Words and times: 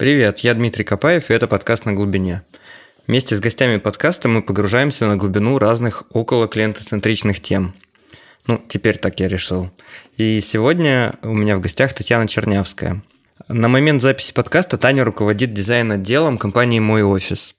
Привет, 0.00 0.38
я 0.38 0.54
Дмитрий 0.54 0.82
Копаев, 0.82 1.28
и 1.28 1.34
это 1.34 1.46
подкаст 1.46 1.84
«На 1.84 1.92
глубине». 1.92 2.40
Вместе 3.06 3.36
с 3.36 3.38
гостями 3.38 3.76
подкаста 3.76 4.30
мы 4.30 4.40
погружаемся 4.40 5.04
на 5.04 5.18
глубину 5.18 5.58
разных 5.58 6.04
около 6.10 6.48
клиентоцентричных 6.48 7.42
тем. 7.42 7.74
Ну, 8.46 8.58
теперь 8.66 8.96
так 8.96 9.20
я 9.20 9.28
решил. 9.28 9.68
И 10.16 10.40
сегодня 10.40 11.18
у 11.20 11.34
меня 11.34 11.58
в 11.58 11.60
гостях 11.60 11.92
Татьяна 11.92 12.26
Чернявская. 12.26 13.02
На 13.48 13.68
момент 13.68 14.00
записи 14.00 14.32
подкаста 14.32 14.78
Таня 14.78 15.04
руководит 15.04 15.52
дизайн-отделом 15.52 16.38
компании 16.38 16.80
«Мой 16.80 17.02
офис», 17.02 17.54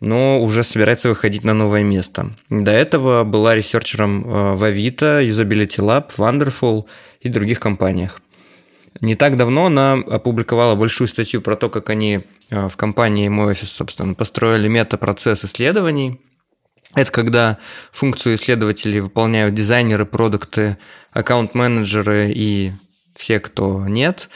но 0.00 0.40
уже 0.40 0.64
собирается 0.64 1.10
выходить 1.10 1.44
на 1.44 1.52
новое 1.52 1.82
место. 1.82 2.30
До 2.48 2.70
этого 2.70 3.24
была 3.24 3.54
ресерчером 3.54 4.24
э, 4.24 4.54
в 4.54 4.64
Авито, 4.64 5.20
Usability 5.22 5.80
Lab, 5.80 6.12
Wonderful 6.16 6.86
и 7.20 7.28
других 7.28 7.60
компаниях. 7.60 8.22
Не 9.00 9.16
так 9.16 9.36
давно 9.36 9.66
она 9.66 9.94
опубликовала 9.94 10.74
большую 10.74 11.08
статью 11.08 11.42
про 11.42 11.56
то, 11.56 11.68
как 11.68 11.90
они 11.90 12.20
э, 12.50 12.68
в 12.68 12.76
компании 12.76 13.28
мой 13.28 13.52
офис, 13.52 13.70
собственно, 13.70 14.14
построили 14.14 14.68
мета-процесс 14.68 15.44
исследований. 15.44 16.20
Это 16.94 17.10
когда 17.10 17.58
функцию 17.90 18.36
исследователей 18.36 19.00
выполняют 19.00 19.54
дизайнеры, 19.54 20.06
продукты, 20.06 20.78
аккаунт-менеджеры 21.12 22.30
и 22.30 22.72
все, 23.16 23.40
кто 23.40 23.84
нет, 23.88 24.28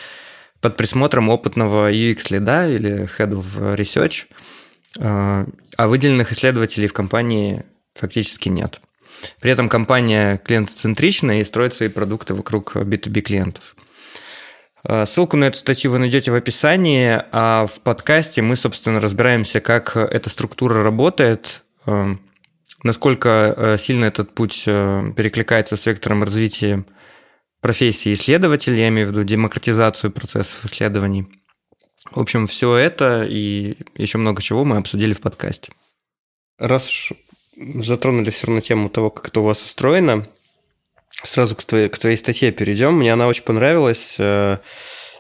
под 0.60 0.77
присмотром 0.77 1.28
опытного 1.28 1.92
UX-лида 1.92 2.68
или 2.68 3.08
Head 3.16 3.30
of 3.30 3.77
Research, 3.77 4.24
э, 4.98 5.46
а 5.77 5.88
выделенных 5.88 6.32
исследователей 6.32 6.88
в 6.88 6.92
компании 6.92 7.64
фактически 7.94 8.48
нет. 8.48 8.80
При 9.40 9.52
этом 9.52 9.68
компания 9.68 10.38
клиентоцентричная 10.38 11.40
и 11.40 11.44
строит 11.44 11.74
свои 11.74 11.88
продукты 11.88 12.34
вокруг 12.34 12.74
B2B 12.74 13.20
клиентов– 13.20 13.77
ссылку 14.87 15.37
на 15.37 15.45
эту 15.45 15.59
статью 15.59 15.91
вы 15.91 15.98
найдете 15.98 16.30
в 16.30 16.34
описании, 16.34 17.23
а 17.32 17.66
в 17.66 17.80
подкасте 17.80 18.42
мы, 18.42 18.56
собственно, 18.56 19.00
разбираемся, 19.00 19.60
как 19.60 19.96
эта 19.96 20.30
структура 20.30 20.82
работает, 20.82 21.64
э, 21.86 22.14
насколько 22.83 23.55
э, 23.56 23.77
сильно 23.78 24.06
этот 24.06 24.34
путь 24.34 24.64
перекликается 24.64 25.77
с 25.77 25.86
вектором 25.86 26.22
развития 26.22 26.84
профессии 27.61 28.14
исследователя, 28.14 28.77
я 28.77 28.89
имею 28.89 29.08
в 29.08 29.11
виду 29.11 29.25
демократизацию 29.25 30.12
процессов 30.12 30.64
исследований. 30.64 31.27
В 32.11 32.20
общем, 32.20 32.47
все 32.47 32.77
это 32.77 33.27
и 33.28 33.77
еще 33.97 34.19
много 34.19 34.42
чего 34.42 34.64
мы 34.64 34.77
обсудили 34.77 35.12
в 35.12 35.20
подкасте. 35.20 35.72
Раз 36.58 37.11
затронули 37.56 38.30
все 38.30 38.47
равно 38.47 38.61
тему 38.61 38.89
того, 38.89 39.11
как 39.11 39.28
это 39.28 39.41
у 39.41 39.45
вас 39.45 39.62
устроено, 39.62 40.27
сразу 41.24 41.56
к 41.56 41.64
твоей, 41.64 41.88
к 41.88 41.98
твоей 41.98 42.16
статье 42.16 42.52
перейдем. 42.52 42.94
Мне 42.94 43.12
она 43.12 43.27
очень 43.27 43.42
понравилась. 43.42 44.16
Э, 44.19 44.58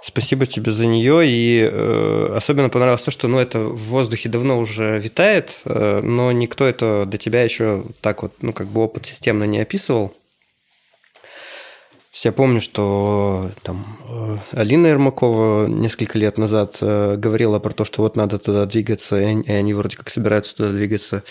спасибо 0.02 0.46
тебе 0.46 0.72
за 0.72 0.86
нее. 0.86 1.22
И 1.26 1.68
э, 1.70 2.32
особенно 2.36 2.68
понравилось 2.68 3.02
то, 3.02 3.10
что 3.10 3.28
ну, 3.28 3.38
это 3.38 3.60
в 3.60 3.82
воздухе 3.84 4.28
давно 4.28 4.58
уже 4.58 4.98
витает, 4.98 5.60
э, 5.64 6.00
но 6.02 6.32
никто 6.32 6.64
это 6.64 7.04
до 7.06 7.18
тебя 7.18 7.42
еще 7.42 7.84
так 8.00 8.22
вот, 8.22 8.32
ну, 8.40 8.52
как 8.52 8.68
бы 8.68 8.82
опыт 8.82 9.06
системно 9.06 9.44
не 9.44 9.60
описывал. 9.60 10.14
Я 12.24 12.32
помню, 12.32 12.60
что 12.60 13.52
там 13.62 13.96
Алина 14.50 14.88
Ермакова 14.88 15.68
несколько 15.68 16.18
лет 16.18 16.36
назад 16.36 16.78
говорила 16.80 17.60
про 17.60 17.70
то, 17.70 17.84
что 17.84 18.02
вот 18.02 18.16
надо 18.16 18.40
туда 18.40 18.66
двигаться, 18.66 19.20
и 19.20 19.48
они 19.48 19.72
вроде 19.72 19.96
как 19.96 20.08
собираются 20.10 20.56
туда 20.56 20.70
двигаться. 20.70 21.22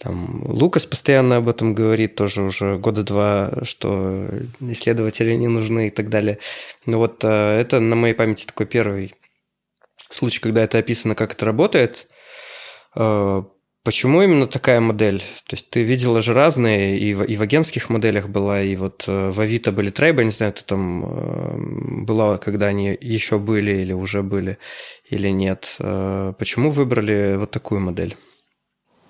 Там 0.00 0.44
Лукас 0.46 0.86
постоянно 0.86 1.38
об 1.38 1.48
этом 1.48 1.74
говорит, 1.74 2.14
тоже 2.14 2.42
уже 2.42 2.78
года 2.78 3.02
два, 3.02 3.50
что 3.62 4.28
исследователи 4.60 5.34
не 5.34 5.48
нужны 5.48 5.88
и 5.88 5.90
так 5.90 6.08
далее. 6.08 6.38
Но 6.86 6.98
вот 6.98 7.24
э, 7.24 7.28
это 7.28 7.80
на 7.80 7.96
моей 7.96 8.14
памяти 8.14 8.46
такой 8.46 8.66
первый 8.66 9.12
случай, 10.08 10.38
когда 10.38 10.62
это 10.62 10.78
описано, 10.78 11.16
как 11.16 11.32
это 11.32 11.44
работает. 11.44 12.06
Э, 12.94 13.42
почему 13.82 14.22
именно 14.22 14.46
такая 14.46 14.78
модель? 14.78 15.18
То 15.48 15.56
есть 15.56 15.68
ты 15.70 15.82
видела 15.82 16.22
же 16.22 16.32
разные, 16.32 16.96
и 16.96 17.12
в, 17.12 17.24
и 17.24 17.34
в 17.34 17.42
агентских 17.42 17.90
моделях 17.90 18.28
была, 18.28 18.62
и 18.62 18.76
вот 18.76 19.04
э, 19.08 19.30
в 19.30 19.40
Авито 19.40 19.72
были 19.72 19.90
трейбы, 19.90 20.22
не 20.22 20.30
знаю, 20.30 20.52
ты 20.52 20.62
там 20.62 22.04
была, 22.06 22.38
когда 22.38 22.66
они 22.66 22.96
еще 23.00 23.40
были 23.40 23.72
или 23.72 23.92
уже 23.92 24.22
были, 24.22 24.58
или 25.10 25.28
нет. 25.28 25.74
Почему 25.76 26.70
выбрали 26.70 27.34
вот 27.34 27.50
такую 27.50 27.80
модель? 27.80 28.16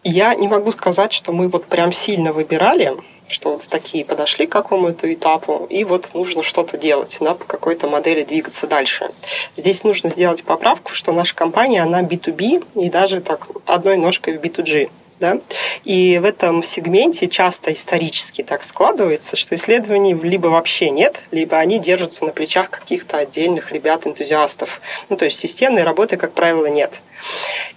Я 0.04 0.34
не 0.34 0.48
могу 0.48 0.70
сказать, 0.72 1.12
что 1.12 1.32
мы 1.32 1.48
вот 1.48 1.66
прям 1.66 1.92
сильно 1.92 2.32
выбирали, 2.32 2.94
что 3.28 3.52
вот 3.52 3.66
такие 3.68 4.04
подошли 4.04 4.46
к 4.46 4.52
какому-то 4.52 5.12
этапу, 5.12 5.66
и 5.68 5.84
вот 5.84 6.14
нужно 6.14 6.42
что-то 6.42 6.78
делать, 6.78 7.18
да, 7.20 7.34
по 7.34 7.44
какой-то 7.44 7.88
модели 7.88 8.22
двигаться 8.22 8.66
дальше. 8.66 9.10
Здесь 9.56 9.84
нужно 9.84 10.08
сделать 10.10 10.44
поправку, 10.44 10.94
что 10.94 11.12
наша 11.12 11.34
компания, 11.34 11.82
она 11.82 12.02
B2B 12.02 12.64
и 12.80 12.88
даже 12.88 13.20
так 13.20 13.48
одной 13.66 13.96
ножкой 13.96 14.38
в 14.38 14.40
B2G. 14.40 14.90
Да? 15.20 15.40
И 15.84 16.18
в 16.22 16.24
этом 16.24 16.62
сегменте 16.62 17.28
часто 17.28 17.72
исторически 17.72 18.42
так 18.42 18.62
складывается, 18.62 19.36
что 19.36 19.54
исследований 19.54 20.14
либо 20.14 20.48
вообще 20.48 20.90
нет, 20.90 21.22
либо 21.30 21.56
они 21.56 21.78
держатся 21.78 22.24
на 22.24 22.32
плечах 22.32 22.70
каких-то 22.70 23.18
отдельных 23.18 23.72
ребят-энтузиастов. 23.72 24.80
Ну, 25.08 25.16
то 25.16 25.24
есть 25.24 25.38
системной 25.38 25.82
работы, 25.82 26.16
как 26.16 26.32
правило, 26.32 26.66
нет. 26.66 27.02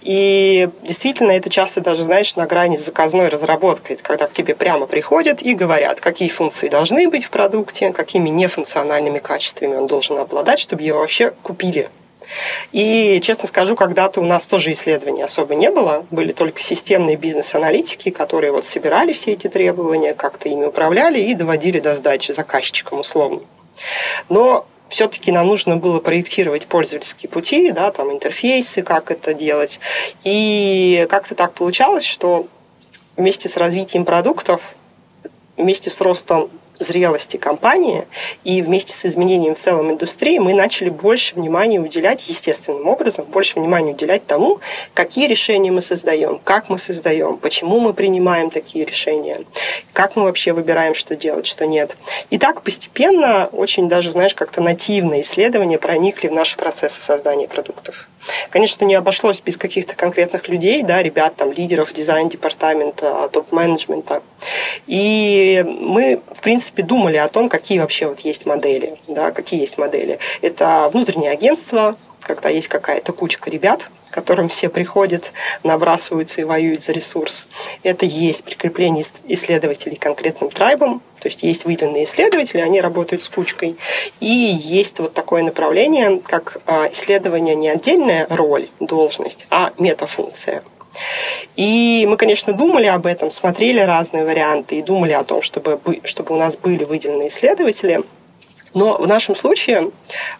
И 0.02 0.68
действительно, 0.82 1.32
это 1.32 1.50
часто 1.50 1.80
даже, 1.80 2.04
знаешь, 2.04 2.36
на 2.36 2.46
грани 2.46 2.76
с 2.76 2.84
заказной 2.84 3.28
разработкой, 3.28 3.96
когда 3.96 4.26
к 4.26 4.32
тебе 4.32 4.54
прямо 4.54 4.86
приходят 4.86 5.42
и 5.42 5.54
говорят, 5.54 6.00
какие 6.00 6.28
функции 6.28 6.68
должны 6.68 7.08
быть 7.08 7.24
в 7.24 7.30
продукте, 7.30 7.92
какими 7.92 8.28
нефункциональными 8.28 9.18
качествами 9.18 9.74
он 9.74 9.86
должен 9.86 10.18
обладать, 10.18 10.58
чтобы 10.58 10.82
его 10.82 11.00
вообще 11.00 11.32
купили 11.42 11.88
и, 12.72 13.20
честно 13.22 13.48
скажу, 13.48 13.76
когда-то 13.76 14.20
у 14.20 14.24
нас 14.24 14.46
тоже 14.46 14.72
исследований 14.72 15.22
особо 15.22 15.54
не 15.54 15.70
было. 15.70 16.06
Были 16.10 16.32
только 16.32 16.62
системные 16.62 17.16
бизнес-аналитики, 17.16 18.10
которые 18.10 18.52
вот 18.52 18.64
собирали 18.64 19.12
все 19.12 19.32
эти 19.32 19.48
требования, 19.48 20.14
как-то 20.14 20.48
ими 20.48 20.64
управляли 20.64 21.20
и 21.20 21.34
доводили 21.34 21.80
до 21.80 21.94
сдачи 21.94 22.32
заказчикам 22.32 23.00
условно. 23.00 23.40
Но 24.28 24.66
все-таки 24.88 25.32
нам 25.32 25.46
нужно 25.46 25.76
было 25.78 26.00
проектировать 26.00 26.66
пользовательские 26.66 27.30
пути, 27.30 27.70
да, 27.70 27.90
там 27.90 28.12
интерфейсы, 28.12 28.82
как 28.82 29.10
это 29.10 29.32
делать. 29.32 29.80
И 30.22 31.06
как-то 31.08 31.34
так 31.34 31.54
получалось, 31.54 32.04
что 32.04 32.46
вместе 33.16 33.48
с 33.48 33.56
развитием 33.56 34.04
продуктов, 34.04 34.74
вместе 35.56 35.90
с 35.90 36.00
ростом 36.00 36.50
зрелости 36.82 37.36
компании, 37.36 38.06
и 38.44 38.62
вместе 38.62 38.94
с 38.94 39.06
изменением 39.06 39.54
в 39.54 39.58
целом 39.58 39.90
индустрии 39.90 40.38
мы 40.38 40.54
начали 40.54 40.90
больше 40.90 41.34
внимания 41.34 41.80
уделять 41.80 42.28
естественным 42.28 42.88
образом, 42.88 43.24
больше 43.26 43.58
внимания 43.58 43.92
уделять 43.92 44.26
тому, 44.26 44.60
какие 44.94 45.26
решения 45.26 45.70
мы 45.70 45.82
создаем, 45.82 46.40
как 46.42 46.68
мы 46.68 46.78
создаем, 46.78 47.36
почему 47.36 47.80
мы 47.80 47.94
принимаем 47.94 48.50
такие 48.50 48.84
решения, 48.84 49.40
как 49.92 50.16
мы 50.16 50.24
вообще 50.24 50.52
выбираем, 50.52 50.94
что 50.94 51.16
делать, 51.16 51.46
что 51.46 51.66
нет. 51.66 51.96
И 52.30 52.38
так 52.38 52.62
постепенно, 52.62 53.48
очень 53.52 53.88
даже, 53.88 54.12
знаешь, 54.12 54.34
как-то 54.34 54.60
нативные 54.60 55.22
исследования 55.22 55.78
проникли 55.78 56.28
в 56.28 56.32
наши 56.32 56.56
процессы 56.56 57.02
создания 57.02 57.48
продуктов. 57.48 58.08
Конечно, 58.50 58.84
не 58.84 58.94
обошлось 58.94 59.40
без 59.40 59.56
каких-то 59.56 59.94
конкретных 59.94 60.48
людей, 60.48 60.82
да, 60.82 61.02
ребят, 61.02 61.36
там, 61.36 61.52
лидеров 61.52 61.92
дизайн-департамента, 61.92 63.28
топ-менеджмента. 63.32 64.22
И 64.86 65.64
мы, 65.66 66.20
в 66.32 66.40
принципе, 66.40 66.82
думали 66.82 67.16
о 67.16 67.28
том, 67.28 67.48
какие 67.48 67.78
вообще 67.78 68.06
вот 68.08 68.20
есть 68.20 68.46
модели, 68.46 68.96
да, 69.08 69.30
какие 69.30 69.60
есть 69.60 69.78
модели. 69.78 70.18
Это 70.40 70.88
внутреннее 70.92 71.30
агентство, 71.30 71.96
когда 72.22 72.48
есть 72.48 72.68
какая-то 72.68 73.12
кучка 73.12 73.50
ребят, 73.50 73.90
к 74.10 74.14
которым 74.14 74.48
все 74.48 74.68
приходят, 74.68 75.32
набрасываются 75.64 76.40
и 76.40 76.44
воюют 76.44 76.82
за 76.82 76.92
ресурс. 76.92 77.46
Это 77.82 78.06
есть 78.06 78.44
прикрепление 78.44 79.04
исследователей 79.26 79.96
конкретным 79.96 80.50
трайбом, 80.50 81.02
то 81.20 81.28
есть 81.28 81.42
есть 81.44 81.64
выделенные 81.64 82.04
исследователи, 82.04 82.60
они 82.60 82.80
работают 82.80 83.22
с 83.22 83.28
кучкой. 83.28 83.76
И 84.18 84.26
есть 84.26 84.98
вот 84.98 85.14
такое 85.14 85.42
направление, 85.42 86.20
как 86.20 86.60
а, 86.66 86.88
исследование 86.90 87.54
не 87.54 87.68
отдельная 87.68 88.26
роль, 88.28 88.68
должность, 88.80 89.46
а 89.50 89.72
метафункция. 89.78 90.64
И 91.56 92.06
мы, 92.08 92.16
конечно, 92.16 92.52
думали 92.52 92.86
об 92.86 93.06
этом, 93.06 93.30
смотрели 93.30 93.80
разные 93.80 94.24
варианты 94.24 94.76
и 94.76 94.82
думали 94.82 95.12
о 95.12 95.24
том, 95.24 95.42
чтобы, 95.42 95.80
чтобы 96.04 96.34
у 96.34 96.38
нас 96.38 96.56
были 96.56 96.84
выделены 96.84 97.28
исследователи. 97.28 98.02
Но 98.74 98.96
в 98.96 99.06
нашем 99.06 99.36
случае 99.36 99.90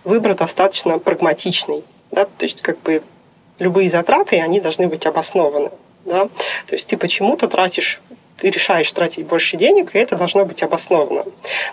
выбор 0.05 0.35
достаточно 0.35 0.99
прагматичный. 0.99 1.85
Да? 2.11 2.25
То 2.25 2.45
есть 2.45 2.63
как 2.63 2.81
бы 2.81 3.03
любые 3.59 3.91
затраты, 3.91 4.41
они 4.41 4.61
должны 4.61 4.89
быть 4.89 5.07
обоснованы. 5.07 5.71
Да? 6.05 6.25
То 6.67 6.75
есть 6.75 6.87
ты 6.87 6.97
почему-то 6.97 7.49
тратишь 7.49 8.01
ты 8.43 8.51
решаешь 8.51 8.93
тратить 8.93 9.25
больше 9.25 9.57
денег, 9.57 9.95
и 9.95 10.01
это 10.01 10.17
должно 10.17 10.45
быть 10.45 10.65
обосновано. 10.65 11.25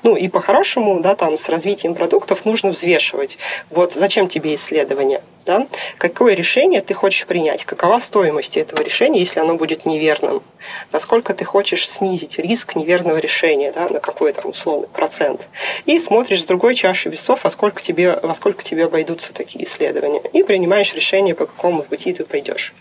Ну 0.03 0.15
и 0.15 0.27
по-хорошему, 0.27 0.99
да, 0.99 1.15
там 1.15 1.35
с 1.35 1.49
развитием 1.49 1.95
продуктов 1.95 2.45
нужно 2.45 2.69
взвешивать. 2.69 3.39
Вот 3.71 3.93
зачем 3.93 4.27
тебе 4.27 4.53
исследование? 4.53 5.23
Да? 5.47 5.65
Какое 5.97 6.35
решение 6.35 6.81
ты 6.81 6.93
хочешь 6.93 7.25
принять? 7.25 7.65
Какова 7.65 7.97
стоимость 7.97 8.55
этого 8.55 8.83
решения, 8.83 9.17
если 9.17 9.39
оно 9.39 9.55
будет 9.55 9.87
неверным? 9.87 10.43
Насколько 10.91 11.33
ты 11.33 11.43
хочешь 11.43 11.89
снизить 11.89 12.37
риск 12.37 12.75
неверного 12.75 13.17
решения, 13.17 13.71
да, 13.71 13.89
на 13.89 13.99
какой 13.99 14.31
там 14.31 14.51
условный 14.51 14.87
процент? 14.89 15.47
И 15.87 15.99
смотришь 15.99 16.43
с 16.43 16.45
другой 16.45 16.75
чаши 16.75 17.09
весов, 17.09 17.47
а 17.47 17.49
сколько 17.49 17.81
тебе, 17.81 18.19
во 18.21 18.35
сколько 18.35 18.63
тебе 18.63 18.85
обойдутся 18.85 19.33
такие 19.33 19.65
исследования. 19.65 20.21
И 20.33 20.43
принимаешь 20.43 20.93
решение, 20.93 21.33
по 21.33 21.47
какому 21.47 21.81
пути 21.81 22.13
ты 22.13 22.25
пойдешь. 22.25 22.73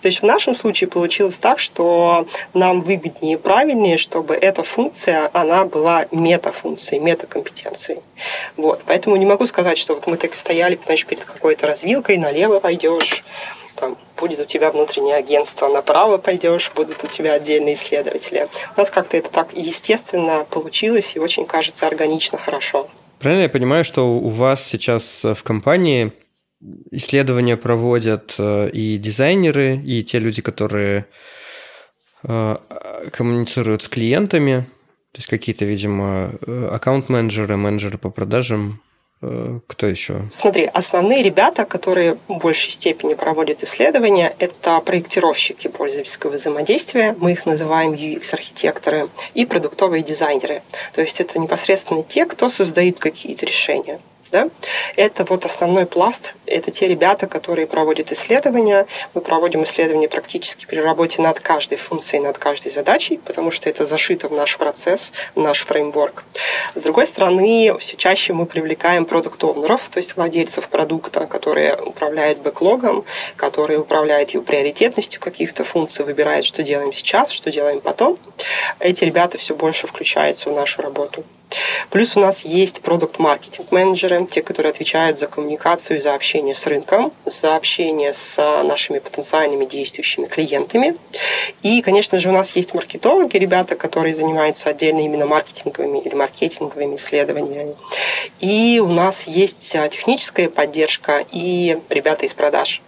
То 0.00 0.06
есть 0.06 0.22
в 0.22 0.24
нашем 0.24 0.54
случае 0.54 0.88
получилось 0.88 1.36
так, 1.36 1.58
что 1.58 2.26
нам 2.54 2.80
выгоднее 2.80 3.33
правильнее, 3.36 3.96
чтобы 3.96 4.34
эта 4.34 4.62
функция, 4.62 5.30
она 5.32 5.64
была 5.64 6.06
метафункцией, 6.10 7.00
метакомпетенцией. 7.00 8.00
Вот. 8.56 8.82
Поэтому 8.86 9.16
не 9.16 9.26
могу 9.26 9.46
сказать, 9.46 9.78
что 9.78 9.94
вот 9.94 10.06
мы 10.06 10.16
так 10.16 10.34
стояли, 10.34 10.78
значит, 10.84 11.06
перед 11.06 11.24
какой-то 11.24 11.66
развилкой, 11.66 12.18
налево 12.18 12.60
пойдешь, 12.60 13.24
там 13.76 13.96
будет 14.16 14.38
у 14.38 14.44
тебя 14.44 14.70
внутреннее 14.70 15.16
агентство, 15.16 15.68
направо 15.68 16.18
пойдешь, 16.18 16.70
будут 16.74 17.02
у 17.04 17.06
тебя 17.08 17.34
отдельные 17.34 17.74
исследователи. 17.74 18.48
У 18.76 18.80
нас 18.80 18.90
как-то 18.90 19.16
это 19.16 19.30
так 19.30 19.52
естественно 19.52 20.46
получилось 20.50 21.16
и 21.16 21.18
очень 21.18 21.46
кажется 21.46 21.86
органично 21.86 22.38
хорошо. 22.38 22.88
Правильно 23.18 23.42
я 23.42 23.48
понимаю, 23.48 23.84
что 23.84 24.16
у 24.16 24.28
вас 24.28 24.64
сейчас 24.64 25.22
в 25.22 25.42
компании 25.42 26.12
исследования 26.90 27.56
проводят 27.56 28.34
э, 28.38 28.70
и 28.70 28.96
дизайнеры, 28.98 29.76
и 29.76 30.02
те 30.02 30.18
люди, 30.18 30.40
которые 30.40 31.00
э, 31.00 31.04
коммуницируют 32.24 33.82
с 33.82 33.88
клиентами, 33.88 34.64
то 35.12 35.18
есть 35.18 35.28
какие-то, 35.28 35.64
видимо, 35.64 36.32
э, 36.46 36.68
аккаунт-менеджеры, 36.72 37.56
менеджеры 37.56 37.98
по 37.98 38.10
продажам, 38.10 38.80
кто 39.68 39.86
еще? 39.86 40.28
Смотри, 40.32 40.64
основные 40.66 41.22
ребята, 41.22 41.64
которые 41.64 42.16
в 42.28 42.38
большей 42.40 42.72
степени 42.72 43.14
проводят 43.14 43.62
исследования, 43.62 44.34
это 44.38 44.80
проектировщики 44.80 45.68
пользовательского 45.68 46.32
взаимодействия, 46.32 47.16
мы 47.18 47.32
их 47.32 47.46
называем 47.46 47.92
UX-архитекторы, 47.92 49.08
и 49.32 49.46
продуктовые 49.46 50.02
дизайнеры. 50.02 50.62
То 50.92 51.00
есть 51.00 51.20
это 51.20 51.38
непосредственно 51.38 52.02
те, 52.02 52.26
кто 52.26 52.50
создают 52.50 52.98
какие-то 52.98 53.46
решения 53.46 54.00
да, 54.30 54.48
это 54.96 55.24
вот 55.24 55.44
основной 55.44 55.86
пласт, 55.86 56.34
это 56.46 56.70
те 56.70 56.86
ребята, 56.88 57.26
которые 57.26 57.66
проводят 57.66 58.12
исследования. 58.12 58.86
Мы 59.14 59.20
проводим 59.20 59.64
исследования 59.64 60.08
практически 60.08 60.66
при 60.66 60.78
работе 60.78 61.22
над 61.22 61.40
каждой 61.40 61.78
функцией, 61.78 62.22
над 62.22 62.38
каждой 62.38 62.72
задачей, 62.72 63.18
потому 63.18 63.50
что 63.50 63.68
это 63.68 63.86
зашито 63.86 64.28
в 64.28 64.32
наш 64.32 64.56
процесс, 64.56 65.12
в 65.34 65.40
наш 65.40 65.64
фреймворк. 65.64 66.24
С 66.74 66.80
другой 66.80 67.06
стороны, 67.06 67.74
все 67.78 67.96
чаще 67.96 68.32
мы 68.32 68.46
привлекаем 68.46 69.04
продукт-овнеров, 69.04 69.88
то 69.88 69.98
есть 69.98 70.16
владельцев 70.16 70.68
продукта, 70.68 71.26
которые 71.26 71.76
управляют 71.76 72.40
бэклогом, 72.40 73.04
которые 73.36 73.78
управляют 73.78 74.30
его 74.30 74.42
приоритетностью 74.42 75.20
каких-то 75.20 75.64
функций, 75.64 76.04
выбирают, 76.04 76.44
что 76.44 76.62
делаем 76.62 76.92
сейчас, 76.92 77.30
что 77.30 77.50
делаем 77.50 77.80
потом. 77.80 78.18
Эти 78.80 79.04
ребята 79.04 79.38
все 79.38 79.54
больше 79.54 79.86
включаются 79.86 80.50
в 80.50 80.54
нашу 80.54 80.82
работу. 80.82 81.24
Плюс 81.90 82.16
у 82.16 82.20
нас 82.20 82.44
есть 82.44 82.80
продукт-маркетинг 82.80 83.70
менеджеры, 83.72 84.26
те, 84.30 84.42
которые 84.42 84.70
отвечают 84.70 85.18
за 85.18 85.26
коммуникацию, 85.26 86.00
за 86.00 86.14
общение 86.14 86.54
с 86.54 86.66
рынком, 86.66 87.12
за 87.24 87.56
общение 87.56 88.12
с 88.12 88.36
нашими 88.62 88.98
потенциальными 88.98 89.64
действующими 89.64 90.26
клиентами. 90.26 90.96
И, 91.62 91.82
конечно 91.82 92.18
же, 92.20 92.28
у 92.28 92.32
нас 92.32 92.54
есть 92.56 92.74
маркетологи, 92.74 93.36
ребята, 93.36 93.76
которые 93.76 94.14
занимаются 94.14 94.70
отдельно 94.70 95.00
именно 95.00 95.26
маркетинговыми 95.26 95.98
или 95.98 96.14
маркетинговыми 96.14 96.96
исследованиями. 96.96 97.76
И 98.40 98.80
у 98.82 98.88
нас 98.88 99.26
есть 99.26 99.74
а, 99.76 99.88
техническая 99.88 100.48
поддержка 100.48 101.24
и 101.30 101.78
ребята 101.90 102.26
из 102.26 102.32
продаж. 102.32 102.82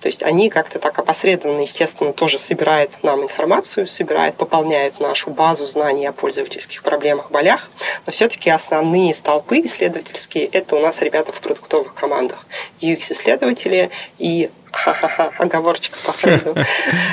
То 0.00 0.08
есть 0.08 0.22
они 0.22 0.50
как-то 0.50 0.78
так 0.78 0.98
опосредованно, 0.98 1.60
естественно, 1.60 2.12
тоже 2.12 2.38
собирают 2.38 3.02
нам 3.02 3.22
информацию, 3.22 3.86
собирают, 3.86 4.36
пополняют 4.36 5.00
нашу 5.00 5.30
базу 5.30 5.66
знаний 5.66 6.06
о 6.06 6.12
пользовательских 6.12 6.82
проблемах, 6.82 7.30
болях, 7.30 7.70
но 8.06 8.12
все-таки 8.12 8.50
основные 8.50 9.14
столпы 9.14 9.60
исследовательские– 9.60 10.44
это 10.52 10.76
у 10.76 10.80
нас 10.80 11.02
ребята 11.02 11.32
в 11.32 11.40
продуктовых 11.40 11.94
командах. 11.94 12.46
UX-исследователи 12.80 13.90
и 14.18 14.50
ха-ха-ха, 14.72 15.32
оговорочка 15.38 15.98
по 16.04 16.12
Фрейду, 16.12 16.54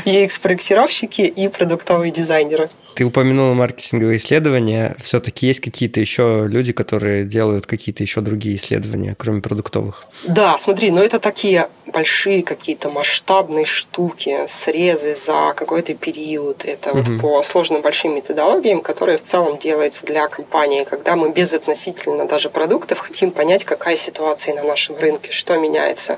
UX-проектировщики 0.06 1.22
и 1.22 1.48
продуктовые 1.48 2.12
дизайнеры. 2.12 2.70
Ты 2.98 3.06
упомянула 3.06 3.54
маркетинговые 3.54 4.18
исследования. 4.18 4.96
Все-таки 4.98 5.46
есть 5.46 5.60
какие-то 5.60 6.00
еще 6.00 6.46
люди, 6.48 6.74
которые 6.74 7.26
делают 7.26 7.68
какие-то 7.68 8.02
еще 8.02 8.22
другие 8.22 8.56
исследования, 8.56 9.16
кроме 9.16 9.40
продуктовых? 9.40 10.06
Да, 10.28 10.58
смотри, 10.58 10.90
но 10.90 11.04
это 11.04 11.20
такие 11.20 11.70
большие 11.86 12.44
какие-то 12.44 12.90
масштабные 12.90 13.66
штуки, 13.66 14.40
срезы 14.48 15.16
за 15.16 15.54
какой-то 15.56 15.94
период. 15.94 16.66
Это 16.66 16.92
угу. 16.92 17.00
вот 17.00 17.22
по 17.22 17.44
сложным 17.44 17.82
большим 17.82 18.16
методологиям, 18.16 18.82
которые 18.82 19.18
в 19.18 19.22
целом 19.22 19.58
делаются 19.58 20.06
для 20.06 20.28
компании, 20.28 20.84
когда 20.84 21.16
мы 21.16 21.32
без 21.32 21.54
относительно 21.54 22.28
даже 22.28 22.50
продуктов 22.50 23.00
хотим 23.00 23.32
понять, 23.32 23.64
какая 23.64 23.96
ситуация 23.96 24.56
на 24.56 24.64
нашем 24.64 24.98
рынке, 24.98 25.32
что 25.32 25.58
меняется, 25.58 26.18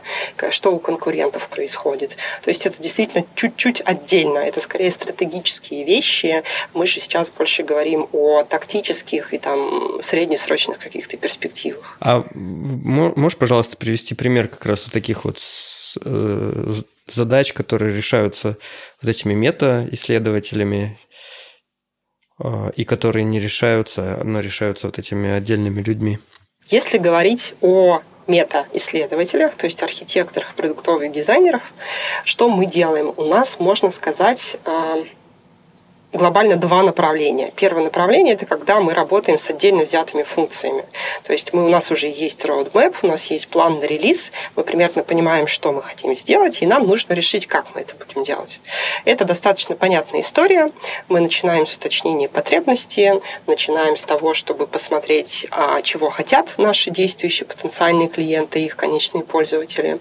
что 0.49 0.71
у 0.71 0.79
конкурентов 0.79 1.49
происходит. 1.49 2.17
То 2.41 2.49
есть 2.49 2.65
это 2.65 2.81
действительно 2.81 3.25
чуть-чуть 3.35 3.81
отдельно. 3.85 4.39
Это 4.39 4.61
скорее 4.61 4.91
стратегические 4.91 5.83
вещи, 5.83 6.43
мы 6.73 6.85
же 6.85 6.99
сейчас 6.99 7.29
больше 7.29 7.63
говорим 7.63 8.07
о 8.11 8.43
тактических 8.43 9.33
и 9.33 9.37
там 9.37 10.01
среднесрочных 10.01 10.79
каких-то 10.79 11.17
перспективах. 11.17 11.97
А 11.99 12.25
можешь, 12.33 13.37
пожалуйста, 13.37 13.77
привести 13.77 14.15
пример 14.15 14.47
как 14.47 14.65
раз 14.65 14.85
вот 14.85 14.93
таких 14.93 15.25
вот 15.25 15.39
э, 16.03 16.73
задач, 17.07 17.53
которые 17.53 17.95
решаются 17.95 18.57
вот 19.01 19.09
этими 19.09 19.33
мета-исследователями 19.33 20.97
а, 22.39 22.71
и 22.75 22.85
которые 22.85 23.25
не 23.25 23.39
решаются, 23.39 24.21
но 24.23 24.39
решаются 24.39 24.87
вот 24.87 24.97
этими 24.97 25.29
отдельными 25.29 25.81
людьми? 25.81 26.19
Если 26.67 26.97
говорить 26.97 27.55
о 27.61 28.01
мета-исследователях, 28.27 29.55
то 29.55 29.65
есть 29.65 29.81
архитекторах, 29.81 30.53
продуктовых 30.53 31.11
дизайнерах, 31.11 31.63
что 32.23 32.49
мы 32.49 32.65
делаем? 32.65 33.11
У 33.17 33.25
нас, 33.25 33.59
можно 33.59 33.91
сказать, 33.91 34.57
а, 34.65 34.97
глобально 36.11 36.55
два 36.55 36.81
направления. 36.81 37.51
Первое 37.55 37.83
направление– 37.83 38.33
это 38.35 38.45
когда 38.45 38.79
мы 38.79 38.93
работаем 38.93 39.37
с 39.37 39.49
отдельно 39.49 39.83
взятыми 39.83 40.23
функциями. 40.23 40.83
То 41.23 41.33
есть 41.33 41.53
мы, 41.53 41.65
у 41.65 41.69
нас 41.69 41.91
уже 41.91 42.07
есть 42.07 42.43
roadmap, 42.45 42.95
у 43.03 43.07
нас 43.07 43.25
есть 43.25 43.47
план 43.47 43.79
на 43.79 43.83
релиз, 43.83 44.31
мы 44.55 44.63
примерно 44.63 45.03
понимаем, 45.03 45.45
что 45.45 45.71
мы 45.71 45.83
хотим 45.83 46.15
сделать, 46.15 46.61
и 46.61 46.65
нам 46.65 46.87
нужно 46.87 47.13
решить, 47.13 47.45
как 47.45 47.67
мы 47.75 47.81
это 47.81 47.93
будем 47.95 48.23
делать. 48.23 48.59
Это 49.05 49.23
достаточно 49.23 49.75
понятная 49.75 50.21
история. 50.21 50.71
Мы 51.09 51.19
начинаем 51.19 51.67
с 51.67 51.75
уточнения 51.75 52.27
потребностей, 52.27 53.11
начинаем 53.45 53.95
с 53.95 54.03
того, 54.03 54.33
чтобы 54.33 54.65
посмотреть, 54.65 55.47
а, 55.51 55.81
чего 55.83 56.09
хотят 56.09 56.55
наши 56.57 56.89
действующие 56.89 57.45
потенциальные 57.45 58.07
клиенты, 58.07 58.59
их 58.59 58.75
конечные 58.75 59.23
пользователи. 59.23 59.99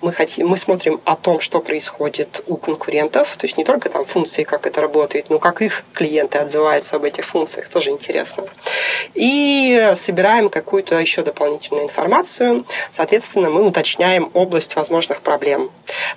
Мы, 0.00 0.12
хотим, 0.12 0.48
мы 0.48 0.56
смотрим 0.56 1.00
о 1.04 1.14
том, 1.14 1.38
что 1.40 1.60
происходит 1.60 2.42
у 2.48 2.56
конкурентов, 2.56 3.36
то 3.36 3.46
есть 3.46 3.56
не 3.56 3.64
только 3.64 3.88
там 3.88 4.04
функции, 4.04 4.42
как 4.42 4.66
это 4.66 4.80
работает, 4.80 5.30
но 5.30 5.38
как 5.44 5.60
их 5.60 5.84
клиенты 5.92 6.38
отзываются 6.38 6.96
об 6.96 7.04
этих 7.04 7.26
функциях, 7.26 7.68
тоже 7.68 7.90
интересно. 7.90 8.44
И 9.12 9.92
собираем 9.94 10.48
какую-то 10.48 10.98
еще 10.98 11.22
дополнительную 11.22 11.84
информацию. 11.84 12.64
Соответственно, 12.92 13.50
мы 13.50 13.62
уточняем 13.66 14.30
область 14.32 14.74
возможных 14.74 15.20
проблем. 15.20 15.70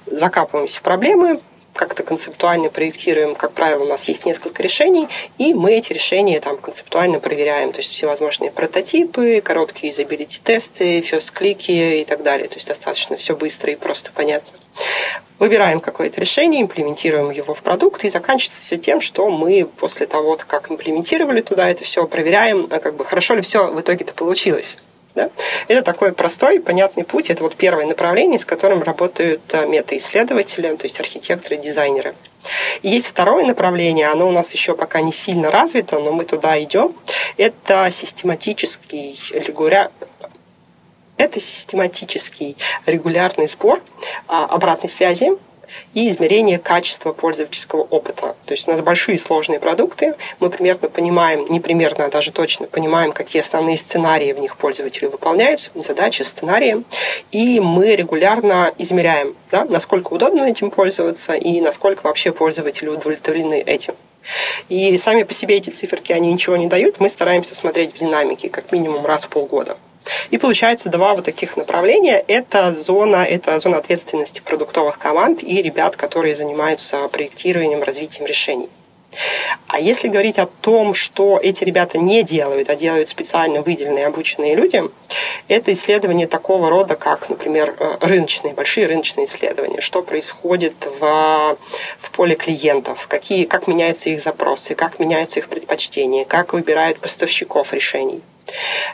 Закапываемся 0.06 0.80
в 0.80 0.82
проблемы, 0.82 1.42
как-то 1.74 2.04
концептуально 2.04 2.70
проектируем, 2.70 3.36
как 3.36 3.52
правило, 3.52 3.84
у 3.84 3.88
нас 3.88 4.08
есть 4.08 4.26
несколько 4.26 4.64
решений, 4.64 5.10
и 5.38 5.54
мы 5.54 5.74
эти 5.74 5.92
решения 5.92 6.40
там 6.40 6.56
концептуально 6.56 7.20
проверяем, 7.20 7.74
то 7.74 7.80
есть 7.80 7.92
всевозможные 7.92 8.50
прототипы, 8.50 9.42
короткие 9.42 9.90
юзабилити-тесты, 9.90 11.02
first-клики 11.02 12.00
и 12.00 12.06
так 12.06 12.24
далее, 12.24 12.48
то 12.48 12.56
есть 12.56 12.68
достаточно 12.70 13.18
все 13.18 13.36
быстро 13.36 13.74
и 13.74 13.76
просто 13.76 14.10
понятно. 14.14 14.58
Выбираем 15.40 15.80
какое-то 15.80 16.20
решение, 16.20 16.62
имплементируем 16.62 17.30
его 17.30 17.54
в 17.54 17.62
продукт, 17.62 18.04
и 18.04 18.10
заканчивается 18.10 18.62
все 18.62 18.78
тем, 18.78 19.02
что 19.02 19.30
мы 19.30 19.66
после 19.66 20.08
того, 20.08 20.38
как 20.48 20.72
имплементировали 20.72 21.42
туда 21.42 21.70
это 21.70 21.84
все, 21.84 22.08
проверяем, 22.08 22.68
а 22.72 22.80
как 22.80 22.96
бы 22.96 23.06
хорошо 23.06 23.36
ли 23.36 23.42
все 23.42 23.68
в 23.68 23.80
итоге-то 23.80 24.14
получилось. 24.14 24.78
Да? 25.18 25.32
Это 25.68 25.82
такой 25.82 26.12
простой, 26.12 26.60
понятный 26.60 27.04
путь. 27.04 27.30
Это 27.30 27.44
вот 27.44 27.56
первое 27.56 27.86
направление, 27.86 28.40
с 28.40 28.46
которым 28.46 28.84
работают 28.84 29.42
а, 29.54 29.66
мета-исследователи, 29.66 30.76
то 30.76 30.86
есть 30.86 31.00
архитекторы, 31.00 31.58
дизайнеры. 31.58 32.14
И 32.84 32.90
есть 32.90 33.08
второе 33.08 33.44
направление, 33.44 34.08
оно 34.08 34.28
у 34.28 34.32
нас 34.32 34.54
еще 34.54 34.76
пока 34.76 35.02
не 35.02 35.12
сильно 35.12 35.50
развито, 35.50 36.00
но 36.00 36.12
мы 36.12 36.24
туда 36.24 36.62
идем. 36.62 36.96
Это 37.36 37.90
систематический. 37.92 39.16
Это 41.18 41.40
систематический 41.40 42.56
регулярный 42.86 43.48
сбор 43.48 43.82
а, 44.28 44.46
обратной 44.46 44.90
связи 44.90 45.32
и 45.94 46.10
измерение 46.10 46.60
качества 46.60 47.14
пользовательского 47.14 47.82
опыта. 47.82 48.36
То 48.46 48.54
есть 48.54 48.68
у 48.68 48.72
нас 48.72 48.82
большие 48.82 49.18
сложные 49.18 49.60
продукты, 49.60 50.16
мы 50.40 50.50
примерно 50.50 50.90
понимаем, 50.90 51.46
не 51.50 51.60
примерно, 51.60 52.06
а 52.06 52.10
даже 52.10 52.32
точно 52.32 52.68
понимаем, 52.68 53.12
какие 53.12 53.42
основные 53.42 53.78
сценарии 53.78 54.34
в 54.34 54.40
них 54.40 54.58
пользователи 54.58 55.08
выполняют, 55.08 55.72
задачи, 55.76 56.22
сценарии, 56.22 56.84
и 57.32 57.60
мы 57.60 57.96
регулярно 57.96 58.74
измеряем, 58.78 59.36
да, 59.52 59.66
насколько 59.66 60.14
удобно 60.14 60.44
этим 60.44 60.72
пользоваться 60.72 61.34
и 61.34 61.60
насколько 61.62 62.06
вообще 62.06 62.32
пользователи 62.32 62.88
удовлетворены 62.90 63.62
этим. 63.62 63.96
И 64.68 64.98
сами 64.98 65.24
по 65.24 65.34
себе 65.34 65.56
эти 65.56 65.70
циферки, 65.70 66.12
они 66.12 66.32
ничего 66.32 66.58
не 66.58 66.68
дают, 66.68 67.00
мы 67.00 67.10
стараемся 67.10 67.56
смотреть 67.56 67.94
в 67.94 67.96
динамике 67.98 68.50
как 68.50 68.72
минимум 68.72 69.06
раз 69.06 69.26
в 69.26 69.30
полгода. 69.30 69.78
И 70.32 70.38
получается 70.38 70.90
два 70.90 71.16
вот 71.16 71.26
таких 71.26 71.58
направления. 71.58 72.24
Это 72.28 72.74
зона, 72.74 73.24
это 73.24 73.60
зона 73.60 73.78
ответственности 73.78 74.42
продуктовых 74.42 75.00
команд 75.00 75.44
и 75.44 75.62
ребят, 75.62 75.96
которые 75.96 76.36
занимаются 76.36 77.08
проектированием, 77.08 77.84
развитием 77.84 78.26
решений. 78.26 78.70
А 79.68 79.80
если 79.80 80.08
говорить 80.08 80.38
о 80.38 80.46
том, 80.46 80.94
что 80.94 81.40
эти 81.42 81.64
ребята 81.64 81.98
не 81.98 82.24
делают, 82.24 82.70
а 82.70 82.76
делают 82.76 83.10
специально 83.10 83.62
выделенные 83.62 84.06
обученные 84.06 84.56
люди, 84.56 84.84
это 85.48 85.74
исследования 85.74 86.28
такого 86.28 86.70
рода, 86.70 86.96
как, 86.96 87.30
например, 87.30 87.76
э, 87.80 87.98
рыночные, 88.02 88.54
большие 88.54 88.88
рыночные 88.88 89.26
исследования, 89.26 89.82
что 89.82 90.02
происходит 90.02 90.76
в, 91.00 91.58
в 91.98 92.12
поле 92.12 92.36
клиентов, 92.36 93.08
какие, 93.08 93.46
как 93.46 93.68
меняются 93.68 94.10
их 94.10 94.22
запросы, 94.22 94.76
как 94.76 95.00
меняются 95.00 95.40
их 95.40 95.48
предпочтения, 95.48 96.26
как 96.26 96.54
выбирают 96.54 97.00
поставщиков 97.00 97.74
решений. 97.74 98.22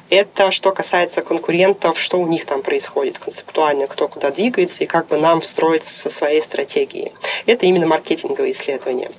Это 0.10 0.52
что 0.52 0.72
касается 0.72 1.22
конкурентов, 1.22 2.00
что 2.00 2.20
у 2.20 2.28
них 2.28 2.46
там 2.46 2.62
происходит 2.62 3.20
концептуально, 3.20 3.88
кто 3.88 4.08
куда 4.08 4.32
двигается 4.32 4.84
и 4.84 4.88
как 4.88 5.08
бы 5.08 5.18
нам 5.18 5.42
встроиться 5.42 5.94
со 5.94 6.10
своей 6.10 6.42
стратегией. 6.42 7.12
Это 7.46 7.66
именно 7.66 7.88
маркетинговые 7.88 8.54
исследования. 8.54 9.12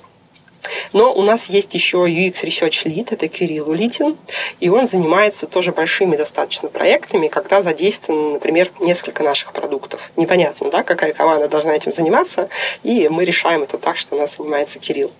Но 0.93 1.13
у 1.13 1.21
нас 1.21 1.45
есть 1.45 1.73
еще 1.73 1.97
UX 1.97 2.43
Research 2.43 2.85
Lead, 2.85 3.07
это 3.11 3.27
Кирилл 3.27 3.69
Улитин, 3.69 4.17
и 4.59 4.69
он 4.69 4.87
занимается 4.87 5.47
тоже 5.47 5.71
большими 5.71 6.15
достаточно 6.15 6.69
проектами, 6.69 7.27
когда 7.27 7.61
задействовано, 7.61 8.33
например, 8.33 8.71
несколько 8.79 9.23
наших 9.23 9.53
продуктов. 9.53 10.11
Непонятно, 10.15 10.69
да, 10.69 10.83
какая 10.83 11.13
команда 11.13 11.47
должна 11.47 11.75
этим 11.75 11.93
заниматься, 11.93 12.49
и 12.83 13.07
мы 13.09 13.25
решаем 13.25 13.63
это 13.63 13.77
так, 13.77 13.97
что 13.97 14.15
у 14.15 14.19
нас 14.19 14.37
занимается 14.37 14.79
Кирилл. 14.79 15.11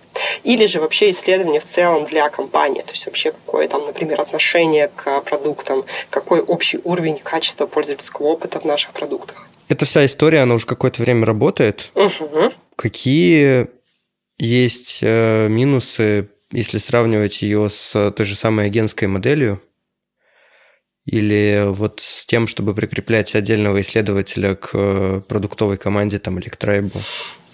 Или 0.44 0.66
же 0.66 0.80
вообще 0.80 1.10
исследование 1.10 1.60
в 1.60 1.64
целом 1.64 2.04
для 2.04 2.28
компании, 2.28 2.82
то 2.82 2.92
есть 2.92 3.06
вообще 3.06 3.32
какое 3.32 3.68
там, 3.68 3.86
например, 3.86 4.20
отношение 4.20 4.90
к 4.94 5.20
продуктам, 5.22 5.84
какой 6.10 6.40
общий 6.40 6.78
уровень 6.84 7.18
качества 7.18 7.66
пользовательского 7.66 8.26
опыта 8.26 8.60
в 8.60 8.64
наших 8.64 8.92
продуктах. 8.92 9.48
Эта 9.68 9.84
вся 9.84 10.04
история, 10.06 10.40
она 10.42 10.54
уже 10.54 10.66
какое-то 10.66 11.02
время 11.02 11.26
работает. 11.26 11.90
Угу. 11.94 12.52
Какие 12.76 13.68
есть 14.38 15.00
э, 15.02 15.48
минусы, 15.48 16.30
если 16.52 16.78
сравнивать 16.78 17.42
ее 17.42 17.68
с 17.70 18.10
той 18.12 18.26
же 18.26 18.34
самой 18.34 18.66
агентской 18.66 19.08
моделью, 19.08 19.60
или 21.06 21.64
вот 21.68 22.00
с 22.00 22.26
тем, 22.26 22.48
чтобы 22.48 22.74
прикреплять 22.74 23.34
отдельного 23.36 23.80
исследователя 23.80 24.56
к 24.56 24.70
э, 24.72 25.20
продуктовой 25.28 25.76
команде 25.76 26.18
там, 26.18 26.38
или 26.38 26.48
к 26.48 26.56
трейбу? 26.56 27.00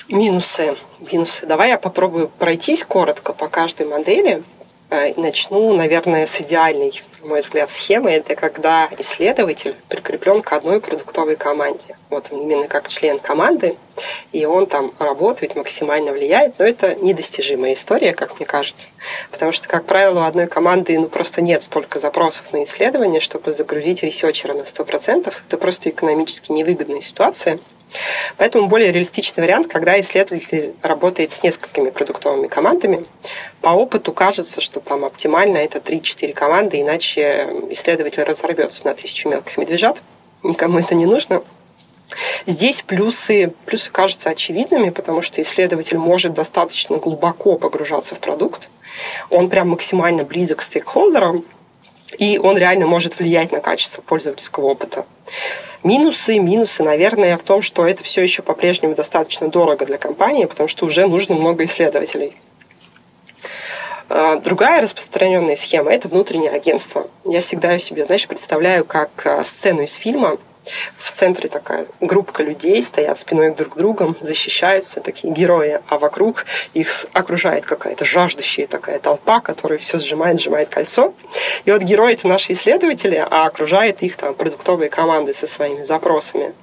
Минусы. 0.09 0.77
Минусы. 1.13 1.47
Давай 1.47 1.71
я 1.71 1.79
попробую 1.79 2.29
пройтись 2.29 2.85
коротко 2.85 3.35
по 3.35 3.49
каждой 3.49 3.87
модели. 3.87 4.43
Э, 4.93 5.15
начну, 5.17 5.75
наверное, 5.75 6.27
с 6.27 6.39
идеальной, 6.43 6.93
на 7.23 7.29
мой 7.29 7.41
взгляд, 7.41 7.71
схемы. 7.71 8.11
Это 8.11 8.37
когда 8.37 8.91
исследователь 8.99 9.75
прикреплен 9.89 10.43
к 10.43 10.53
одной 10.53 10.83
продуктовой 10.83 11.37
команде. 11.37 11.97
Вот 12.11 12.29
он 12.31 12.43
именно 12.43 12.69
как 12.69 12.89
член 12.89 13.19
команды, 13.19 13.77
и 14.33 14.45
он 14.45 14.67
там 14.67 14.93
работает, 14.99 15.57
максимально 15.57 16.13
влияет, 16.13 16.59
но 16.59 16.67
это 16.67 16.95
недостижимая 16.97 17.73
история, 17.73 18.13
как 18.13 18.39
мне 18.39 18.45
кажется. 18.45 18.89
Потому 19.31 19.53
что, 19.53 19.67
как 19.67 19.87
правило, 19.87 20.21
у 20.21 20.25
одной 20.25 20.47
команды 20.47 20.99
ну, 20.99 21.09
просто 21.09 21.41
нет 21.41 21.63
столько 21.63 21.99
запросов 21.99 22.53
на 22.53 22.63
исследование, 22.65 23.23
чтобы 23.23 23.53
загрузить 23.53 24.03
ресерчера 24.03 24.53
на 24.53 24.65
100%. 24.65 25.33
Это 25.49 25.57
просто 25.57 25.89
экономически 25.89 26.53
невыгодная 26.53 27.01
ситуация. 27.01 27.61
Поэтому 28.37 28.69
более 28.69 28.93
реалистичный 28.93 29.43
вариант, 29.43 29.69
когда 29.69 30.01
исследователь 30.01 30.75
работает 30.83 31.33
с 31.33 31.43
несколькими 31.43 31.91
продуктовыми 31.91 32.49
командами. 32.49 33.07
По 33.61 33.71
опыту 33.71 34.13
кажется, 34.13 34.61
что 34.61 34.81
там 34.81 35.05
оптимально 35.05 35.59
это 35.59 35.79
3-4 35.79 36.33
команды, 36.33 36.81
иначе 36.81 37.49
исследователь 37.71 38.23
разорвется 38.23 38.85
на 38.87 38.95
тысячу 38.95 39.29
мелких 39.29 39.59
медвежат. 39.59 40.03
Никому 40.43 40.79
это 40.79 40.95
не 40.95 41.07
нужно. 41.07 41.43
Здесь 42.47 42.83
плюсы, 42.83 43.55
плюсы 43.67 43.91
кажутся 43.91 44.31
очевидными, 44.31 44.91
потому 44.91 45.23
что 45.23 45.41
исследователь 45.41 45.99
может 45.99 46.35
достаточно 46.35 46.99
глубоко 46.99 47.57
погружаться 47.57 48.15
в 48.15 48.19
продукт. 48.19 48.69
Он 49.31 49.49
прям 49.49 49.71
максимально 49.71 50.25
близок 50.25 50.59
к 50.59 50.63
стейкхолдерам, 50.63 51.45
и 52.19 52.39
он 52.39 52.59
реально 52.59 52.87
может 52.87 53.19
влиять 53.19 53.53
на 53.53 53.61
качество 53.61 54.03
пользовательского 54.03 54.67
опыта. 54.67 55.07
Минусы, 55.83 56.39
минусы, 56.39 56.85
наверное, 56.85 57.37
в 57.37 57.43
том, 57.43 57.61
что 57.61 57.87
это 57.87 58.05
все 58.05 58.23
еще 58.23 58.43
по-прежнему 58.43 58.95
достаточно 58.95 59.49
дорого 59.49 59.85
для 59.85 59.99
компании, 59.99 60.45
потому 60.45 60.69
что 60.69 60.87
уже 60.87 61.07
нужно 61.07 61.35
много 61.35 61.65
исследователей. 61.65 62.37
А, 64.09 64.37
другая 64.37 64.81
распространенная 64.83 65.57
схема– 65.57 65.91
это 65.93 66.07
внутреннее 66.07 66.51
агентство. 66.51 67.07
Я 67.25 67.41
всегда 67.41 67.79
себе, 67.79 68.05
знаешь, 68.05 68.29
представляю 68.29 68.85
как 68.85 69.27
а, 69.27 69.43
сцену 69.43 69.83
из 69.83 69.95
фильма, 69.95 70.39
в 70.97 71.11
центре 71.11 71.49
такая 71.49 71.87
группа 72.01 72.41
людей 72.41 72.83
стоят 72.83 73.19
спиной 73.19 73.55
друг 73.55 73.75
к 73.75 73.77
другу, 73.77 74.17
защищаются 74.21 75.01
такие 75.01 75.33
герои, 75.33 75.81
а 75.89 75.99
вокруг 75.99 76.47
их 76.75 77.07
окружает 77.13 77.65
какая-то 77.65 78.05
жаждущая 78.05 78.67
такая 78.67 78.99
толпа, 78.99 79.41
которая 79.41 79.79
все 79.79 79.99
сжимает, 79.99 80.41
сжимает 80.41 80.69
кольцо. 80.69 81.15
И 81.65 81.73
вот 81.73 81.83
герои 81.83 82.15
это 82.15 82.29
наши 82.29 82.53
исследователи, 82.53 83.25
а 83.29 83.47
окружают 83.47 84.03
их 84.03 84.17
там 84.17 84.35
продуктовые 84.35 84.89
команды 84.89 85.35
со 85.35 85.47
своими 85.47 85.83
запросами. 85.83 86.55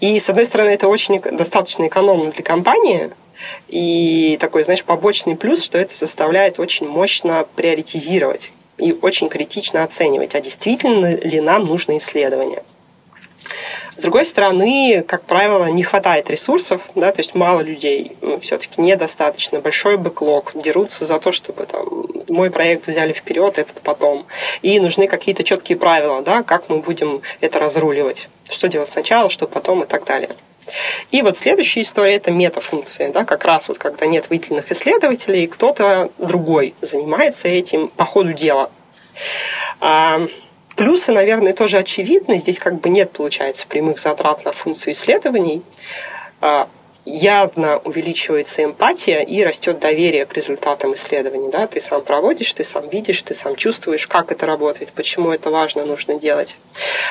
И, 0.00 0.18
с 0.18 0.28
одной 0.28 0.46
стороны, 0.46 0.70
это 0.70 0.88
очень 0.88 1.20
достаточно 1.20 1.86
экономно 1.86 2.30
для 2.30 2.42
компании, 2.42 3.10
и 3.68 4.36
такой, 4.40 4.62
знаешь, 4.62 4.84
побочный 4.84 5.36
плюс, 5.36 5.64
что 5.64 5.78
это 5.78 5.96
заставляет 5.96 6.60
очень 6.60 6.86
мощно 6.86 7.44
приоритизировать 7.56 8.52
и 8.78 8.92
очень 8.92 9.28
критично 9.28 9.82
оценивать, 9.82 10.34
а 10.34 10.40
действительно 10.40 11.16
ли 11.16 11.40
нам 11.40 11.64
нужно 11.64 11.96
исследование. 11.98 12.62
С 13.96 14.00
другой 14.00 14.24
стороны, 14.24 15.04
как 15.06 15.24
правило, 15.24 15.66
не 15.66 15.82
хватает 15.82 16.30
ресурсов, 16.30 16.82
да, 16.94 17.12
то 17.12 17.20
есть 17.20 17.34
мало 17.34 17.60
людей, 17.60 18.16
ну, 18.20 18.40
все-таки 18.40 18.80
недостаточно, 18.80 19.60
большой 19.60 19.96
бэклог, 19.96 20.52
дерутся 20.54 21.06
за 21.06 21.18
то, 21.18 21.32
чтобы 21.32 21.66
там 21.66 22.06
мой 22.28 22.50
проект 22.50 22.86
взяли 22.86 23.12
вперед, 23.12 23.58
этот 23.58 23.80
потом. 23.80 24.26
И 24.62 24.78
нужны 24.80 25.06
какие-то 25.06 25.44
четкие 25.44 25.78
правила, 25.78 26.22
да, 26.22 26.42
как 26.42 26.68
мы 26.68 26.78
будем 26.78 27.22
это 27.40 27.58
разруливать, 27.58 28.28
что 28.50 28.68
делать 28.68 28.88
сначала, 28.88 29.28
что 29.30 29.46
потом 29.46 29.82
и 29.82 29.86
так 29.86 30.04
далее. 30.04 30.30
И 31.10 31.22
вот 31.22 31.36
следующая 31.36 31.82
история– 31.82 32.14
это 32.16 32.30
метафункция. 32.30 33.10
Да, 33.10 33.24
как 33.24 33.44
раз 33.44 33.68
вот 33.68 33.78
когда 33.78 34.06
нет 34.06 34.30
выделенных 34.30 34.70
исследователей, 34.70 35.46
кто-то 35.46 36.10
другой 36.18 36.74
занимается 36.80 37.48
этим 37.48 37.88
по 37.88 38.04
ходу 38.04 38.32
дела. 38.32 38.70
Плюсы, 40.82 41.12
наверное, 41.12 41.52
тоже 41.52 41.78
очевидны. 41.78 42.40
Здесь 42.40 42.58
как 42.58 42.80
бы 42.80 42.88
нет, 42.88 43.12
получается, 43.12 43.68
прямых 43.68 44.00
затрат 44.00 44.44
на 44.44 44.50
функцию 44.50 44.94
исследований. 44.94 45.62
А, 46.40 46.68
явно 47.04 47.78
увеличивается 47.78 48.64
эмпатия 48.64 49.20
и 49.20 49.44
растет 49.44 49.78
доверие 49.78 50.26
к 50.26 50.34
результатам 50.34 50.94
исследований. 50.94 51.50
Да? 51.52 51.68
Ты 51.68 51.80
сам 51.80 52.02
проводишь, 52.02 52.52
ты 52.52 52.64
сам 52.64 52.88
видишь, 52.88 53.22
ты 53.22 53.32
сам 53.32 53.54
чувствуешь, 53.54 54.08
как 54.08 54.32
это 54.32 54.44
работает, 54.44 54.90
почему 54.90 55.30
это 55.30 55.52
важно, 55.52 55.84
нужно 55.84 56.18
делать. 56.18 56.56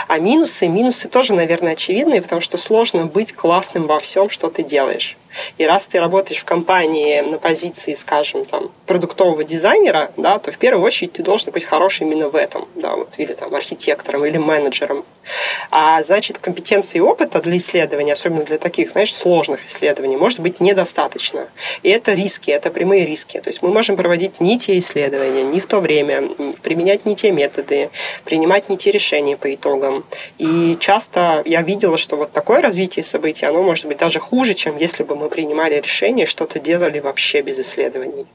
А 0.10 0.20
минусы, 0.20 0.68
минусы 0.68 1.08
тоже, 1.08 1.34
наверное, 1.34 1.72
очевидные, 1.72 2.22
потому 2.22 2.42
что 2.42 2.58
сложно 2.58 3.06
быть 3.06 3.32
классным 3.32 3.88
во 3.88 4.02
всем, 4.02 4.30
что 4.30 4.50
ты 4.50 4.64
делаешь. 4.64 5.16
И 5.58 5.66
раз 5.66 5.88
ты 5.88 6.00
работаешь 6.00 6.42
в 6.42 6.46
компании 6.46 7.22
на 7.22 7.38
позиции, 7.38 7.94
скажем, 7.94 8.46
там, 8.46 8.72
продуктового 8.86 9.44
дизайнера, 9.44 10.12
да, 10.18 10.40
то 10.40 10.52
в 10.52 10.58
первую 10.58 10.86
очередь 10.86 11.14
ты 11.14 11.24
должен 11.24 11.52
быть 11.52 11.64
хороший 11.64 12.04
именно 12.08 12.30
в 12.30 12.36
этом, 12.36 12.68
да, 12.76 12.96
вот, 12.96 13.14
или 13.18 13.34
там 13.34 13.54
архитектором, 13.54 14.26
или 14.26 14.38
менеджером. 14.38 15.06
А 15.70 16.02
значит, 16.04 16.40
компетенции 16.40 16.98
и 16.98 17.02
опыта 17.02 17.42
для 17.42 17.58
исследования, 17.58 18.14
особенно 18.14 18.44
для 18.44 18.58
таких, 18.58 18.92
знаешь, 18.92 19.14
сложных 19.14 19.66
исследований, 19.66 20.18
может 20.18 20.40
быть 20.40 20.60
недостаточно. 20.60 21.48
И 21.84 21.90
это 21.90 22.14
риски, 22.14 22.52
это 22.52 22.72
прямые 22.72 23.06
риски. 23.06 23.40
То 23.40 23.50
есть 23.50 23.62
мы 23.62 23.70
можем 23.70 23.96
проводить 23.96 24.40
не 24.40 24.58
те 24.58 24.78
исследования, 24.78 25.44
не 25.44 25.60
в 25.60 25.66
то 25.66 25.80
время, 25.80 26.30
применять 26.64 27.06
не 27.06 27.16
те 27.16 27.32
методы, 27.32 27.90
принимать 28.26 28.70
не 28.70 28.78
те 28.78 28.92
решения 28.92 29.38
по 29.38 29.54
итогам. 29.54 30.06
И 30.38 30.76
часто 30.80 31.42
я 31.46 31.62
видела, 31.62 31.98
что 31.98 32.18
вот 32.18 32.32
такое 32.32 32.62
развитие 32.62 33.06
событий, 33.06 33.46
оно 33.46 33.64
может 33.64 33.86
быть 33.86 33.98
даже 33.98 34.20
хуже, 34.20 34.54
чем 34.54 34.78
если 34.78 35.04
бы 35.04 35.16
мы 35.22 35.30
принимали 35.30 35.76
решение, 35.80 36.26
что-то 36.26 36.60
делали 36.60 37.00
вообще 37.00 37.42
без 37.42 37.60
исследований. 37.60 38.26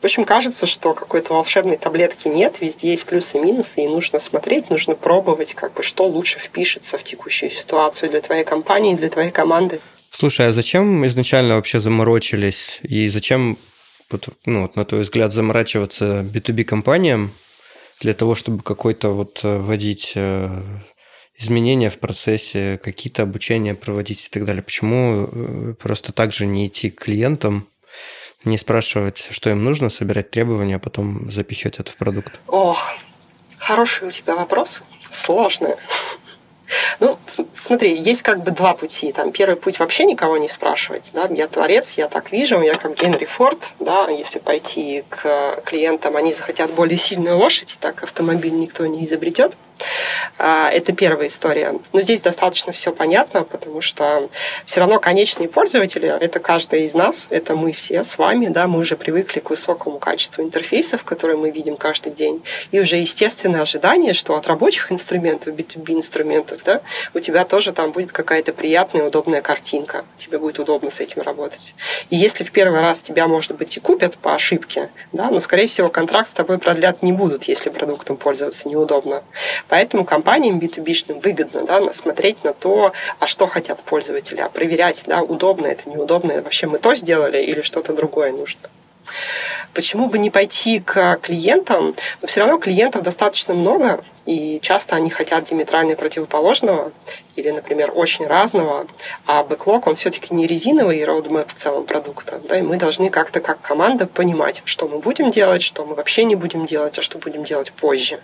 В 0.00 0.04
общем, 0.04 0.24
кажется, 0.24 0.66
что 0.66 0.94
какой-то 0.94 1.34
волшебной 1.34 1.76
таблетки 1.76 2.28
нет, 2.28 2.60
везде 2.60 2.90
есть 2.90 3.06
плюсы 3.06 3.38
и 3.38 3.40
минусы, 3.40 3.82
и 3.82 3.88
нужно 3.88 4.18
смотреть, 4.20 4.70
нужно 4.70 4.94
пробовать, 4.94 5.54
как 5.54 5.74
бы, 5.74 5.82
что 5.82 6.06
лучше 6.06 6.38
впишется 6.38 6.96
в 6.98 7.02
текущую 7.02 7.50
ситуацию 7.50 8.10
для 8.10 8.20
твоей 8.20 8.44
компании, 8.44 8.94
для 8.94 9.08
твоей 9.08 9.30
команды. 9.30 9.80
Слушай, 10.10 10.48
а 10.48 10.52
зачем 10.52 11.04
изначально 11.06 11.56
вообще 11.56 11.80
заморочились? 11.80 12.78
И 12.82 13.08
зачем, 13.08 13.58
ну, 14.44 14.62
вот, 14.62 14.76
на 14.76 14.84
твой 14.84 15.02
взгляд, 15.02 15.32
заморачиваться 15.32 16.24
B2B 16.32 16.64
компаниям 16.64 17.32
для 18.00 18.14
того, 18.14 18.34
чтобы 18.34 18.62
какой-то 18.62 19.10
вот 19.10 19.40
э, 19.42 19.58
вводить 19.58 20.12
э, 20.14 20.48
изменения 21.38 21.90
в 21.90 21.98
процессе, 21.98 22.78
какие-то 22.82 23.22
обучения 23.22 23.74
проводить 23.74 24.26
и 24.26 24.28
так 24.30 24.44
далее? 24.44 24.62
Почему 24.62 25.28
э, 25.30 25.74
просто 25.74 26.12
так 26.12 26.32
же 26.32 26.46
не 26.46 26.66
идти 26.66 26.90
к 26.90 27.02
клиентам, 27.04 27.66
не 28.44 28.58
спрашивать, 28.58 29.28
что 29.30 29.50
им 29.50 29.64
нужно, 29.64 29.90
собирать 29.90 30.30
требования, 30.30 30.76
а 30.76 30.80
потом 30.80 31.30
запихивать 31.30 31.78
это 31.78 31.90
в 31.90 31.96
продукт? 31.96 32.40
Ох, 32.46 32.92
хороший 33.58 34.08
у 34.08 34.10
тебя 34.10 34.34
вопрос, 34.36 34.82
сложный. 35.10 35.74
Ну, 36.98 37.18
смотри, 37.54 37.96
есть 37.96 38.22
как 38.22 38.42
бы 38.42 38.50
два 38.50 38.74
пути. 38.74 39.12
Там 39.12 39.30
первый 39.30 39.56
путь 39.56 39.78
вообще 39.78 40.04
никого 40.04 40.38
не 40.38 40.48
спрашивать. 40.48 41.10
Да? 41.12 41.28
Я 41.30 41.46
творец, 41.46 41.92
я 41.92 42.08
так 42.08 42.32
вижу, 42.32 42.60
я 42.60 42.74
как 42.74 42.98
Генри 42.98 43.26
Форд. 43.26 43.72
Да? 43.78 44.08
Если 44.08 44.38
пойти 44.38 45.04
к 45.08 45.60
клиентам, 45.64 46.16
они 46.16 46.32
захотят 46.32 46.72
более 46.72 46.98
сильную 46.98 47.36
лошадь, 47.36 47.74
и 47.74 47.76
так 47.78 48.02
автомобиль 48.02 48.58
никто 48.58 48.86
не 48.86 49.04
изобретет. 49.04 49.56
А, 50.38 50.70
это 50.70 50.92
первая 50.92 51.28
история. 51.28 51.74
Но 51.92 52.00
здесь 52.00 52.20
достаточно 52.20 52.72
все 52.72 52.92
понятно, 52.92 53.44
потому 53.44 53.80
что 53.80 54.28
все 54.64 54.80
равно 54.80 54.98
конечные 55.00 55.48
пользователи– 55.48 56.08
это 56.20 56.40
каждый 56.40 56.84
из 56.84 56.94
нас, 56.94 57.26
это 57.30 57.54
мы 57.54 57.72
все 57.72 58.04
с 58.04 58.18
вами, 58.18 58.46
да, 58.46 58.66
мы 58.66 58.80
уже 58.80 58.96
привыкли 58.96 59.40
к 59.40 59.50
высокому 59.50 59.98
качеству 59.98 60.42
интерфейсов, 60.42 61.04
которые 61.04 61.36
мы 61.36 61.50
видим 61.50 61.76
каждый 61.76 62.12
день, 62.12 62.42
и 62.70 62.80
уже 62.80 62.96
естественное 62.96 63.62
ожидание, 63.62 64.12
что 64.12 64.36
от 64.36 64.46
рабочих 64.46 64.92
инструментов, 64.92 65.54
B2B 65.54 65.94
инструментов, 65.94 66.62
да, 66.64 66.80
у 67.14 67.20
тебя 67.20 67.44
тоже 67.44 67.72
там 67.72 67.92
будет 67.92 68.12
какая-то 68.12 68.52
приятная, 68.52 69.04
удобная 69.04 69.40
картинка, 69.40 70.04
тебе 70.18 70.38
будет 70.38 70.58
удобно 70.58 70.90
с 70.90 71.00
этим 71.00 71.22
работать. 71.22 71.74
И 72.10 72.16
если 72.16 72.44
в 72.44 72.52
первый 72.52 72.80
раз 72.80 73.00
тебя, 73.02 73.26
может 73.26 73.56
быть, 73.56 73.76
и 73.76 73.80
купят 73.80 74.18
по 74.18 74.34
ошибке, 74.34 74.90
да, 75.12 75.30
но, 75.30 75.40
скорее 75.40 75.66
всего, 75.66 75.88
контракт 75.88 76.28
с 76.28 76.32
тобой 76.32 76.58
продлят 76.58 77.02
не 77.02 77.12
будут, 77.12 77.44
если 77.44 77.70
продуктом 77.70 78.16
пользоваться 78.16 78.68
неудобно. 78.68 79.22
Поэтому 79.68 80.04
компаниям 80.04 80.58
B2B 80.58 81.20
выгодно 81.20 81.64
да, 81.64 81.92
смотреть 81.92 82.42
на 82.44 82.52
то, 82.52 82.92
а 83.18 83.26
что 83.26 83.46
хотят 83.46 83.80
пользователи, 83.82 84.40
а 84.40 84.48
проверять, 84.48 85.04
да, 85.06 85.22
удобно 85.22 85.66
это, 85.66 85.88
неудобно, 85.88 86.34
вообще 86.42 86.66
мы 86.66 86.78
то 86.78 86.94
сделали 86.94 87.42
или 87.42 87.62
что-то 87.62 87.92
другое 87.92 88.32
нужно. 88.32 88.68
Почему 89.74 90.08
бы 90.08 90.18
не 90.18 90.30
пойти 90.30 90.80
к 90.80 91.18
клиентам? 91.22 91.94
Но 92.22 92.28
все 92.28 92.40
равно 92.40 92.58
клиентов 92.58 93.02
достаточно 93.02 93.54
много, 93.54 94.04
и 94.26 94.58
часто 94.60 94.96
они 94.96 95.08
хотят 95.10 95.44
диаметрально 95.44 95.94
противоположного 95.94 96.92
или, 97.36 97.50
например, 97.50 97.92
очень 97.94 98.26
разного, 98.26 98.86
а 99.26 99.44
бэклог, 99.44 99.86
он 99.86 99.94
все-таки 99.94 100.34
не 100.34 100.46
резиновый 100.46 101.04
роудмэп 101.04 101.50
в 101.50 101.54
целом 101.54 101.84
продукта, 101.84 102.40
да, 102.48 102.58
и 102.58 102.62
мы 102.62 102.76
должны 102.76 103.10
как-то 103.10 103.40
как 103.40 103.60
команда 103.60 104.06
понимать, 104.06 104.62
что 104.64 104.88
мы 104.88 104.98
будем 104.98 105.30
делать, 105.30 105.62
что 105.62 105.84
мы 105.84 105.94
вообще 105.94 106.24
не 106.24 106.34
будем 106.34 106.66
делать, 106.66 106.98
а 106.98 107.02
что 107.02 107.18
будем 107.18 107.44
делать 107.44 107.72
позже. 107.72 108.20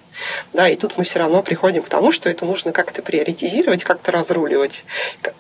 Да, 0.52 0.68
и 0.68 0.76
тут 0.76 0.97
мы 0.97 1.04
все 1.04 1.18
равно 1.18 1.42
приходим 1.42 1.82
к 1.82 1.88
тому, 1.88 2.11
что 2.11 2.30
это 2.30 2.47
нужно 2.47 2.73
как-то 2.73 3.02
приоритизировать, 3.02 3.85
как-то 3.85 4.12
разруливать. 4.12 4.85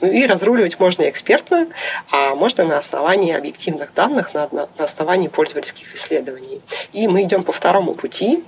И 0.00 0.26
разруливать 0.26 0.78
можно 0.78 1.08
экспертно, 1.08 1.68
а 2.10 2.34
можно 2.34 2.64
на 2.64 2.78
основании 2.78 3.34
объективных 3.34 3.94
данных, 3.94 4.34
на, 4.34 4.48
на, 4.52 4.68
на 4.76 4.84
основании 4.84 5.28
пользовательских 5.28 5.94
исследований. 5.94 6.60
И 6.92 7.08
мы 7.08 7.22
идем 7.22 7.42
по 7.42 7.52
второму 7.52 7.94
пути, 7.94 8.44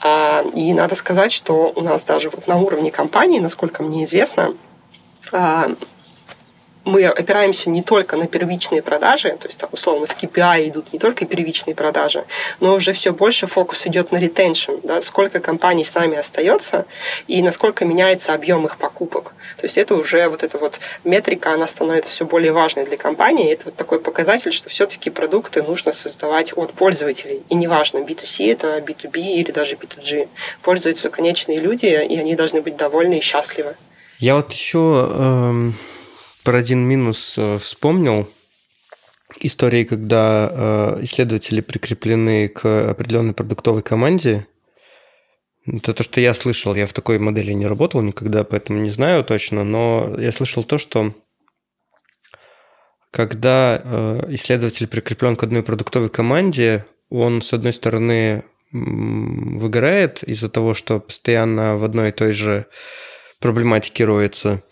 а, 0.00 0.44
и 0.54 0.72
надо 0.72 0.94
сказать, 0.94 1.32
что 1.32 1.57
у 1.66 1.80
нас 1.80 2.04
даже 2.04 2.30
вот 2.30 2.46
на 2.46 2.56
уровне 2.56 2.90
компании, 2.90 3.40
насколько 3.40 3.82
мне 3.82 4.04
известно, 4.04 4.54
а, 5.32 5.70
мы 6.88 7.06
опираемся 7.06 7.70
не 7.70 7.82
только 7.82 8.16
на 8.16 8.26
первичные 8.26 8.82
продажи, 8.82 9.36
то 9.38 9.46
есть 9.46 9.58
там, 9.58 9.68
условно 9.72 10.06
в 10.06 10.16
KPI 10.16 10.68
идут 10.68 10.92
не 10.92 10.98
только 10.98 11.26
первичные 11.26 11.74
продажи, 11.74 12.24
но 12.60 12.74
уже 12.74 12.92
все 12.92 13.12
больше 13.12 13.46
фокус 13.46 13.86
идет 13.86 14.10
на 14.10 14.16
ретеншн, 14.16 14.72
да, 14.82 15.02
сколько 15.02 15.40
компаний 15.40 15.84
с 15.84 15.94
нами 15.94 16.16
остается 16.16 16.86
и 17.26 17.42
насколько 17.42 17.84
меняется 17.84 18.32
объем 18.32 18.64
их 18.64 18.78
покупок. 18.78 19.34
То 19.58 19.66
есть 19.66 19.78
это 19.78 19.94
уже 19.94 20.28
вот 20.28 20.42
эта 20.42 20.58
вот 20.58 20.80
метрика, 21.04 21.52
она 21.52 21.66
становится 21.66 22.10
все 22.10 22.24
более 22.24 22.52
важной 22.52 22.84
для 22.84 22.96
компании. 22.96 23.52
Это 23.52 23.66
вот 23.66 23.76
такой 23.76 24.00
показатель, 24.00 24.52
что 24.52 24.68
все-таки 24.68 25.10
продукты 25.10 25.62
нужно 25.62 25.92
создавать 25.92 26.52
от 26.56 26.72
пользователей. 26.72 27.42
И 27.48 27.54
неважно, 27.54 27.98
B2C 27.98 28.50
это 28.50 28.78
B2B 28.78 29.18
или 29.18 29.52
даже 29.52 29.76
B2G. 29.76 30.28
Пользуются 30.62 31.10
конечные 31.10 31.58
люди, 31.58 31.86
и 31.86 32.18
они 32.18 32.34
должны 32.34 32.62
быть 32.62 32.76
довольны 32.76 33.18
и 33.18 33.20
счастливы. 33.20 33.76
Я 34.18 34.34
вот 34.36 34.52
еще 34.52 35.10
э, 35.12 35.70
про 36.48 36.60
один 36.60 36.78
минус 36.78 37.34
э, 37.36 37.58
вспомнил. 37.58 38.26
Истории, 39.40 39.84
когда 39.84 40.48
э, 40.50 40.98
исследователи 41.02 41.60
прикреплены 41.60 42.48
к 42.48 42.88
определенной 42.88 43.34
продуктовой 43.34 43.82
команде. 43.82 44.46
Это 45.66 45.92
то, 45.92 46.02
что 46.02 46.22
я 46.22 46.32
слышал. 46.32 46.74
Я 46.74 46.86
в 46.86 46.94
такой 46.94 47.18
модели 47.18 47.52
не 47.52 47.66
работал 47.66 48.00
никогда, 48.00 48.44
поэтому 48.44 48.78
не 48.78 48.88
знаю 48.88 49.24
точно. 49.24 49.62
Но 49.62 50.16
я 50.18 50.32
слышал 50.32 50.64
то, 50.64 50.78
что 50.78 51.12
когда 53.10 53.82
э, 53.84 54.28
исследователь 54.30 54.86
прикреплен 54.86 55.36
к 55.36 55.42
одной 55.42 55.62
продуктовой 55.62 56.08
команде, 56.08 56.86
он, 57.10 57.42
с 57.42 57.52
одной 57.52 57.74
стороны, 57.74 58.42
выгорает 58.72 60.22
из-за 60.22 60.48
того, 60.48 60.72
что 60.72 60.98
постоянно 60.98 61.76
в 61.76 61.84
одной 61.84 62.08
и 62.08 62.12
той 62.12 62.32
же 62.32 62.64
проблематики 63.38 64.02
роется. 64.02 64.62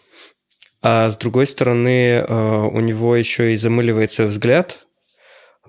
А 0.88 1.10
с 1.10 1.16
другой 1.16 1.48
стороны, 1.48 2.18
э, 2.18 2.68
у 2.72 2.78
него 2.78 3.16
еще 3.16 3.52
и 3.52 3.56
замыливается 3.56 4.26
взгляд, 4.26 4.86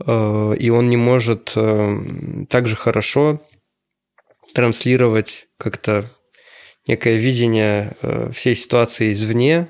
э, 0.06 0.54
и 0.60 0.70
он 0.70 0.92
не 0.92 0.98
может 0.98 1.54
э, 1.56 1.96
так 2.52 2.68
же 2.68 2.76
хорошо 2.76 3.42
транслировать 4.54 5.48
как-то 5.58 6.06
некое 6.86 7.16
видение 7.16 7.96
всей 8.32 8.56
ситуации 8.56 9.12
извне, 9.12 9.68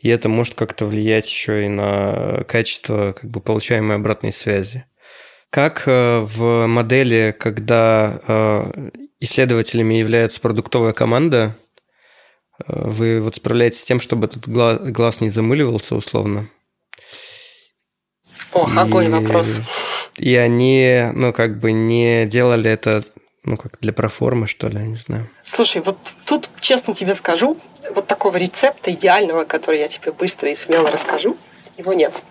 и 0.00 0.08
это 0.08 0.30
может 0.30 0.54
как-то 0.54 0.86
влиять 0.86 1.28
еще 1.28 1.66
и 1.66 1.68
на 1.68 2.42
качество 2.48 3.12
как 3.12 3.30
бы 3.30 3.42
получаемой 3.42 3.96
обратной 3.96 4.32
связи. 4.32 4.86
Как 5.50 5.82
в 5.86 6.66
модели, 6.66 7.36
когда 7.38 8.72
исследователями 9.20 9.94
является 9.94 10.40
продуктовая 10.40 10.94
команда, 10.94 11.54
вы 12.66 13.20
вот 13.20 13.36
справляетесь 13.36 13.80
с 13.80 13.84
тем, 13.84 14.00
чтобы 14.00 14.26
этот 14.26 14.48
глаз, 14.48 14.78
глаз 14.80 15.20
не 15.20 15.30
замыливался 15.30 15.94
условно? 15.94 16.48
Ох, 18.52 18.74
и, 18.74 18.78
огонь 18.78 19.10
вопрос. 19.10 19.60
И 20.16 20.34
они, 20.36 21.10
ну, 21.12 21.32
как 21.32 21.58
бы 21.58 21.72
не 21.72 22.26
делали 22.26 22.70
это, 22.70 23.04
ну, 23.44 23.56
как 23.56 23.78
для 23.80 23.92
проформы, 23.92 24.46
что 24.46 24.68
ли, 24.68 24.78
я 24.78 24.86
не 24.86 24.96
знаю. 24.96 25.28
Слушай, 25.44 25.82
вот 25.82 25.98
тут, 26.24 26.50
честно 26.60 26.94
тебе 26.94 27.14
скажу, 27.14 27.58
вот 27.94 28.06
такого 28.06 28.36
рецепта 28.36 28.92
идеального, 28.92 29.44
который 29.44 29.78
я 29.78 29.88
тебе 29.88 30.12
быстро 30.12 30.50
и 30.50 30.56
смело 30.56 30.90
расскажу, 30.90 31.36
его 31.76 31.92
нет. 31.92 32.22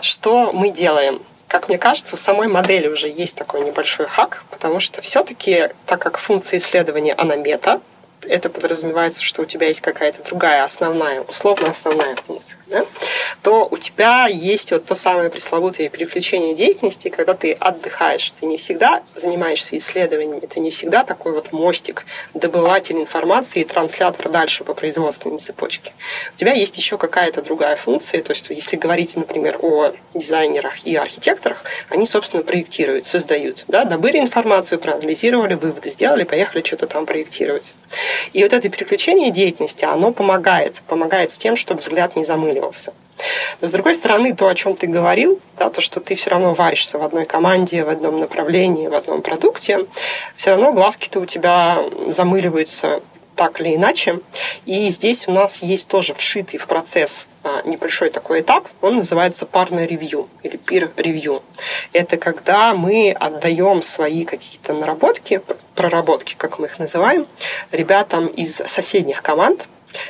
Что 0.00 0.52
мы 0.52 0.70
делаем? 0.70 1.20
Как 1.48 1.68
мне 1.68 1.78
кажется, 1.78 2.16
в 2.16 2.20
самой 2.20 2.46
модели 2.46 2.86
уже 2.86 3.08
есть 3.08 3.34
такой 3.34 3.64
небольшой 3.64 4.06
хак, 4.06 4.44
потому 4.50 4.78
что 4.78 5.02
все-таки, 5.02 5.68
так 5.84 6.00
как 6.00 6.18
функция 6.18 6.60
исследования, 6.60 7.12
она 7.14 7.34
мета, 7.34 7.80
это 8.30 8.48
подразумевается, 8.48 9.22
что 9.22 9.42
у 9.42 9.44
тебя 9.44 9.66
есть 9.66 9.80
какая-то 9.80 10.22
другая 10.22 10.62
основная, 10.62 11.22
условно 11.22 11.70
основная 11.70 12.16
функция, 12.16 12.58
да, 12.68 12.86
то 13.42 13.66
у 13.70 13.76
тебя 13.76 14.26
есть 14.26 14.70
вот 14.70 14.84
то 14.84 14.94
самое 14.94 15.30
пресловутое 15.30 15.88
переключение 15.88 16.54
деятельности, 16.54 17.08
когда 17.08 17.34
ты 17.34 17.52
отдыхаешь. 17.52 18.32
Ты 18.38 18.46
не 18.46 18.56
всегда 18.56 19.02
занимаешься 19.14 19.76
исследованиями, 19.76 20.46
ты 20.46 20.60
не 20.60 20.70
всегда 20.70 21.04
такой 21.04 21.32
вот 21.32 21.52
мостик, 21.52 22.06
добыватель 22.34 22.96
информации 22.96 23.60
и 23.60 23.64
транслятор 23.64 24.28
дальше 24.28 24.64
по 24.64 24.74
производственной 24.74 25.38
цепочке. 25.38 25.92
У 26.34 26.38
тебя 26.38 26.52
есть 26.52 26.76
еще 26.76 26.98
какая-то 26.98 27.42
другая 27.42 27.76
функция, 27.76 28.22
то 28.22 28.32
есть 28.32 28.50
если 28.50 28.76
говорить, 28.76 29.16
например, 29.16 29.58
о 29.60 29.92
дизайнерах 30.14 30.86
и 30.86 30.94
архитекторах, 30.94 31.64
они, 31.88 32.06
собственно, 32.06 32.42
проектируют, 32.42 33.06
создают. 33.06 33.64
Да? 33.66 33.84
Добыли 33.84 34.18
информацию, 34.18 34.78
проанализировали, 34.78 35.54
выводы 35.54 35.90
сделали, 35.90 36.24
поехали 36.24 36.62
что-то 36.64 36.86
там 36.86 37.06
проектировать. 37.06 37.72
И 38.32 38.42
вот 38.42 38.52
это 38.52 38.68
переключение 38.68 39.30
деятельности, 39.30 39.84
оно 39.84 40.12
помогает, 40.12 40.82
помогает 40.86 41.30
с 41.30 41.38
тем, 41.38 41.56
чтобы 41.56 41.80
взгляд 41.80 42.16
не 42.16 42.24
замыливался. 42.24 42.92
Но 43.60 43.68
с 43.68 43.72
другой 43.72 43.94
стороны, 43.94 44.34
то, 44.34 44.48
о 44.48 44.54
чем 44.54 44.76
ты 44.76 44.86
говорил, 44.86 45.38
да, 45.58 45.68
то, 45.68 45.80
что 45.80 46.00
ты 46.00 46.14
все 46.14 46.30
равно 46.30 46.54
варишься 46.54 46.98
в 46.98 47.02
одной 47.02 47.26
команде, 47.26 47.84
в 47.84 47.88
одном 47.88 48.20
направлении, 48.20 48.88
в 48.88 48.94
одном 48.94 49.22
продукте, 49.22 49.86
все 50.36 50.50
равно 50.50 50.72
глазки-то 50.72 51.20
у 51.20 51.26
тебя 51.26 51.82
замыливаются 52.08 53.02
так 53.40 53.58
или 53.58 53.74
иначе. 53.74 54.20
И 54.66 54.90
здесь 54.90 55.26
у 55.26 55.32
нас 55.32 55.62
есть 55.62 55.88
тоже 55.88 56.12
вшитый 56.12 56.58
в 56.58 56.66
процесс 56.66 57.26
а, 57.42 57.62
небольшой 57.64 58.10
такой 58.10 58.42
этап, 58.42 58.68
он 58.82 58.96
называется 58.96 59.46
парное 59.46 59.86
ревью 59.86 60.28
или 60.42 60.58
peer 60.58 60.90
ревью. 60.98 61.42
Это 61.94 62.18
когда 62.18 62.74
мы 62.74 63.16
отдаем 63.18 63.80
свои 63.80 64.24
какие-то 64.24 64.74
наработки, 64.74 65.40
проработки, 65.74 66.34
как 66.36 66.58
мы 66.58 66.66
их 66.66 66.78
называем, 66.78 67.26
ребятам 67.72 68.26
из 68.26 68.56
соседних 68.56 69.22
команд, 69.22 69.68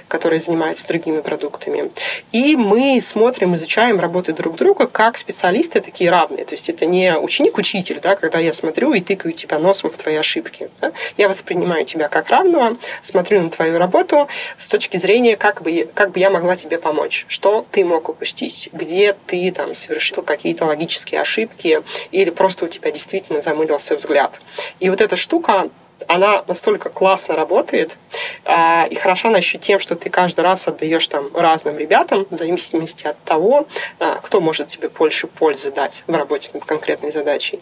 которые 0.09 0.41
занимаются 0.41 0.87
другими 0.87 1.21
продуктами. 1.21 1.91
И 2.33 2.57
мы 2.57 3.01
смотрим, 3.03 3.55
изучаем 3.55 4.01
работы 4.01 4.33
друг 4.33 4.57
друга 4.57 4.87
как 4.87 5.17
специалисты 5.17 5.81
такие 5.81 6.11
равные. 6.11 6.45
То 6.45 6.55
есть 6.55 6.69
это 6.69 6.87
не 6.87 7.17
ученик-учитель, 7.17 8.01
да, 8.01 8.17
когда 8.17 8.39
я 8.39 8.53
смотрю 8.53 8.93
и 8.93 9.01
тыкаю 9.01 9.33
тебя 9.33 9.59
носом 9.59 9.91
в 9.91 9.97
твои 9.97 10.17
ошибки. 10.17 10.71
Да. 10.81 10.93
Я 11.17 11.29
воспринимаю 11.29 11.85
тебя 11.85 12.09
как 12.09 12.31
равного, 12.31 12.77
смотрю 13.03 13.43
на 13.43 13.51
твою 13.51 13.79
работу 13.79 14.29
с 14.59 14.69
точки 14.69 14.97
зрения, 14.97 15.37
как 15.37 15.63
бы, 15.63 15.89
как 15.95 16.13
бы 16.13 16.21
я 16.21 16.31
могла 16.31 16.57
тебе 16.57 16.79
помочь, 16.79 17.25
что 17.29 17.67
ты 17.71 17.85
мог 17.85 18.09
упустить, 18.09 18.69
где 18.73 19.17
ты 19.27 19.51
там 19.53 19.75
совершил 19.75 20.23
какие-то 20.23 20.65
логические 20.65 21.21
ошибки 21.21 21.81
или 22.11 22.31
просто 22.31 22.65
у 22.65 22.69
тебя 22.69 22.91
действительно 22.91 23.43
замылился 23.43 23.97
взгляд. 23.97 24.41
И 24.81 24.91
вот 24.91 25.01
эта 25.01 25.17
штука 25.17 25.71
она 26.09 26.45
настолько 26.47 26.89
классно 26.89 27.37
работает 27.37 27.99
а, 28.45 28.87
и 28.91 28.95
хороша 28.95 29.29
она 29.29 29.39
еще 29.39 29.59
тем, 29.59 29.79
что 29.79 29.97
ты 29.97 30.11
каждый 30.11 30.41
раз 30.41 30.67
отдаешь 30.67 31.07
там 31.09 31.35
разным 31.35 31.79
ребятам, 31.79 32.27
в 32.31 32.35
зависимости 32.35 33.07
от 33.07 33.23
того, 33.25 33.67
а, 33.99 34.17
кто 34.17 34.41
может 34.41 34.69
тебе 34.69 34.89
больше 34.89 35.27
пользы 35.27 35.71
дать 35.71 36.05
в 36.07 36.15
работе 36.15 36.51
над 36.55 36.65
конкретной 36.65 37.13
задачей. 37.13 37.61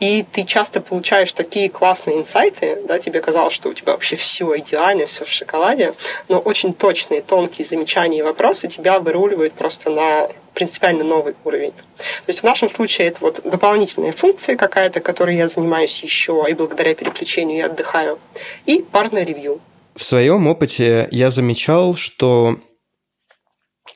И 0.00 0.24
ты 0.30 0.44
часто 0.44 0.80
получаешь 0.80 1.32
такие 1.32 1.68
классные 1.68 2.18
инсайты, 2.18 2.82
да, 2.84 2.98
тебе 2.98 3.20
казалось, 3.20 3.54
что 3.54 3.68
у 3.68 3.74
тебя 3.74 3.92
вообще 3.92 4.16
все 4.16 4.56
идеально, 4.58 5.06
все 5.06 5.24
в 5.24 5.30
шоколаде, 5.30 5.94
но 6.28 6.38
очень 6.38 6.72
точные, 6.74 7.22
тонкие 7.22 7.66
замечания 7.66 8.18
и 8.18 8.22
вопросы 8.22 8.68
тебя 8.68 8.98
выруливают 9.00 9.54
просто 9.54 9.90
на 9.90 10.28
принципиально 10.56 11.04
новый 11.04 11.36
уровень. 11.44 11.72
То 11.72 12.28
есть 12.28 12.40
в 12.40 12.44
нашем 12.44 12.70
случае 12.70 13.08
это 13.08 13.20
вот 13.20 13.42
дополнительная 13.44 14.12
функция 14.12 14.56
какая-то, 14.56 15.00
которой 15.00 15.36
я 15.36 15.48
занимаюсь 15.48 16.02
еще, 16.02 16.44
и 16.48 16.54
благодаря 16.54 16.94
переключению 16.94 17.58
я 17.58 17.66
отдыхаю, 17.66 18.18
и 18.64 18.82
парное 18.90 19.22
ревью. 19.22 19.60
В 19.94 20.02
своем 20.02 20.46
опыте 20.46 21.08
я 21.10 21.30
замечал, 21.30 21.94
что 21.94 22.56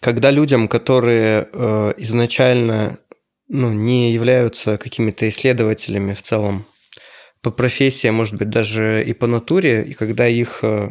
когда 0.01 0.31
людям, 0.31 0.69
которые 0.69 1.49
э, 1.53 1.95
изначально 1.97 2.99
ну, 3.49 3.73
не 3.73 4.13
являются 4.13 4.77
какими-то 4.77 5.29
исследователями 5.29 6.13
в 6.13 6.23
целом 6.23 6.67
по 7.43 7.51
профессии, 7.51 8.09
а 8.09 8.13
может 8.13 8.35
быть 8.35 8.51
даже 8.51 9.03
и 9.03 9.15
по 9.15 9.27
натуре, 9.27 9.83
и 9.83 9.95
когда 9.95 10.29
их 10.29 10.61
э, 10.63 10.91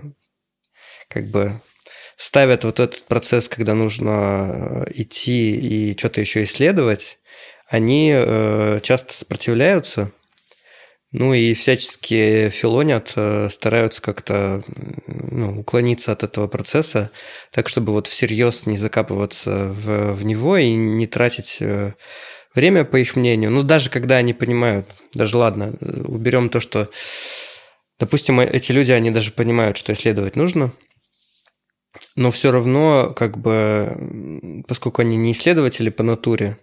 как 1.08 1.28
бы 1.28 1.62
ставят 2.20 2.66
вот 2.66 2.82
этот 2.82 3.04
процесс, 3.04 3.48
когда 3.48 3.74
нужно 3.76 4.86
э, 4.88 4.92
идти 4.94 5.56
и 5.56 5.98
что-то 5.98 6.20
еще 6.20 6.44
исследовать, 6.44 7.18
они 7.70 8.12
э, 8.14 8.82
часто 8.84 9.14
сопротивляются, 9.14 10.12
ну 11.14 11.34
и 11.34 11.54
всячески 11.54 12.50
филонят, 12.50 13.14
э, 13.16 13.48
стараются 13.50 14.02
как-то 14.02 14.64
ну, 15.08 15.62
уклониться 15.62 16.12
от 16.12 16.24
этого 16.24 16.48
процесса, 16.48 17.10
так 17.54 17.70
чтобы 17.70 17.94
вот 17.94 18.08
всерьез 18.08 18.66
не 18.66 18.78
закапываться 18.78 19.70
в, 19.70 20.12
в 20.12 20.26
него 20.26 20.58
и 20.58 20.74
не 20.74 21.08
тратить 21.08 21.60
время, 22.54 22.84
по 22.84 22.98
их 22.98 23.16
мнению. 23.16 23.52
Ну, 23.52 23.64
даже 23.64 23.90
когда 23.90 24.18
они 24.18 24.34
понимают, 24.34 24.86
даже 25.14 25.38
ладно, 25.38 25.74
уберем 26.04 26.50
то, 26.50 26.60
что, 26.60 26.90
допустим, 27.98 28.42
эти 28.42 28.74
люди, 28.74 28.92
они 28.92 29.10
даже 29.10 29.32
понимают, 29.32 29.78
что 29.78 29.94
исследовать 29.94 30.36
нужно– 30.36 30.74
но 32.20 32.32
все 32.32 32.52
равно, 32.52 33.14
как 33.16 33.38
бы, 33.38 34.62
поскольку 34.68 35.02
они 35.02 35.16
не 35.16 35.32
исследователи 35.32 35.90
по 35.90 36.04
натуре, 36.04 36.58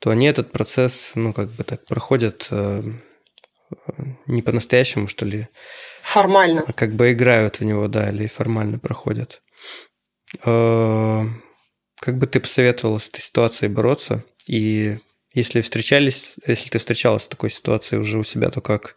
то 0.00 0.10
они 0.10 0.26
этот 0.26 0.50
процесс, 0.50 1.12
ну, 1.14 1.32
как 1.32 1.50
бы 1.50 1.62
так, 1.62 1.86
проходят 1.86 2.48
э, 2.50 2.82
не 4.26 4.42
по-настоящему, 4.42 5.06
что 5.06 5.24
ли. 5.24 5.46
Формально. 6.02 6.64
А 6.66 6.72
как 6.72 6.96
бы 6.96 7.12
играют 7.12 7.60
в 7.60 7.64
него, 7.64 7.86
да, 7.86 8.10
или 8.10 8.26
формально 8.26 8.80
проходят. 8.80 9.40
Э, 10.44 11.24
как 12.00 12.18
бы 12.18 12.26
ты 12.26 12.40
посоветовала 12.40 12.98
с 12.98 13.08
этой 13.08 13.20
ситуацией 13.20 13.70
бороться? 13.70 14.24
И 14.48 14.98
если 15.32 15.60
встречались, 15.60 16.34
если 16.44 16.70
ты 16.70 16.78
встречалась 16.78 17.22
с 17.22 17.28
такой 17.28 17.50
ситуацией 17.50 18.00
уже 18.00 18.18
у 18.18 18.24
себя, 18.24 18.50
то 18.50 18.60
как 18.60 18.96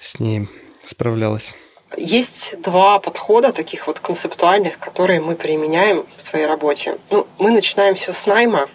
с 0.00 0.18
ней 0.18 0.48
справлялась? 0.86 1.52
Есть 1.96 2.60
два 2.60 2.98
подхода 2.98 3.52
таких 3.52 3.86
вот 3.86 4.00
концептуальных, 4.00 4.78
которые 4.78 5.20
мы 5.20 5.34
применяем 5.34 6.06
в 6.16 6.22
своей 6.22 6.46
работе. 6.46 6.98
Ну, 7.10 7.26
мы 7.38 7.50
начинаем 7.50 7.94
все 7.94 8.12
с 8.12 8.26
найма, 8.26 8.68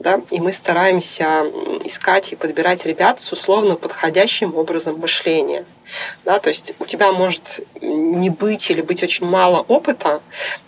да, 0.00 0.20
и 0.30 0.40
мы 0.40 0.50
стараемся 0.50 1.44
искать 1.84 2.32
и 2.32 2.36
подбирать 2.36 2.86
ребят 2.86 3.20
с 3.20 3.32
условно 3.32 3.76
подходящим 3.76 4.56
образом 4.56 4.98
мышления. 4.98 5.66
Да, 6.24 6.38
то 6.38 6.48
есть 6.48 6.72
у 6.78 6.86
тебя 6.86 7.12
может 7.12 7.60
не 7.82 8.30
быть 8.30 8.70
или 8.70 8.80
быть 8.80 9.02
очень 9.02 9.26
мало 9.26 9.60
опыта, 9.68 10.22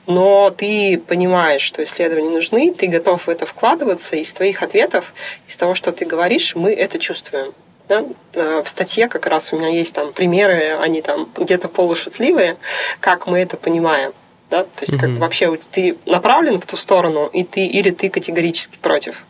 но 0.07 0.50
ты 0.50 0.98
понимаешь, 0.98 1.62
что 1.62 1.83
исследования 1.83 2.28
нужны, 2.28 2.74
ты 2.74 2.88
готов 2.88 3.26
в 3.26 3.31
это 3.31 3.46
вкладываться, 3.46 4.16
и 4.16 4.20
из 4.20 4.35
твоих 4.35 4.62
ответов, 4.62 5.14
из 5.48 5.57
того, 5.57 5.74
что 5.74 5.92
ты 5.92 6.05
говоришь, 6.05 6.55
мы 6.55 6.72
это 6.72 6.98
чувствуем. 6.98 7.55
Да? 7.88 8.04
Э, 8.34 8.62
в 8.62 8.68
статье 8.68 9.08
как 9.08 9.26
раз 9.26 9.52
у 9.52 9.56
меня 9.56 9.68
есть 9.68 9.94
там 9.94 10.12
примеры, 10.12 10.76
они 10.80 11.02
там 11.02 11.28
где-то 11.36 11.68
полушутливые, 11.68 12.56
как 13.00 13.26
мы 13.26 13.40
это 13.40 13.56
понимаем. 13.56 14.12
Да? 14.50 14.64
То 14.64 14.70
есть, 14.82 14.94
mm-hmm. 14.94 14.98
как 14.98 15.18
вообще 15.18 15.56
ты 15.70 15.96
направлен 16.06 16.60
в 16.60 16.66
ту 16.66 16.76
сторону, 16.76 17.26
и 17.26 17.44
ты 17.44 17.66
или 17.66 17.90
ты 17.90 18.08
категорически 18.08 18.78
против. 18.78 19.24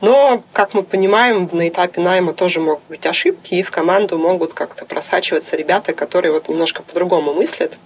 Но, 0.00 0.42
как 0.52 0.74
мы 0.74 0.82
понимаем, 0.82 1.48
на 1.52 1.68
этапе 1.68 2.00
найма 2.00 2.34
тоже 2.34 2.60
могут 2.60 2.84
быть 2.88 3.06
ошибки, 3.06 3.54
и 3.54 3.62
в 3.62 3.70
команду 3.70 4.18
могут 4.18 4.54
как-то 4.54 4.84
просачиваться 4.84 5.56
ребята, 5.56 5.94
которые 5.94 6.32
вот 6.32 6.48
немножко 6.48 6.82
по-другому 6.82 7.32
мыслят. 7.32 7.78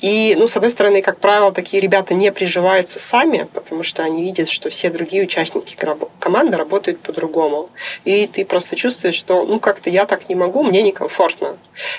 И, 0.00 0.34
ну, 0.38 0.46
с 0.46 0.56
одной 0.56 0.70
стороны, 0.70 1.02
как 1.02 1.18
правило, 1.18 1.52
такие 1.52 1.80
ребята 1.80 2.14
не 2.14 2.30
приживаются 2.30 2.98
сами, 2.98 3.48
потому 3.52 3.82
что 3.82 4.02
они 4.02 4.22
видят, 4.22 4.48
что 4.48 4.70
все 4.70 4.90
другие 4.90 5.24
участники 5.24 5.76
команды 6.20 6.56
работают 6.56 7.00
по-другому. 7.00 7.70
И 8.04 8.26
ты 8.26 8.44
просто 8.44 8.76
чувствуешь, 8.76 9.14
что, 9.14 9.44
ну, 9.44 9.58
как-то 9.58 9.90
я 9.90 10.06
так 10.06 10.28
не 10.28 10.34
могу, 10.34 10.62
мне 10.62 10.82
некомфортно. 10.82 11.56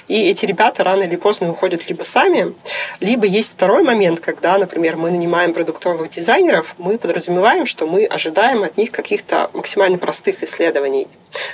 И 0.08 0.30
эти 0.30 0.46
ребята 0.46 0.84
рано 0.84 1.04
или 1.04 1.16
поздно 1.16 1.52
уходят 1.52 1.90
либо 1.90 2.04
сами, 2.04 2.54
либо 3.00 3.26
есть 3.26 3.54
второй 3.54 3.84
момент, 3.84 4.20
когда, 4.20 4.58
например, 4.58 4.96
мы 4.96 5.12
нанимаем 5.12 5.54
продуктовых 5.54 6.10
дизайнеров, 6.10 6.76
мы 6.78 6.98
подразумеваем, 6.98 7.66
что 7.66 7.86
мы 7.86 8.06
ожидаем 8.06 8.64
от 8.64 8.78
них 8.78 8.92
каких-то 9.10 9.50
максимально 9.54 9.98
простых 9.98 10.44
исследований. 10.44 11.08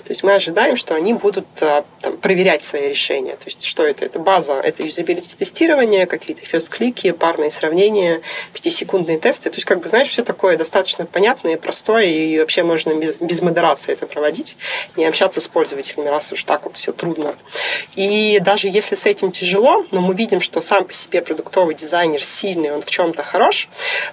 То 0.04 0.10
есть 0.10 0.24
мы 0.24 0.34
ожидаем, 0.34 0.76
что 0.76 0.94
они 0.94 1.14
будут 1.14 1.46
а, 1.62 1.86
там, 2.02 2.18
проверять 2.18 2.62
свои 2.62 2.90
решения. 2.90 3.34
То 3.38 3.46
есть 3.46 3.64
что 3.64 3.86
это? 3.86 4.04
Это 4.04 4.20
база, 4.20 4.56
это 4.56 4.84
юзабилити 4.84 5.38
тестирование, 5.38 6.06
какие-то 6.06 6.46
фест-клики, 6.46 7.12
парные 7.12 7.52
сравнения, 7.52 8.22
пятисекундные 8.52 9.20
тесты. 9.20 9.50
То 9.50 9.56
есть, 9.56 9.66
как 9.66 9.80
бы, 9.80 9.88
знаешь, 9.88 10.10
все 10.10 10.26
такое 10.26 10.58
достаточно 10.58 11.06
понятное 11.06 11.56
простое, 11.56 12.06
и 12.06 12.40
вообще 12.40 12.64
можно 12.64 12.94
без, 12.94 13.16
без 13.16 13.42
модерации 13.42 13.94
это 13.94 14.06
проводить, 14.06 14.58
не 14.98 15.06
общаться 15.06 15.40
с 15.40 15.48
пользователями, 15.48 16.10
раз 16.10 16.34
уж 16.34 16.44
так 16.44 16.66
вот 16.66 16.76
все 16.76 16.92
трудно. 16.92 17.36
И 17.96 18.40
даже 18.42 18.68
если 18.68 18.96
с 18.96 19.06
этим 19.06 19.32
тяжело, 19.32 19.86
но 19.92 20.02
мы 20.02 20.14
видим, 20.14 20.42
что 20.42 20.60
сам 20.60 20.84
по 20.84 20.94
себе 20.94 21.22
продуктовый 21.22 21.76
дизайнер 21.76 22.22
сильный, 22.22 22.72
он 22.72 22.82
в 22.82 22.90
чем-то 22.90 23.24
хорош, 23.24 23.70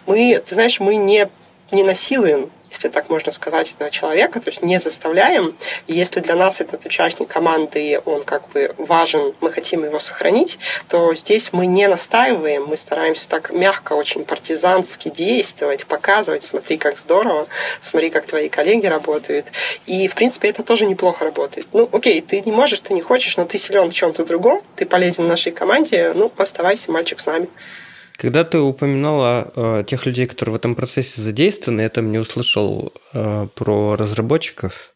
мы, 0.07 0.41
ты 0.47 0.55
знаешь, 0.55 0.79
мы 0.79 0.95
не 0.95 1.29
не 1.73 1.83
насилуем 1.83 2.51
если 2.73 2.89
так 2.89 3.11
можно 3.11 3.33
сказать, 3.33 3.73
этого 3.73 3.91
человека, 3.91 4.41
то 4.41 4.49
есть 4.49 4.63
не 4.63 4.79
заставляем. 4.81 5.55
Если 5.87 6.21
для 6.21 6.35
нас 6.35 6.61
этот 6.61 6.85
участник 6.87 7.29
команды, 7.29 8.01
он 8.05 8.23
как 8.23 8.49
бы 8.49 8.75
важен, 8.79 9.35
мы 9.41 9.51
хотим 9.53 9.85
его 9.85 9.99
сохранить, 9.99 10.59
то 10.89 11.15
здесь 11.15 11.53
мы 11.53 11.67
не 11.67 11.87
настаиваем, 11.87 12.65
мы 12.65 12.77
стараемся 12.77 13.29
так 13.29 13.53
мягко, 13.53 13.93
очень 13.93 14.25
партизански 14.25 15.11
действовать, 15.11 15.87
показывать, 15.87 16.45
смотри, 16.45 16.79
как 16.79 16.97
здорово, 16.99 17.47
смотри, 17.81 18.11
как 18.11 18.27
твои 18.27 18.49
коллеги 18.49 18.87
работают. 18.87 19.47
И, 19.87 20.09
в 20.09 20.15
принципе, 20.15 20.49
это 20.49 20.63
тоже 20.63 20.87
неплохо 20.87 21.25
работает. 21.25 21.67
Ну, 21.73 21.89
окей, 21.93 22.21
ты 22.23 22.41
не 22.41 22.53
можешь, 22.53 22.81
ты 22.81 22.95
не 22.95 23.03
хочешь, 23.03 23.37
но 23.37 23.45
ты 23.45 23.59
силен 23.59 23.91
в 23.91 23.95
чем-то 23.95 24.25
другом, 24.25 24.63
ты 24.77 24.87
полезен 24.87 25.29
нашей 25.29 25.53
команде, 25.53 26.13
ну, 26.15 26.31
оставайся, 26.39 26.91
мальчик, 26.91 27.21
с 27.21 27.27
нами. 27.27 27.49
Когда 28.23 28.45
ты 28.45 28.61
упоминала 28.61 29.51
э, 29.57 29.85
тех 29.85 30.07
людей, 30.07 30.29
которые 30.29 30.53
в 30.53 30.57
этом 30.57 30.77
процессе 30.77 31.21
задействованы, 31.21 31.81
я 31.81 31.89
там 31.89 32.13
не 32.13 32.19
услышал 32.19 32.93
э, 33.15 33.49
про 33.57 33.97
разработчиков. 33.97 34.95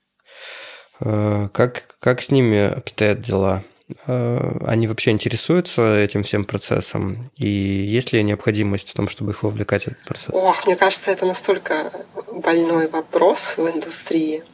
Э, 1.00 1.48
как, 1.52 1.88
как 1.98 2.22
с 2.22 2.30
ними 2.30 2.72
обстоят 2.78 3.22
дела? 3.22 3.64
Э, 4.06 4.58
они 4.64 4.86
вообще 4.86 5.10
интересуются 5.10 5.98
этим 5.98 6.22
всем 6.22 6.44
процессом? 6.44 7.32
И 7.34 7.48
есть 7.48 8.12
ли 8.12 8.22
необходимость 8.22 8.90
в 8.90 8.94
том, 8.94 9.08
чтобы 9.08 9.32
их 9.32 9.42
вовлекать 9.42 9.86
в 9.86 9.88
этот 9.88 10.04
процесс? 10.04 10.30
Ох, 10.32 10.64
мне 10.64 10.76
кажется, 10.76 11.10
это 11.10 11.26
настолько 11.26 11.90
больной 12.30 12.86
вопрос 12.86 13.54
в 13.56 13.68
индустрии. 13.68 14.44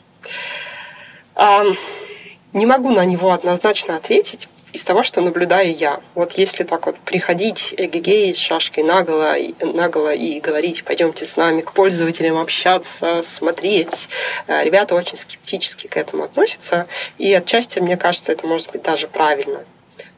Не 2.54 2.66
могу 2.66 2.90
на 2.90 3.04
него 3.04 3.32
однозначно 3.32 3.96
ответить, 3.96 4.48
из 4.72 4.85
того, 4.85 5.02
что 5.02 5.20
наблюдаю 5.20 5.74
я. 5.74 6.00
Вот 6.14 6.32
если 6.32 6.64
так 6.64 6.87
вот 6.87 6.98
приходить 7.00 7.74
эгегей 7.76 8.35
с 8.35 8.38
шашкой 8.38 8.85
наголо, 8.85 9.37
наголо 9.61 10.14
и 10.14 10.40
говорить, 10.40 10.85
пойдемте 10.85 11.24
с 11.24 11.37
нами 11.37 11.61
к 11.61 11.72
пользователям 11.72 12.38
общаться, 12.38 13.22
смотреть, 13.22 14.08
э, 14.46 14.64
ребята 14.64 14.94
очень 14.94 15.16
скептически 15.16 15.87
к 15.87 15.96
этому 15.96 16.24
относятся, 16.24 16.87
и 17.18 17.32
отчасти, 17.32 17.80
мне 17.80 17.96
кажется, 17.96 18.32
это 18.32 18.46
может 18.46 18.70
быть 18.72 18.82
даже 18.82 19.08
правильно. 19.08 19.61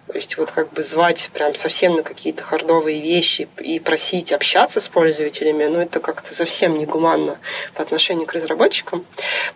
То 0.07 0.19
есть 0.19 0.37
вот 0.37 0.51
как 0.51 0.73
бы 0.73 0.85
звать 0.85 1.31
прям 1.33 1.55
совсем 1.55 1.97
на 1.97 2.03
какие-то 2.03 2.43
хардовые 2.43 3.01
вещи 3.01 3.49
и 3.59 3.81
просить 3.81 4.33
общаться 4.33 4.81
с 4.81 4.87
пользователями, 4.87 5.65
ну 5.65 5.81
это 5.81 5.99
как-то 5.99 6.35
совсем 6.35 6.79
негуманно 6.79 7.39
по 7.75 7.83
отношению 7.83 8.27
к 8.27 8.35
разработчикам. 8.35 9.05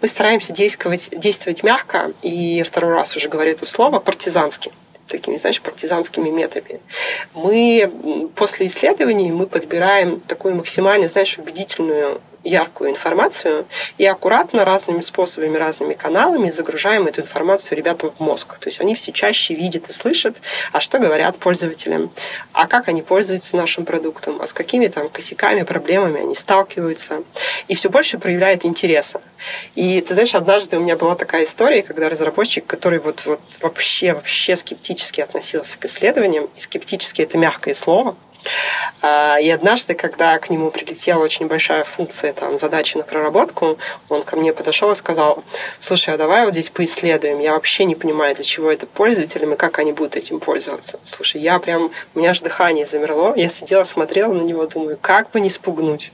Мы 0.00 0.08
стараемся 0.08 0.54
действовать, 0.54 1.10
действовать 1.12 1.62
мягко, 1.62 2.12
и 2.22 2.62
второй 2.62 2.94
раз 2.94 3.14
уже 3.14 3.28
говорю 3.28 3.52
это 3.52 3.66
слово, 3.66 4.00
партизански 4.00 4.72
такими, 5.08 5.36
знаешь, 5.38 5.60
партизанскими 5.60 6.28
методами. 6.30 6.80
Мы 7.34 8.30
после 8.34 8.66
исследований 8.66 9.32
мы 9.32 9.46
подбираем 9.46 10.20
такую 10.20 10.54
максимально, 10.54 11.08
знаешь, 11.08 11.38
убедительную 11.38 12.20
яркую 12.48 12.90
информацию 12.90 13.66
и 13.98 14.06
аккуратно 14.06 14.64
разными 14.64 15.00
способами, 15.00 15.56
разными 15.56 15.94
каналами 15.94 16.50
загружаем 16.50 17.06
эту 17.06 17.20
информацию 17.20 17.76
ребятам 17.78 18.10
в 18.10 18.20
мозг. 18.20 18.58
То 18.58 18.68
есть 18.68 18.80
они 18.80 18.94
все 18.94 19.12
чаще 19.12 19.54
видят 19.54 19.88
и 19.88 19.92
слышат, 19.92 20.36
а 20.72 20.80
что 20.80 20.98
говорят 20.98 21.38
пользователям, 21.38 22.10
а 22.52 22.66
как 22.66 22.88
они 22.88 23.02
пользуются 23.02 23.56
нашим 23.56 23.84
продуктом, 23.84 24.40
а 24.40 24.46
с 24.46 24.52
какими 24.52 24.86
там 24.88 25.08
косяками, 25.08 25.62
проблемами 25.62 26.20
они 26.20 26.34
сталкиваются. 26.34 27.22
И 27.68 27.74
все 27.74 27.90
больше 27.90 28.18
проявляет 28.18 28.64
интереса. 28.64 29.20
И 29.74 30.00
ты 30.00 30.14
знаешь, 30.14 30.34
однажды 30.34 30.78
у 30.78 30.80
меня 30.80 30.96
была 30.96 31.14
такая 31.14 31.44
история, 31.44 31.82
когда 31.82 32.08
разработчик, 32.08 32.66
который 32.66 32.98
вот, 32.98 33.24
вот 33.26 33.40
вообще, 33.60 34.12
вообще 34.12 34.56
скептически 34.56 35.20
относился 35.20 35.78
к 35.78 35.84
исследованиям, 35.84 36.48
и 36.56 36.60
скептически 36.60 37.22
это 37.22 37.38
мягкое 37.38 37.74
слово, 37.74 38.16
и 39.02 39.50
однажды, 39.50 39.94
когда 39.94 40.38
к 40.38 40.50
нему 40.50 40.70
прилетела 40.70 41.22
очень 41.22 41.46
большая 41.46 41.84
функция 41.84 42.32
там, 42.32 42.58
задачи 42.58 42.96
на 42.96 43.04
проработку, 43.04 43.78
он 44.08 44.22
ко 44.22 44.36
мне 44.36 44.52
подошел 44.52 44.90
и 44.92 44.96
сказал, 44.96 45.42
слушай, 45.80 46.14
а 46.14 46.16
давай 46.18 46.44
вот 46.44 46.52
здесь 46.52 46.70
поисследуем. 46.70 47.38
Я 47.40 47.52
вообще 47.52 47.84
не 47.84 47.94
понимаю, 47.94 48.34
для 48.34 48.44
чего 48.44 48.70
это 48.70 48.86
пользователям 48.86 49.54
и 49.54 49.56
как 49.56 49.78
они 49.78 49.92
будут 49.92 50.16
этим 50.16 50.40
пользоваться. 50.40 50.98
Слушай, 51.04 51.40
я 51.40 51.58
прям, 51.58 51.90
у 52.14 52.18
меня 52.18 52.30
аж 52.30 52.40
дыхание 52.40 52.86
замерло. 52.86 53.34
Я 53.36 53.48
сидела, 53.48 53.84
смотрела 53.84 54.32
на 54.32 54.42
него, 54.42 54.66
думаю, 54.66 54.98
как 55.00 55.30
бы 55.30 55.40
не 55.40 55.50
спугнуть. 55.50 56.12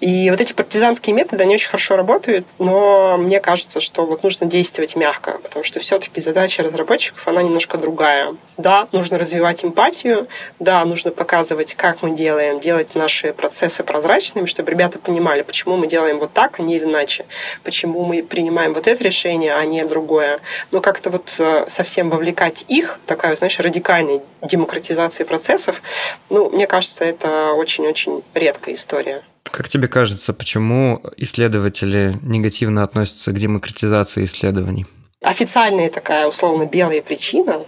И 0.00 0.30
вот 0.30 0.40
эти 0.40 0.52
партизанские 0.52 1.14
методы, 1.14 1.42
они 1.42 1.54
очень 1.54 1.68
хорошо 1.68 1.96
работают, 1.96 2.46
но 2.58 3.16
мне 3.16 3.40
кажется, 3.40 3.80
что 3.80 4.06
вот 4.06 4.22
нужно 4.22 4.46
действовать 4.46 4.94
мягко, 4.94 5.38
потому 5.42 5.64
что 5.64 5.80
все-таки 5.80 6.20
задача 6.20 6.62
разработчиков, 6.62 7.26
она 7.26 7.42
немножко 7.42 7.78
другая. 7.78 8.36
Да, 8.56 8.86
нужно 8.92 9.18
развивать 9.18 9.64
эмпатию, 9.64 10.28
да, 10.60 10.84
нужно 10.84 11.10
показывать, 11.10 11.74
как 11.74 12.02
мы 12.02 12.12
делаем, 12.12 12.60
делать 12.60 12.94
наши 12.94 13.32
процессы 13.32 13.82
прозрачными, 13.82 14.46
чтобы 14.46 14.70
ребята 14.70 14.98
понимали, 15.00 15.42
почему 15.42 15.76
мы 15.76 15.88
делаем 15.88 16.20
вот 16.20 16.32
так, 16.32 16.60
а 16.60 16.62
не 16.62 16.78
иначе, 16.78 17.24
почему 17.64 18.04
мы 18.04 18.22
принимаем 18.22 18.74
вот 18.74 18.86
это 18.86 19.02
решение, 19.02 19.54
а 19.54 19.64
не 19.64 19.84
другое. 19.84 20.38
Но 20.70 20.80
как-то 20.80 21.10
вот 21.10 21.34
э, 21.38 21.64
совсем 21.68 22.10
вовлекать 22.10 22.64
их, 22.68 23.00
такая, 23.06 23.34
знаешь, 23.34 23.58
радикальная 23.58 24.20
демократизация 24.42 25.26
процессов, 25.26 25.82
ну, 26.30 26.50
мне 26.50 26.68
кажется, 26.68 27.04
это 27.04 27.52
очень-очень 27.52 28.22
редкая 28.34 28.76
история. 28.76 29.22
Как 29.50 29.68
тебе 29.68 29.88
кажется, 29.88 30.32
почему 30.32 31.02
исследователи 31.16 32.18
негативно 32.22 32.82
относятся 32.82 33.32
к 33.32 33.38
демократизации 33.38 34.24
исследований? 34.24 34.86
Официальная 35.22 35.90
такая 35.90 36.28
условно 36.28 36.66
белая 36.66 37.02
причина, 37.02 37.64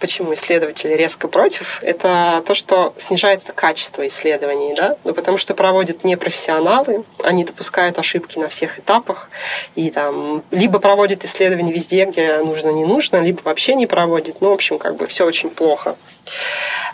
почему 0.00 0.34
исследователи 0.34 0.94
резко 0.94 1.28
против, 1.28 1.78
это 1.82 2.42
то, 2.46 2.54
что 2.54 2.94
снижается 2.96 3.52
качество 3.52 4.06
исследований, 4.06 4.74
да, 4.74 4.96
ну, 5.04 5.14
потому 5.14 5.36
что 5.36 5.54
проводят 5.54 6.02
непрофессионалы, 6.04 7.04
они 7.22 7.44
допускают 7.44 7.98
ошибки 7.98 8.38
на 8.38 8.48
всех 8.48 8.78
этапах, 8.78 9.30
и 9.74 9.90
там 9.90 10.42
либо 10.50 10.80
проводят 10.80 11.24
исследования 11.24 11.72
везде, 11.72 12.04
где 12.06 12.38
нужно, 12.38 12.70
не 12.70 12.84
нужно, 12.84 13.18
либо 13.18 13.40
вообще 13.44 13.74
не 13.74 13.86
проводят, 13.86 14.40
ну, 14.40 14.50
в 14.50 14.54
общем, 14.54 14.78
как 14.78 14.96
бы 14.96 15.06
все 15.06 15.26
очень 15.26 15.50
плохо. 15.50 15.94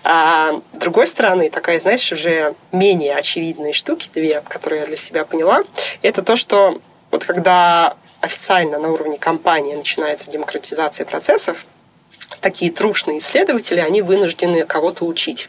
А 0.04 0.60
с 0.72 0.78
другой 0.78 1.06
стороны, 1.06 1.50
такая, 1.50 1.80
знаешь, 1.80 2.12
уже 2.12 2.54
менее 2.72 3.14
очевидные 3.14 3.72
штуки, 3.72 4.10
две, 4.14 4.40
которые 4.40 4.80
я 4.80 4.86
для 4.86 4.96
себя 4.96 5.24
поняла, 5.24 5.62
это 6.02 6.22
то, 6.22 6.36
что 6.36 6.78
вот 7.10 7.24
когда 7.24 7.96
официально 8.20 8.78
на 8.78 8.90
уровне 8.90 9.18
компании 9.18 9.74
начинается 9.74 10.30
демократизация 10.30 11.06
процессов, 11.06 11.66
такие 12.40 12.70
трушные 12.70 13.18
исследователи, 13.18 13.80
они 13.80 14.02
вынуждены 14.02 14.64
кого-то 14.64 15.04
учить 15.04 15.48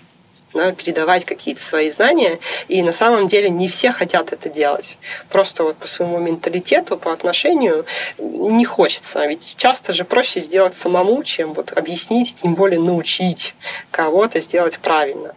да, 0.53 0.71
передавать 0.71 1.25
какие-то 1.25 1.61
свои 1.61 1.91
знания. 1.91 2.39
И 2.67 2.81
на 2.81 2.91
самом 2.91 3.27
деле 3.27 3.49
не 3.49 3.67
все 3.67 3.91
хотят 3.91 4.33
это 4.33 4.49
делать. 4.49 4.97
Просто 5.29 5.63
вот 5.63 5.77
по 5.77 5.87
своему 5.87 6.17
менталитету, 6.19 6.97
по 6.97 7.13
отношению 7.13 7.85
не 8.19 8.65
хочется. 8.65 9.25
Ведь 9.25 9.55
часто 9.57 9.93
же 9.93 10.03
проще 10.03 10.39
сделать 10.39 10.73
самому, 10.73 11.23
чем 11.23 11.53
вот 11.53 11.71
объяснить, 11.77 12.35
тем 12.41 12.55
более 12.55 12.79
научить 12.79 13.55
кого-то 13.91 14.41
сделать 14.41 14.79
правильно. 14.79 15.35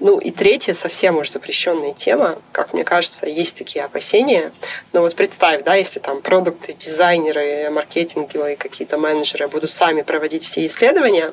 Ну 0.00 0.18
и 0.18 0.30
третья, 0.30 0.74
совсем 0.74 1.16
уж 1.16 1.30
запрещенная 1.30 1.92
тема, 1.92 2.36
как 2.52 2.72
мне 2.72 2.84
кажется, 2.84 3.26
есть 3.26 3.56
такие 3.56 3.84
опасения. 3.84 4.52
Но 4.92 5.00
вот 5.00 5.14
представь, 5.14 5.62
да, 5.64 5.74
если 5.74 6.00
там 6.00 6.22
продукты, 6.22 6.72
дизайнеры, 6.72 7.70
маркетинговые 7.70 8.56
какие-то 8.56 8.98
менеджеры 8.98 9.48
будут 9.48 9.70
сами 9.70 10.02
проводить 10.02 10.44
все 10.44 10.66
исследования, 10.66 11.32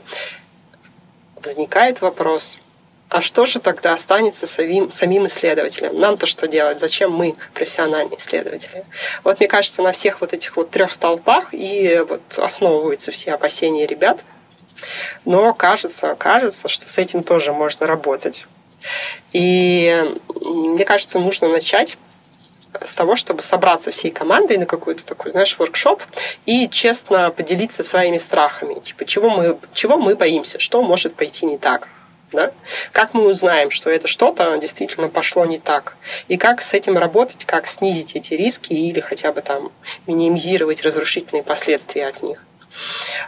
возникает 1.43 2.01
вопрос, 2.01 2.57
а 3.09 3.21
что 3.21 3.45
же 3.45 3.59
тогда 3.59 3.93
останется 3.93 4.47
самим, 4.47 4.91
самим 4.91 5.27
исследователям? 5.27 5.97
Нам-то 5.99 6.25
что 6.25 6.47
делать? 6.47 6.79
Зачем 6.79 7.11
мы 7.11 7.35
профессиональные 7.53 8.17
исследователи? 8.17 8.83
Вот 9.23 9.39
мне 9.39 9.47
кажется, 9.47 9.81
на 9.83 9.91
всех 9.91 10.21
вот 10.21 10.33
этих 10.33 10.57
вот 10.57 10.71
трех 10.71 10.91
столпах 10.91 11.53
и 11.53 12.03
вот 12.07 12.21
основываются 12.37 13.11
все 13.11 13.33
опасения 13.33 13.85
ребят. 13.85 14.23
Но 15.25 15.53
кажется, 15.53 16.15
кажется, 16.15 16.67
что 16.67 16.87
с 16.89 16.97
этим 16.97 17.23
тоже 17.23 17.53
можно 17.53 17.87
работать. 17.87 18.45
И 19.31 20.13
мне 20.27 20.85
кажется, 20.85 21.19
нужно 21.19 21.47
начать 21.47 21.97
с 22.83 22.95
того, 22.95 23.15
чтобы 23.15 23.41
собраться 23.41 23.91
всей 23.91 24.11
командой 24.11 24.57
на 24.57 24.65
какой-то 24.65 25.05
такой, 25.05 25.31
знаешь, 25.31 25.57
воркшоп 25.57 26.03
и 26.45 26.67
честно 26.69 27.31
поделиться 27.31 27.83
своими 27.83 28.17
страхами. 28.17 28.79
Типа, 28.79 29.05
чего 29.05 29.29
мы, 29.29 29.57
чего 29.73 29.97
мы 29.97 30.15
боимся, 30.15 30.59
что 30.59 30.83
может 30.83 31.15
пойти 31.15 31.45
не 31.45 31.57
так. 31.57 31.87
Да? 32.31 32.51
Как 32.91 33.13
мы 33.13 33.27
узнаем, 33.27 33.71
что 33.71 33.89
это 33.89 34.07
что-то 34.07 34.57
действительно 34.57 35.07
пошло 35.07 35.45
не 35.45 35.59
так? 35.59 35.95
И 36.27 36.37
как 36.37 36.61
с 36.61 36.73
этим 36.73 36.97
работать, 36.97 37.45
как 37.45 37.67
снизить 37.67 38.15
эти 38.15 38.33
риски 38.33 38.73
или 38.73 38.99
хотя 38.99 39.31
бы 39.31 39.41
там 39.41 39.71
минимизировать 40.05 40.81
разрушительные 40.83 41.43
последствия 41.43 42.07
от 42.07 42.23
них? 42.23 42.43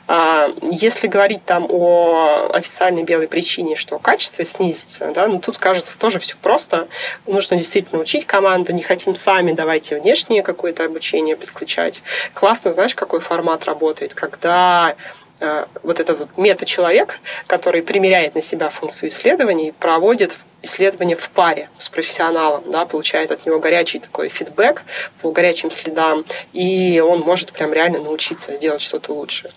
А, 0.07 0.49
если 0.61 1.07
говорить 1.07 1.43
там 1.45 1.65
о 1.69 2.49
официальной 2.53 3.03
белой 3.03 3.27
причине, 3.27 3.75
что 3.75 3.99
качество 3.99 4.43
снизится, 4.45 5.11
да, 5.13 5.27
ну 5.27 5.39
тут 5.39 5.57
кажется 5.57 5.97
тоже 5.97 6.19
все 6.19 6.35
просто. 6.41 6.87
Нужно 7.25 7.57
действительно 7.57 8.01
учить 8.01 8.25
команду, 8.25 8.73
не 8.73 8.83
хотим 8.83 9.15
сами, 9.15 9.51
давайте 9.51 9.99
внешнее 9.99 10.43
какое-то 10.43 10.85
обучение 10.85 11.35
подключать. 11.35 12.01
Классно, 12.33 12.73
знаешь, 12.73 12.95
какой 12.95 13.19
формат 13.19 13.65
работает, 13.65 14.13
когда 14.13 14.95
Э, 15.39 15.65
вот 15.83 15.99
этот 15.99 16.19
вот 16.19 16.37
мета-человек, 16.37 17.19
который 17.45 17.83
примеряет 17.83 18.33
на 18.33 18.41
себя 18.41 18.69
функцию 18.69 19.09
исследований, 19.09 19.71
проводит 19.71 20.33
исследование 20.61 21.15
в 21.15 21.29
паре 21.29 21.69
с 21.77 21.89
профессионалом, 21.89 22.63
да, 22.71 22.85
получает 22.85 23.31
от 23.31 23.45
него 23.45 23.59
горячий 23.59 23.99
такой 23.99 24.29
фидбэк 24.29 24.83
по 25.21 25.31
горячим 25.31 25.71
следам, 25.71 26.25
и 26.53 26.99
он 26.99 27.21
может 27.21 27.51
прям 27.51 27.73
реально 27.73 27.99
научиться 27.99 28.57
делать 28.57 28.81
что-то 28.81 29.13
лучше. 29.13 29.49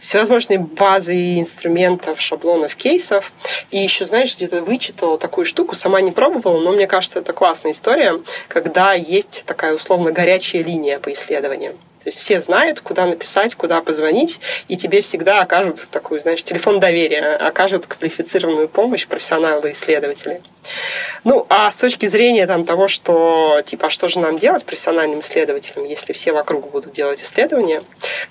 Всевозможные 0.00 0.58
базы 0.58 1.38
инструментов, 1.38 2.20
шаблонов, 2.20 2.74
кейсов. 2.74 3.32
И 3.70 3.78
еще, 3.78 4.06
знаешь, 4.06 4.34
где-то 4.36 4.62
вычитала 4.62 5.18
такую 5.18 5.44
штуку, 5.44 5.76
сама 5.76 6.00
не 6.00 6.10
пробовала, 6.10 6.60
но 6.60 6.72
мне 6.72 6.86
кажется, 6.86 7.20
это 7.20 7.32
классная 7.32 7.72
история, 7.72 8.20
когда 8.48 8.94
есть 8.94 9.44
такая 9.46 9.74
условно 9.74 10.10
горячая 10.12 10.62
линия 10.62 10.98
по 10.98 11.12
исследованиям. 11.12 11.78
То 12.02 12.08
есть 12.08 12.18
все 12.18 12.40
знают, 12.40 12.80
куда 12.80 13.04
написать, 13.04 13.54
куда 13.54 13.82
позвонить, 13.82 14.40
и 14.68 14.76
тебе 14.76 15.02
всегда 15.02 15.40
окажут 15.40 15.86
такой, 15.90 16.18
знаешь, 16.20 16.42
телефон 16.42 16.80
доверия, 16.80 17.36
окажут 17.36 17.86
квалифицированную 17.86 18.68
помощь 18.68 19.06
профессионалы-исследователи. 19.06 20.40
Ну, 21.24 21.46
а 21.50 21.70
с 21.70 21.76
точки 21.76 22.06
зрения 22.06 22.46
там, 22.46 22.64
того, 22.64 22.88
что, 22.88 23.60
типа, 23.66 23.88
а 23.88 23.90
что 23.90 24.08
же 24.08 24.18
нам 24.18 24.38
делать 24.38 24.64
профессиональным 24.64 25.20
исследователям, 25.20 25.84
если 25.84 26.14
все 26.14 26.32
вокруг 26.32 26.70
будут 26.70 26.92
делать 26.92 27.22
исследования, 27.22 27.82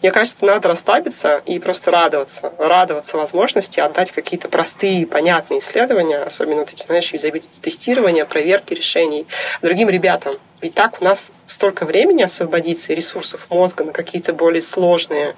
мне 0.01 0.11
кажется, 0.11 0.45
надо 0.45 0.69
расслабиться 0.69 1.43
и 1.45 1.59
просто 1.59 1.91
радоваться. 1.91 2.53
Радоваться 2.57 3.17
возможности 3.17 3.79
отдать 3.79 4.11
какие-то 4.11 4.49
простые, 4.49 5.05
понятные 5.05 5.59
исследования, 5.59 6.17
особенно 6.17 6.61
вот 6.61 6.73
эти, 6.73 6.85
знаешь, 6.85 7.13
юзабилити-тестирования, 7.13 8.25
проверки 8.25 8.73
решений 8.73 9.27
другим 9.61 9.89
ребятам. 9.89 10.37
Ведь 10.61 10.73
так 10.73 11.01
у 11.01 11.05
нас 11.05 11.31
столько 11.47 11.85
времени 11.85 12.23
освободится 12.23 12.93
и 12.93 12.95
ресурсов 12.95 13.47
мозга 13.49 13.83
на 13.83 13.93
какие-то 13.93 14.33
более 14.33 14.61
сложные 14.61 15.35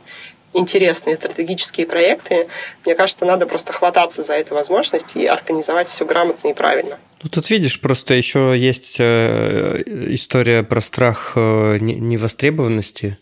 интересные 0.53 1.15
стратегические 1.15 1.87
проекты, 1.87 2.47
мне 2.85 2.95
кажется, 2.95 3.25
надо 3.25 3.45
просто 3.45 3.73
хвататься 3.73 4.23
за 4.23 4.33
эту 4.33 4.53
возможность 4.53 5.15
и 5.15 5.25
организовать 5.25 5.87
все 5.87 6.05
грамотно 6.05 6.49
и 6.49 6.53
правильно. 6.53 6.99
Ну, 7.23 7.29
тут 7.29 7.49
видишь, 7.49 7.79
просто 7.79 8.15
еще 8.15 8.53
есть 8.57 8.97
э, 8.99 9.81
история 9.85 10.63
про 10.63 10.81
страх 10.81 11.33
э, 11.35 11.77
невостребованности. 11.79 13.17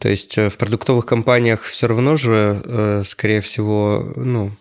То 0.00 0.08
есть 0.08 0.36
в 0.36 0.56
продуктовых 0.56 1.06
компаниях 1.06 1.62
все 1.62 1.88
равно 1.88 2.14
же, 2.14 3.02
скорее 3.04 3.40
всего, 3.40 4.12
ну, 4.14 4.52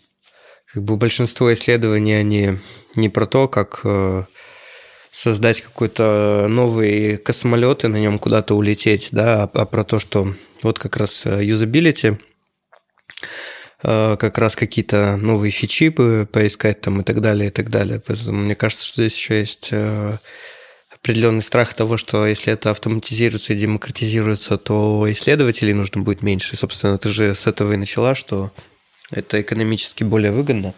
как 0.74 0.82
бы 0.82 0.98
большинство 0.98 1.54
исследований, 1.54 2.16
они 2.16 2.58
не 2.96 3.10
про 3.10 3.28
то, 3.28 3.48
как 3.48 3.82
создать 5.18 5.62
какой-то 5.62 6.46
новый 6.48 7.18
космолет 7.18 7.84
и 7.84 7.88
на 7.88 7.98
нем 7.98 8.20
куда-то 8.20 8.56
улететь, 8.56 9.08
да, 9.12 9.50
а, 9.52 9.66
про 9.66 9.84
то, 9.84 9.98
что 9.98 10.36
вот 10.62 10.78
как 10.78 10.96
раз 10.96 11.26
юзабилити, 11.26 12.18
как 13.82 14.38
раз 14.38 14.56
какие-то 14.56 15.18
новые 15.18 15.50
фичи 15.50 15.90
поискать 15.90 16.82
там 16.82 17.02
и 17.02 17.04
так 17.04 17.22
далее, 17.22 17.48
и 17.48 17.52
так 17.52 17.70
далее. 17.70 18.00
Поэтому 18.06 18.44
мне 18.44 18.54
кажется, 18.54 18.86
что 18.86 19.02
здесь 19.02 19.18
еще 19.18 19.40
есть 19.40 19.72
определенный 20.92 21.42
страх 21.42 21.74
того, 21.74 21.98
что 21.98 22.28
если 22.28 22.54
это 22.54 22.70
автоматизируется 22.70 23.54
и 23.54 23.58
демократизируется, 23.58 24.58
то 24.58 25.06
исследователей 25.10 25.74
нужно 25.74 26.02
будет 26.02 26.22
меньше. 26.22 26.58
Собственно, 26.58 26.98
ты 26.98 27.10
же 27.10 27.34
с 27.34 27.48
этого 27.48 27.74
и 27.74 27.78
начала, 27.78 28.14
что 28.14 28.52
это 29.12 29.42
экономически 29.42 30.04
более 30.04 30.32
выгодно 30.32 30.74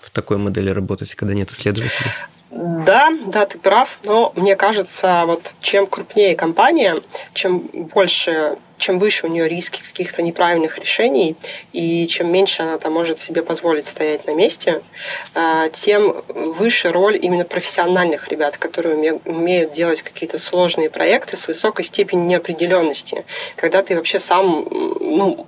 в 0.00 0.10
такой 0.10 0.36
модели 0.38 0.70
работать, 0.70 1.14
когда 1.14 1.32
нет 1.34 1.50
исследователей. 1.52 2.10
Да, 2.56 3.10
да, 3.26 3.44
ты 3.44 3.58
прав, 3.58 3.98
но 4.04 4.32
мне 4.34 4.56
кажется, 4.56 5.24
вот 5.26 5.54
чем 5.60 5.86
крупнее 5.86 6.34
компания, 6.34 7.02
чем 7.34 7.60
больше 7.94 8.56
чем 8.78 8.98
выше 8.98 9.26
у 9.26 9.30
нее 9.30 9.48
риски 9.48 9.82
каких-то 9.82 10.22
неправильных 10.22 10.78
решений, 10.78 11.36
и 11.72 12.06
чем 12.06 12.30
меньше 12.30 12.62
она 12.62 12.78
там 12.78 12.92
может 12.92 13.18
себе 13.18 13.42
позволить 13.42 13.86
стоять 13.86 14.26
на 14.26 14.34
месте, 14.34 14.80
а, 15.34 15.68
тем 15.68 16.22
выше 16.28 16.92
роль 16.92 17.18
именно 17.20 17.44
профессиональных 17.44 18.28
ребят, 18.28 18.58
которые 18.58 19.14
умеют 19.24 19.72
делать 19.72 20.02
какие-то 20.02 20.38
сложные 20.38 20.90
проекты 20.90 21.36
с 21.36 21.48
высокой 21.48 21.84
степенью 21.84 22.26
неопределенности. 22.26 23.24
Когда 23.56 23.82
ты 23.82 23.96
вообще 23.96 24.20
сам 24.20 24.66
ну, 25.00 25.46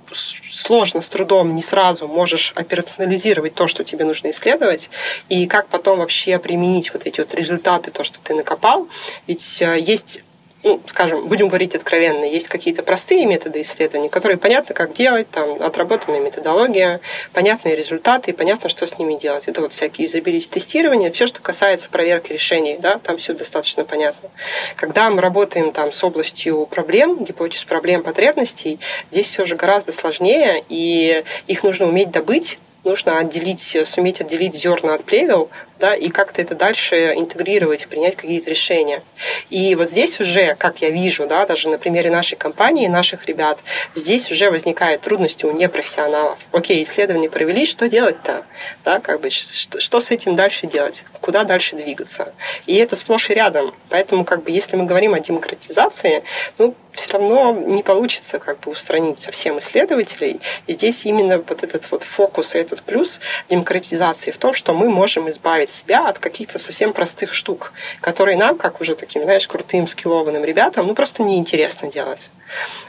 сложно, 0.49 1.01
с 1.01 1.09
трудом, 1.09 1.55
не 1.55 1.61
сразу 1.61 2.07
можешь 2.07 2.53
операционализировать 2.55 3.53
то, 3.53 3.67
что 3.67 3.83
тебе 3.83 4.05
нужно 4.05 4.31
исследовать, 4.31 4.89
и 5.29 5.45
как 5.47 5.67
потом 5.67 5.99
вообще 5.99 6.39
применить 6.39 6.93
вот 6.93 7.05
эти 7.05 7.19
вот 7.19 7.33
результаты, 7.33 7.91
то, 7.91 8.03
что 8.03 8.19
ты 8.19 8.33
накопал. 8.33 8.87
Ведь 9.27 9.61
э, 9.61 9.77
есть 9.79 10.21
ну, 10.63 10.81
скажем, 10.85 11.27
будем 11.27 11.47
говорить 11.47 11.75
откровенно, 11.75 12.25
есть 12.25 12.47
какие-то 12.47 12.83
простые 12.83 13.25
методы 13.25 13.61
исследований, 13.61 14.09
которые 14.09 14.37
понятно, 14.37 14.75
как 14.75 14.93
делать, 14.93 15.29
там, 15.29 15.61
отработанная 15.61 16.19
методология, 16.19 16.99
понятные 17.33 17.75
результаты, 17.75 18.31
и 18.31 18.33
понятно, 18.33 18.69
что 18.69 18.85
с 18.85 18.97
ними 18.97 19.15
делать. 19.15 19.47
Это 19.47 19.61
вот 19.61 19.71
всякие 19.71 20.05
юзабилити 20.05 20.49
тестирования, 20.49 21.11
все, 21.11 21.27
что 21.27 21.41
касается 21.41 21.89
проверки 21.89 22.33
решений, 22.33 22.77
да, 22.79 22.99
там 22.99 23.17
все 23.17 23.33
достаточно 23.33 23.85
понятно. 23.85 24.29
Когда 24.75 25.09
мы 25.09 25.21
работаем 25.21 25.71
там 25.71 25.91
с 25.93 26.03
областью 26.03 26.65
проблем, 26.65 27.23
гипотез 27.23 27.63
проблем, 27.63 28.03
потребностей, 28.03 28.79
здесь 29.11 29.27
все 29.27 29.45
же 29.45 29.55
гораздо 29.55 29.91
сложнее, 29.91 30.63
и 30.67 31.23
их 31.47 31.63
нужно 31.63 31.87
уметь 31.87 32.11
добыть, 32.11 32.59
нужно 32.83 33.19
отделить, 33.19 33.77
суметь 33.85 34.21
отделить 34.21 34.55
зерна 34.55 34.95
от 34.95 35.03
плевел, 35.03 35.49
да, 35.79 35.95
и 35.95 36.09
как-то 36.09 36.41
это 36.41 36.55
дальше 36.55 37.13
интегрировать, 37.15 37.87
принять 37.87 38.15
какие-то 38.15 38.49
решения. 38.49 39.01
И 39.49 39.75
вот 39.75 39.89
здесь 39.89 40.19
уже, 40.19 40.55
как 40.55 40.81
я 40.81 40.89
вижу, 40.89 41.25
да, 41.25 41.45
даже 41.45 41.69
на 41.69 41.77
примере 41.77 42.11
нашей 42.11 42.35
компании, 42.35 42.87
наших 42.87 43.25
ребят, 43.27 43.59
здесь 43.95 44.29
уже 44.31 44.51
возникают 44.51 45.01
трудности 45.01 45.45
у 45.45 45.51
непрофессионалов. 45.51 46.39
Окей, 46.51 46.83
исследования 46.83 47.29
провели, 47.29 47.65
что 47.65 47.87
делать-то? 47.87 48.45
Да, 48.83 48.99
как 48.99 49.21
бы, 49.21 49.29
что, 49.29 49.79
что 49.79 50.01
с 50.01 50.11
этим 50.11 50.35
дальше 50.35 50.67
делать? 50.67 51.05
Куда 51.21 51.43
дальше 51.45 51.75
двигаться? 51.75 52.33
И 52.65 52.75
это 52.75 52.95
сплошь 52.95 53.29
и 53.29 53.33
рядом. 53.33 53.73
Поэтому, 53.89 54.25
как 54.25 54.43
бы, 54.43 54.51
если 54.51 54.75
мы 54.75 54.85
говорим 54.85 55.13
о 55.13 55.19
демократизации, 55.19 56.23
ну, 56.57 56.75
все 56.93 57.13
равно 57.13 57.51
не 57.51 57.83
получится 57.83 58.39
как 58.39 58.59
бы 58.61 58.71
устранить 58.71 59.19
совсем 59.19 59.59
исследователей. 59.59 60.39
И 60.67 60.73
здесь 60.73 61.05
именно 61.05 61.37
вот 61.37 61.63
этот 61.63 61.89
вот 61.91 62.03
фокус 62.03 62.55
и 62.55 62.57
этот 62.57 62.81
плюс 62.83 63.19
демократизации 63.49 64.31
в 64.31 64.37
том, 64.37 64.53
что 64.53 64.73
мы 64.73 64.89
можем 64.89 65.29
избавить 65.29 65.69
себя 65.69 66.07
от 66.07 66.19
каких-то 66.19 66.59
совсем 66.59 66.93
простых 66.93 67.33
штук, 67.33 67.73
которые 68.01 68.37
нам, 68.37 68.57
как 68.57 68.81
уже 68.81 68.95
таким, 68.95 69.23
знаешь, 69.23 69.47
крутым, 69.47 69.87
скиллованным 69.87 70.43
ребятам, 70.43 70.87
ну 70.87 70.95
просто 70.95 71.23
неинтересно 71.23 71.91
делать. 71.91 72.31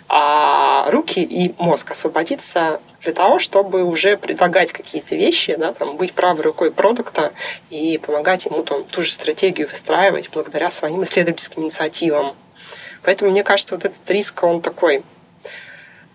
А 0.08 0.90
руки 0.90 1.22
и 1.22 1.54
мозг 1.58 1.90
освободиться 1.90 2.80
для 3.02 3.12
того, 3.12 3.38
чтобы 3.38 3.84
уже 3.84 4.16
предлагать 4.16 4.72
какие-то 4.72 5.14
вещи, 5.14 5.54
да, 5.56 5.72
там, 5.72 5.96
быть 5.96 6.14
правой 6.14 6.42
рукой 6.42 6.72
продукта 6.72 7.32
и 7.68 7.98
помогать 7.98 8.46
ему 8.46 8.62
там, 8.62 8.84
ту 8.84 9.02
же 9.02 9.12
стратегию 9.12 9.68
выстраивать 9.68 10.30
благодаря 10.30 10.70
своим 10.70 11.04
исследовательским 11.04 11.62
инициативам. 11.62 12.34
Поэтому 13.02 13.30
мне 13.30 13.42
кажется, 13.42 13.74
вот 13.74 13.84
этот 13.84 14.10
риск, 14.10 14.42
он 14.42 14.60
такой, 14.60 15.02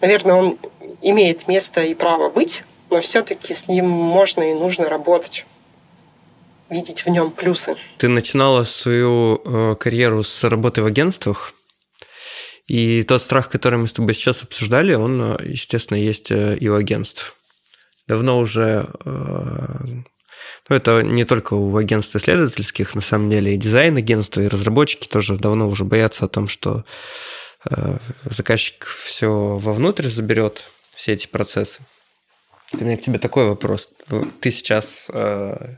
наверное, 0.02 0.36
он 0.36 0.60
имеет 1.02 1.48
место 1.48 1.82
и 1.82 1.93
право 1.93 2.30
быть, 2.30 2.63
но 2.89 3.00
все-таки 3.02 3.54
с 3.54 3.67
ним 3.67 3.89
можно 3.89 4.52
и 4.52 4.54
нужно 4.54 4.89
работать 4.89 5.45
видеть 6.69 7.06
в 7.06 7.10
нем 7.10 7.32
плюсы. 7.32 7.76
Ты 7.98 8.08
начинала 8.08 8.63
свою 8.63 9.41
э, 9.45 9.76
карьеру 9.80 10.24
с 10.24 10.43
работы 10.43 10.82
в 10.82 10.86
агентствах, 10.86 11.54
и 12.67 13.04
тот 13.04 13.21
страх, 13.21 13.50
который 13.50 13.78
мы 13.78 13.88
с 13.88 13.93
тобой 13.93 14.13
сейчас 14.15 14.41
обсуждали, 14.41 14.95
он, 14.95 15.21
э, 15.21 15.38
естественно, 15.43 15.98
есть 15.98 16.32
э, 16.32 16.58
и 16.58 16.67
у 16.67 16.76
агентств. 16.76 17.36
Давно 18.08 18.39
уже... 18.39 18.89
Э, 19.06 20.04
ну, 20.69 20.75
это 20.75 21.01
не 21.01 21.25
только 21.25 21.54
у 21.54 21.75
агентств 21.78 22.15
исследовательских, 22.15 22.95
на 22.95 23.01
самом 23.01 23.30
деле, 23.30 23.54
и 23.54 23.58
дизайн-агентства, 23.58 24.41
и 24.41 24.47
разработчики 24.47 25.08
тоже 25.08 25.38
давно 25.38 25.67
уже 25.67 25.84
боятся 25.84 26.25
о 26.25 26.30
том, 26.30 26.47
что 26.47 26.86
э, 27.69 27.97
заказчик 28.30 28.86
все 28.86 29.30
вовнутрь 29.30 30.08
заберет, 30.08 30.63
все 30.95 31.13
эти 31.13 31.28
процессы. 31.28 31.82
У 32.73 32.84
меня 32.84 32.97
к 32.97 33.01
тебе 33.01 33.19
такой 33.19 33.47
вопрос. 33.47 33.91
Ты 34.41 34.51
сейчас 34.51 35.06
э, 35.10 35.75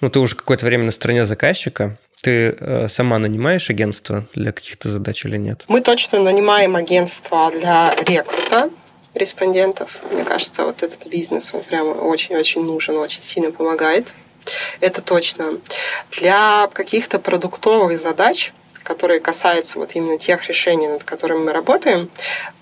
ну, 0.00 0.10
ты 0.10 0.18
уже 0.18 0.36
какое-то 0.36 0.66
время 0.66 0.84
на 0.84 0.92
стороне 0.92 1.24
заказчика, 1.24 1.98
ты 2.22 2.56
э, 2.58 2.88
сама 2.88 3.18
нанимаешь 3.18 3.70
агентство 3.70 4.26
для 4.34 4.52
каких-то 4.52 4.88
задач 4.88 5.24
или 5.24 5.36
нет? 5.36 5.64
Мы 5.68 5.80
точно 5.80 6.20
нанимаем 6.20 6.76
агентство 6.76 7.50
для 7.50 7.94
рекрута 8.06 8.70
респондентов. 9.14 10.02
Мне 10.10 10.24
кажется, 10.24 10.64
вот 10.64 10.82
этот 10.82 11.06
бизнес, 11.06 11.54
он 11.54 11.60
прямо 11.62 11.90
очень-очень 11.90 12.64
нужен, 12.64 12.96
очень 12.96 13.22
сильно 13.22 13.50
помогает. 13.50 14.08
Это 14.80 15.00
точно. 15.00 15.58
Для 16.10 16.68
каких-то 16.72 17.18
продуктовых 17.18 18.00
задач 18.00 18.52
которые 18.84 19.18
касаются 19.18 19.78
вот 19.78 19.92
именно 19.94 20.18
тех 20.18 20.46
решений, 20.46 20.86
над 20.86 21.02
которыми 21.02 21.44
мы 21.44 21.52
работаем, 21.52 22.10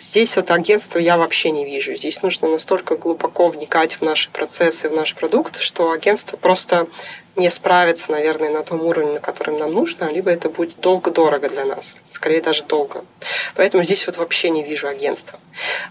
здесь 0.01 0.37
вот 0.37 0.51
агентство 0.51 0.99
я 0.99 1.19
вообще 1.19 1.51
не 1.51 1.65
вижу. 1.65 1.95
Здесь 1.97 2.23
нужно 2.23 2.49
настолько 2.49 2.97
глубоко 2.97 3.49
вникать 3.49 3.95
в 3.95 4.03
наши 4.03 4.31
процессы, 4.31 4.89
в 4.89 4.95
наш 4.95 5.15
продукт, 5.15 5.61
что 5.61 5.91
агентство 5.91 6.37
просто 6.37 6.87
не 7.37 7.51
справится, 7.51 8.13
наверное, 8.13 8.51
на 8.51 8.63
том 8.63 8.83
уровне, 8.83 9.15
на 9.15 9.21
котором 9.21 9.59
нам 9.59 9.73
нужно, 9.73 10.11
либо 10.13 10.31
это 10.31 10.49
будет 10.49 10.79
долго-дорого 10.81 11.49
для 11.49 11.65
нас, 11.65 11.97
скорее 12.11 12.43
даже 12.43 12.65
долго. 12.65 13.03
Поэтому 13.55 13.85
здесь 13.85 14.07
вот 14.07 14.17
вообще 14.17 14.51
не 14.51 14.63
вижу 14.63 14.87
агентства. 14.87 15.39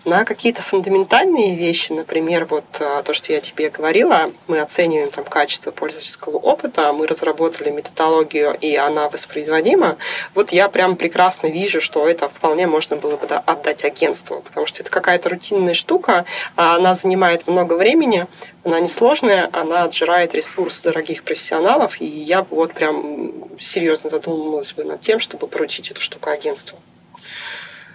На 0.06 0.26
какие-то 0.26 0.62
фундаментальные 0.62 1.56
вещи, 1.56 1.92
например, 1.92 2.46
вот 2.46 2.66
а, 2.80 3.04
то, 3.04 3.14
что 3.14 3.34
я 3.34 3.40
тебе 3.40 3.70
говорила, 3.70 4.32
мы 4.48 4.60
оцениваем 4.60 5.10
там 5.10 5.26
качество 5.26 5.72
пользовательского 5.72 6.38
опыта, 6.38 6.92
мы 6.94 7.08
разработали 7.08 7.70
методологию, 7.70 8.56
и 8.60 8.76
она 8.76 9.10
воспроизводима, 9.10 9.98
вот 10.34 10.52
я 10.52 10.70
прям 10.70 10.96
прекрасно 10.96 11.48
вижу, 11.48 11.82
что 11.82 12.08
это 12.08 12.30
вполне 12.30 12.68
можно 12.68 12.96
было 12.96 13.16
бы 13.16 13.26
отдать 13.26 13.84
агентству, 13.84 14.42
потому 14.42 14.66
что 14.66 14.82
это 14.82 14.90
какая-то 14.90 15.30
рутинная 15.30 15.74
штука, 15.74 16.26
а 16.56 16.76
она 16.76 16.96
занимает 16.96 17.48
много 17.48 17.74
времени, 17.74 18.28
она 18.64 18.80
несложная, 18.80 19.50
она 19.54 19.84
отжирает 19.84 20.36
ресурс 20.36 20.82
дорогих 20.82 21.24
профессионалов, 21.32 22.02
и 22.02 22.06
я 22.06 22.46
вот 22.50 22.74
прям 22.74 23.32
серьезно 23.58 24.10
задумалась 24.10 24.74
бы 24.74 24.84
над 24.84 25.00
тем, 25.00 25.22
чтобы 25.22 25.48
поручить 25.48 25.90
эту 25.90 26.02
штуку 26.02 26.30
агентству. 26.30 26.78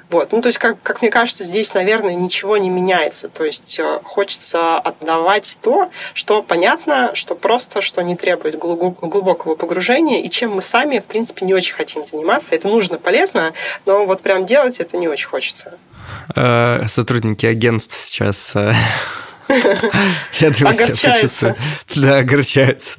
Вот. 0.09 0.33
Ну, 0.33 0.41
то 0.41 0.49
есть, 0.49 0.59
как, 0.59 0.81
как 0.83 1.03
мне 1.03 1.11
кажется, 1.11 1.45
здесь, 1.45 1.75
наверное, 1.75 2.15
ничего 2.15 2.57
не 2.57 2.71
меняется. 2.71 3.29
То 3.29 3.45
есть, 3.45 3.79
э, 3.79 4.01
хочется 4.05 4.79
отдавать 4.79 5.59
то, 5.61 5.91
что 6.15 6.43
понятно, 6.43 7.11
что 7.15 7.35
просто, 7.35 7.83
что 7.83 8.03
не 8.03 8.17
требует 8.17 8.57
глубокого 8.57 9.55
погружения, 9.57 10.23
и 10.23 10.31
чем 10.31 10.55
мы 10.55 10.63
сами, 10.63 11.01
в 11.01 11.05
принципе, 11.05 11.45
не 11.45 11.55
очень 11.55 11.75
хотим 11.75 12.05
заниматься. 12.05 12.55
Это 12.55 12.69
нужно, 12.69 12.99
полезно, 12.99 13.53
но 13.85 14.07
вот 14.07 14.23
прям 14.23 14.47
делать 14.47 14.79
это 14.79 14.97
не 14.97 15.09
очень 15.09 15.29
хочется. 15.29 15.77
Э, 16.35 16.87
сотрудники 16.89 17.45
агентств 17.45 17.99
сейчас 17.99 18.53
э, 18.55 18.73
Я 19.49 20.51
думаю, 20.51 20.75
огорчаются. 20.75 21.57
Да, 21.95 22.19
огорчаются. 22.19 22.99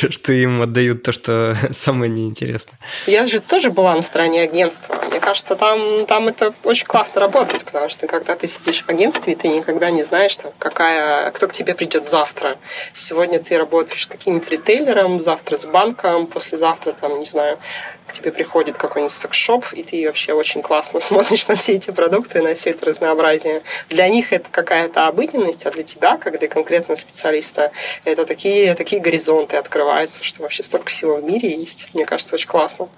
То, 0.00 0.12
что 0.12 0.32
им 0.32 0.62
отдают 0.62 1.02
то, 1.02 1.12
что 1.12 1.56
самое 1.72 2.10
неинтересное. 2.10 2.78
Я 3.06 3.26
же 3.26 3.40
тоже 3.40 3.70
была 3.70 3.94
на 3.94 4.02
стороне 4.02 4.42
агентства. 4.42 4.96
Мне 5.10 5.20
кажется, 5.20 5.56
там, 5.56 6.06
там 6.06 6.28
это 6.28 6.54
очень 6.64 6.86
классно 6.86 7.20
работает, 7.20 7.64
потому 7.64 7.88
что 7.88 8.06
когда 8.06 8.34
ты 8.34 8.46
сидишь 8.46 8.84
в 8.84 8.88
агентстве, 8.88 9.34
ты 9.34 9.48
никогда 9.48 9.90
не 9.90 10.02
знаешь, 10.02 10.36
там, 10.36 10.52
какая, 10.58 11.30
кто 11.30 11.48
к 11.48 11.52
тебе 11.52 11.74
придет 11.74 12.04
завтра. 12.04 12.56
Сегодня 12.94 13.40
ты 13.40 13.58
работаешь 13.58 14.02
с 14.02 14.06
каким-то 14.06 14.50
ритейлером, 14.50 15.22
завтра 15.22 15.56
с 15.56 15.64
банком, 15.64 16.26
послезавтра, 16.26 16.92
там, 16.92 17.18
не 17.20 17.26
знаю, 17.26 17.58
к 18.06 18.12
тебе 18.12 18.32
приходит 18.32 18.76
какой-нибудь 18.76 19.12
секс-шоп, 19.12 19.66
и 19.72 19.82
ты 19.82 20.06
вообще 20.06 20.32
очень 20.32 20.62
классно 20.62 21.00
смотришь 21.00 21.48
на 21.48 21.56
все 21.56 21.74
эти 21.74 21.90
продукты, 21.90 22.42
на 22.42 22.54
все 22.54 22.70
это 22.70 22.86
разнообразие. 22.86 23.62
Для 23.88 24.08
них 24.08 24.32
это 24.32 24.48
какая-то 24.50 25.08
обыденность, 25.08 25.66
а 25.66 25.70
для 25.70 25.82
тебя, 25.82 26.16
как 26.16 26.38
для 26.38 26.48
конкретного 26.48 26.96
специалиста, 26.96 27.72
это 28.04 28.26
такие, 28.26 28.74
такие 28.74 29.00
горизонты 29.00 29.56
открываются, 29.56 30.24
что 30.24 30.42
вообще 30.42 30.62
столько 30.62 30.90
всего 30.90 31.16
в 31.16 31.24
мире 31.24 31.54
есть. 31.54 31.88
Мне 31.94 32.06
кажется, 32.06 32.34
очень 32.34 32.48
классно. 32.48 32.88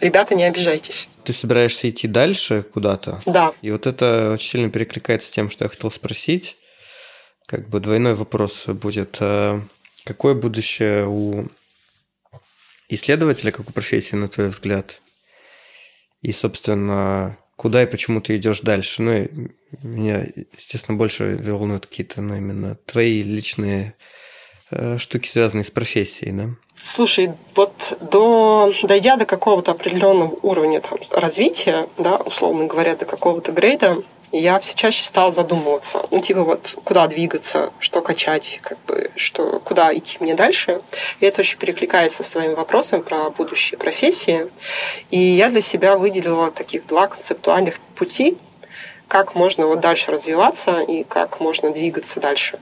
Ребята, 0.00 0.34
не 0.34 0.44
обижайтесь. 0.44 1.08
Ты 1.24 1.32
собираешься 1.32 1.88
идти 1.88 2.08
дальше 2.08 2.64
куда-то? 2.74 3.20
Да. 3.26 3.52
И 3.62 3.70
вот 3.70 3.86
это 3.86 4.32
очень 4.34 4.50
сильно 4.50 4.70
перекликается 4.70 5.28
с 5.28 5.30
тем, 5.30 5.50
что 5.50 5.64
я 5.64 5.68
хотел 5.68 5.90
спросить. 5.90 6.56
Как 7.46 7.68
бы 7.68 7.80
двойной 7.80 8.14
вопрос 8.14 8.64
будет. 8.66 9.18
А 9.20 9.60
какое 10.04 10.34
будущее 10.34 11.06
у 11.06 11.46
исследователя, 12.94 13.50
как 13.50 13.68
у 13.68 13.72
профессии, 13.72 14.16
на 14.16 14.28
твой 14.28 14.48
взгляд? 14.48 15.00
И, 16.20 16.32
собственно, 16.32 17.36
куда 17.56 17.82
и 17.82 17.86
почему 17.86 18.20
ты 18.20 18.36
идешь 18.36 18.60
дальше? 18.60 19.02
Ну, 19.02 19.28
меня, 19.82 20.26
естественно, 20.56 20.96
больше 20.96 21.36
волнуют 21.42 21.86
какие-то, 21.86 22.20
ну, 22.20 22.36
именно 22.36 22.76
твои 22.86 23.22
личные 23.22 23.94
э, 24.70 24.98
штуки, 24.98 25.28
связанные 25.28 25.64
с 25.64 25.70
профессией, 25.70 26.32
да? 26.32 26.50
Слушай, 26.76 27.30
вот 27.54 27.98
до, 28.00 28.72
дойдя 28.82 29.16
до 29.16 29.26
какого-то 29.26 29.72
определенного 29.72 30.34
уровня 30.42 30.80
там, 30.80 30.98
развития, 31.10 31.88
да, 31.98 32.16
условно 32.16 32.66
говоря, 32.66 32.96
до 32.96 33.04
какого-то 33.04 33.52
грейда, 33.52 34.02
я 34.32 34.58
все 34.58 34.74
чаще 34.74 35.04
стала 35.04 35.32
задумываться, 35.32 36.06
ну, 36.10 36.20
типа, 36.20 36.42
вот, 36.42 36.78
куда 36.84 37.06
двигаться, 37.06 37.72
что 37.78 38.00
качать, 38.00 38.60
как 38.62 38.78
бы, 38.86 39.10
что, 39.16 39.60
куда 39.60 39.94
идти 39.94 40.18
мне 40.20 40.34
дальше. 40.34 40.80
И 41.20 41.26
это 41.26 41.40
очень 41.40 41.58
перекликается 41.58 42.22
с 42.22 42.30
твоим 42.30 42.54
вопросом 42.54 43.02
про 43.02 43.30
будущие 43.30 43.78
профессии. 43.78 44.48
И 45.10 45.18
я 45.18 45.50
для 45.50 45.60
себя 45.60 45.96
выделила 45.96 46.50
таких 46.50 46.86
два 46.86 47.08
концептуальных 47.08 47.78
пути, 47.94 48.38
как 49.08 49.34
можно 49.34 49.66
вот 49.66 49.80
дальше 49.80 50.10
развиваться 50.10 50.80
и 50.80 51.04
как 51.04 51.40
можно 51.40 51.70
двигаться 51.70 52.18
дальше. 52.18 52.58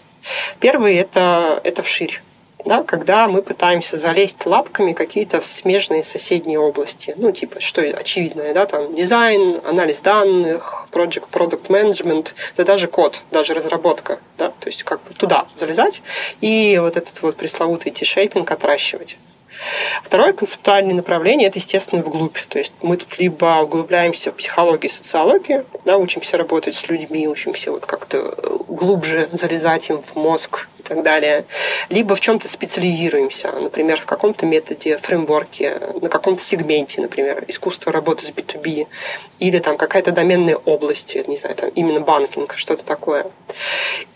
Первый 0.59 0.97
это, 0.97 1.61
это 1.63 1.83
вширь 1.83 2.21
да, 2.65 2.83
когда 2.85 3.29
мы 3.29 3.43
пытаемся 3.43 3.99
залезть 3.99 4.47
лапками 4.47 4.93
какие-то 4.93 5.41
в 5.41 5.47
смежные 5.47 6.03
соседние 6.03 6.59
области. 6.59 7.15
Ну, 7.17 7.33
типа, 7.33 7.61
что 7.61 7.83
очевидное, 7.83 8.55
да, 8.55 8.67
там 8.67 8.95
дизайн, 8.95 9.61
анализ 9.65 10.01
данных, 10.01 10.89
project, 10.93 11.29
product 11.31 11.67
management, 11.69 12.35
да 12.57 12.65
даже 12.65 12.89
код, 12.89 13.23
даже 13.31 13.55
разработка, 13.55 14.19
да, 14.39 14.49
то 14.49 14.69
есть 14.69 14.83
как 14.83 15.03
бы 15.03 15.15
туда 15.15 15.47
залезать 15.57 16.03
и 16.41 16.79
вот 16.81 16.97
этот 16.97 17.21
вот 17.23 17.37
пресловутый 17.37 17.93
t-shaping 17.93 18.51
отращивать. 18.51 19.17
Второе 20.03 20.33
концептуальное 20.33 20.95
направление– 20.95 21.49
это, 21.51 21.59
естественно, 21.59 22.03
вглубь. 22.03 22.39
То 22.49 22.59
есть 22.59 22.73
мы 22.83 22.97
тут 22.97 23.19
либо 23.19 23.61
углубляемся 23.63 24.33
в 24.33 24.37
психологию, 24.37 24.91
социологию, 24.91 25.67
да, 25.85 25.99
учимся 25.99 26.37
работать 26.37 26.75
с 26.75 26.89
людьми, 26.89 27.29
учимся 27.29 27.73
вот 27.73 27.85
как-то 27.85 28.35
глубже 28.69 29.29
залезать 29.33 29.91
им 29.91 30.03
в 30.03 30.17
мозг 30.17 30.69
и 30.79 30.80
так 30.91 31.05
далее, 31.05 31.45
либо 31.89 32.17
в 32.17 32.21
чем-то 32.21 32.49
специализируемся, 32.49 33.53
например, 33.53 34.01
в 34.01 34.07
каком-то 34.07 34.45
методе, 34.45 34.97
фреймворке, 34.99 35.81
на 36.03 36.09
каком-то 36.09 36.43
сегменте, 36.43 37.01
например, 37.01 37.45
искусство 37.47 37.93
работы 37.93 38.27
с 38.27 38.31
B2B, 38.31 38.89
или 39.39 39.59
там 39.61 39.77
какая-то 39.77 40.11
доменная 40.11 40.57
область, 40.57 41.15
не 41.29 41.37
знаю, 41.37 41.55
там 41.55 41.71
именно 41.71 42.01
банкинг, 42.01 42.55
что-то 42.57 42.85
такое. 42.85 43.27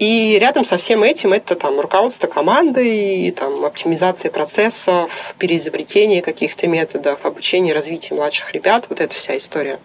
И 0.01 0.37
рядом 0.41 0.65
со 0.65 0.77
всем 0.77 1.05
этим 1.05 1.33
это 1.33 1.55
там 1.55 1.79
руководство 1.79 2.27
командой, 2.27 3.31
там 3.31 3.65
оптимизация 3.65 4.33
процессов, 4.33 5.35
переизобретение 5.39 6.23
каких-то 6.23 6.67
методов, 6.67 7.25
обучение, 7.25 7.73
развитие 7.73 8.17
младших 8.17 8.53
ребят, 8.53 8.87
вот 8.89 9.01
эта 9.01 9.15
вся 9.15 9.37
история. 9.37 9.79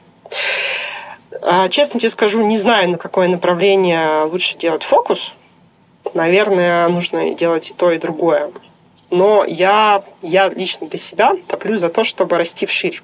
А, 1.44 1.70
честно 1.70 2.00
тебе 2.00 2.10
скажу, 2.10 2.44
не 2.44 2.58
знаю, 2.58 2.90
на 2.90 2.98
какое 2.98 3.28
направление 3.28 4.24
лучше 4.24 4.58
делать 4.58 4.84
фокус. 4.84 5.34
Наверное, 6.14 6.88
нужно 6.90 7.34
делать 7.34 7.72
и 7.72 7.74
то, 7.74 7.92
и 7.92 7.98
другое. 7.98 8.52
Но 9.12 9.44
я, 9.46 10.04
я 10.22 10.50
лично 10.50 10.88
для 10.88 11.00
себя 11.00 11.34
топлю 11.48 11.78
за 11.78 11.90
то, 11.90 12.04
чтобы 12.04 12.38
расти 12.38 12.66
вширь. 12.66 13.02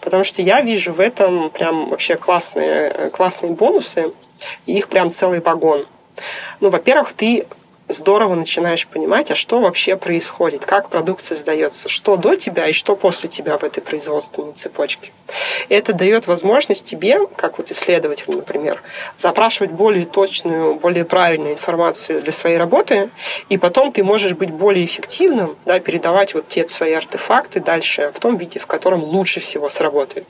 Потому 0.00 0.24
что 0.24 0.42
я 0.42 0.60
вижу 0.60 0.92
в 0.92 1.00
этом 1.00 1.50
прям 1.50 1.86
вообще 1.88 2.16
классные, 2.16 3.10
классные 3.12 3.52
бонусы, 3.52 4.12
и 4.66 4.76
их 4.76 4.88
прям 4.88 5.10
целый 5.10 5.40
вагон. 5.40 5.86
Ну, 6.60 6.70
во-первых, 6.70 7.12
ты 7.12 7.46
здорово 7.88 8.34
начинаешь 8.34 8.86
понимать, 8.86 9.30
а 9.30 9.34
что 9.34 9.60
вообще 9.60 9.96
происходит, 9.96 10.64
как 10.64 10.88
продукция 10.88 11.36
создается, 11.36 11.88
что 11.88 12.16
до 12.16 12.36
тебя 12.36 12.68
и 12.68 12.72
что 12.72 12.96
после 12.96 13.28
тебя 13.28 13.58
в 13.58 13.64
этой 13.64 13.80
производственной 13.80 14.52
цепочке. 14.52 15.12
Это 15.68 15.92
дает 15.92 16.26
возможность 16.26 16.84
тебе, 16.84 17.26
как 17.36 17.58
вот 17.58 17.70
исследователю, 17.70 18.36
например, 18.36 18.82
запрашивать 19.16 19.72
более 19.72 20.06
точную, 20.06 20.74
более 20.76 21.04
правильную 21.04 21.54
информацию 21.54 22.22
для 22.22 22.32
своей 22.32 22.56
работы, 22.56 23.10
и 23.48 23.58
потом 23.58 23.92
ты 23.92 24.02
можешь 24.02 24.32
быть 24.32 24.50
более 24.50 24.84
эффективным, 24.84 25.56
да, 25.64 25.80
передавать 25.80 26.34
вот 26.34 26.48
те 26.48 26.66
свои 26.68 26.92
артефакты 26.92 27.60
дальше 27.60 28.10
в 28.14 28.20
том 28.20 28.36
виде, 28.36 28.58
в 28.58 28.66
котором 28.66 29.02
лучше 29.02 29.40
всего 29.40 29.70
сработает. 29.70 30.26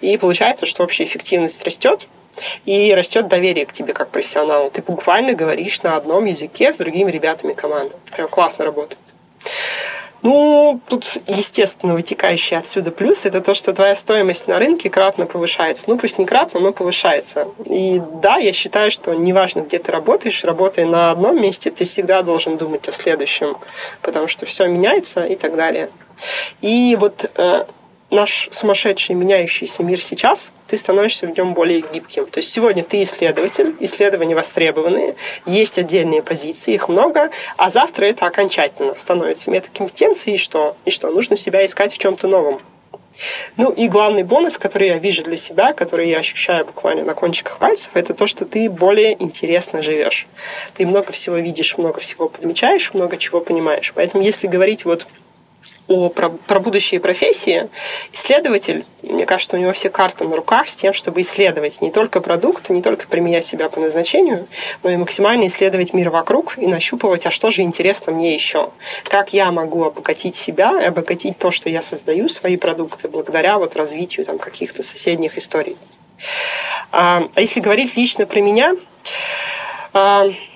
И 0.00 0.16
получается, 0.16 0.66
что 0.66 0.84
общая 0.84 1.04
эффективность 1.04 1.64
растет, 1.64 2.08
и 2.64 2.94
растет 2.94 3.28
доверие 3.28 3.66
к 3.66 3.72
тебе 3.72 3.92
как 3.92 4.10
профессионалу. 4.10 4.70
Ты 4.70 4.82
буквально 4.82 5.32
говоришь 5.32 5.82
на 5.82 5.96
одном 5.96 6.24
языке 6.24 6.72
с 6.72 6.76
другими 6.76 7.10
ребятами 7.10 7.52
команды. 7.52 7.94
Прям 8.14 8.28
классно 8.28 8.64
работает. 8.64 8.98
Ну, 10.22 10.80
тут, 10.88 11.04
естественно, 11.28 11.94
вытекающий 11.94 12.56
отсюда 12.56 12.90
плюс– 12.90 13.24
это 13.26 13.40
то, 13.40 13.54
что 13.54 13.72
твоя 13.72 13.94
стоимость 13.94 14.48
на 14.48 14.58
рынке 14.58 14.90
кратно 14.90 15.24
повышается. 15.26 15.84
Ну, 15.86 15.98
пусть 15.98 16.18
не 16.18 16.26
кратно, 16.26 16.58
но 16.58 16.72
повышается. 16.72 17.46
И 17.64 18.02
да, 18.22 18.36
я 18.36 18.52
считаю, 18.52 18.90
что 18.90 19.14
неважно, 19.14 19.60
где 19.60 19.78
ты 19.78 19.92
работаешь, 19.92 20.42
работая 20.42 20.84
на 20.84 21.12
одном 21.12 21.40
месте, 21.40 21.70
ты 21.70 21.84
всегда 21.84 22.22
должен 22.22 22.56
думать 22.56 22.88
о 22.88 22.92
следующем, 22.92 23.56
потому 24.02 24.26
что 24.26 24.46
все 24.46 24.66
меняется 24.66 25.24
и 25.24 25.36
так 25.36 25.54
далее. 25.54 25.90
И 26.60 26.96
вот 26.98 27.30
э, 27.36 27.64
наш 28.10 28.48
сумасшедший 28.50 29.14
меняющийся 29.14 29.82
мир 29.82 30.00
сейчас, 30.00 30.50
ты 30.66 30.76
становишься 30.76 31.26
в 31.26 31.36
нем 31.36 31.54
более 31.54 31.80
гибким. 31.80 32.26
То 32.26 32.38
есть 32.38 32.50
сегодня 32.50 32.84
ты 32.84 33.02
исследователь, 33.02 33.74
исследования 33.80 34.34
востребованные, 34.34 35.16
есть 35.44 35.78
отдельные 35.78 36.22
позиции, 36.22 36.74
их 36.74 36.88
много, 36.88 37.30
а 37.56 37.70
завтра 37.70 38.06
это 38.06 38.26
окончательно 38.26 38.94
становится 38.94 39.50
метакомпетенцией, 39.50 40.36
и 40.36 40.38
что? 40.38 40.76
И 40.84 40.90
что? 40.90 41.10
Нужно 41.10 41.36
себя 41.36 41.64
искать 41.64 41.92
в 41.92 41.98
чем-то 41.98 42.28
новом. 42.28 42.62
Ну 43.56 43.70
и 43.70 43.88
главный 43.88 44.22
бонус, 44.22 44.58
который 44.58 44.88
я 44.88 44.98
вижу 44.98 45.22
для 45.22 45.36
себя, 45.36 45.72
который 45.72 46.08
я 46.08 46.18
ощущаю 46.18 46.66
буквально 46.66 47.02
на 47.04 47.14
кончиках 47.14 47.58
пальцев, 47.58 47.90
это 47.94 48.12
то, 48.12 48.26
что 48.26 48.44
ты 48.44 48.68
более 48.68 49.20
интересно 49.22 49.82
живешь. 49.82 50.26
Ты 50.74 50.86
много 50.86 51.12
всего 51.12 51.36
видишь, 51.36 51.78
много 51.78 52.00
всего 52.00 52.28
подмечаешь, 52.28 52.92
много 52.92 53.16
чего 53.16 53.40
понимаешь. 53.40 53.92
Поэтому 53.94 54.22
если 54.22 54.46
говорить 54.46 54.84
вот 54.84 55.06
о, 55.88 56.08
про, 56.08 56.30
про 56.30 56.60
будущие 56.60 57.00
профессии, 57.00 57.68
исследователь, 58.12 58.84
мне 59.02 59.24
кажется, 59.24 59.56
у 59.56 59.60
него 59.60 59.72
все 59.72 59.88
карты 59.88 60.24
на 60.24 60.34
руках 60.34 60.68
с 60.68 60.76
тем, 60.76 60.92
чтобы 60.92 61.20
исследовать 61.20 61.80
не 61.80 61.90
только 61.90 62.20
продукт, 62.20 62.70
не 62.70 62.82
только 62.82 63.06
применять 63.06 63.44
себя 63.44 63.68
по 63.68 63.80
назначению, 63.80 64.46
но 64.82 64.90
и 64.90 64.96
максимально 64.96 65.46
исследовать 65.46 65.94
мир 65.94 66.10
вокруг 66.10 66.58
и 66.58 66.66
нащупывать, 66.66 67.26
а 67.26 67.30
что 67.30 67.50
же 67.50 67.62
интересно 67.62 68.12
мне 68.12 68.34
еще. 68.34 68.70
Как 69.04 69.32
я 69.32 69.50
могу 69.52 69.84
обогатить 69.84 70.34
себя 70.34 70.80
и 70.80 70.86
обогатить 70.86 71.38
то, 71.38 71.50
что 71.50 71.70
я 71.70 71.82
создаю, 71.82 72.28
свои 72.28 72.56
продукты, 72.56 73.08
благодаря 73.08 73.58
вот 73.58 73.76
развитию 73.76 74.26
там, 74.26 74.38
каких-то 74.38 74.82
соседних 74.82 75.38
историй. 75.38 75.76
А, 76.92 77.24
а 77.34 77.40
если 77.40 77.60
говорить 77.60 77.96
лично 77.96 78.26
про 78.26 78.40
меня, 78.40 78.74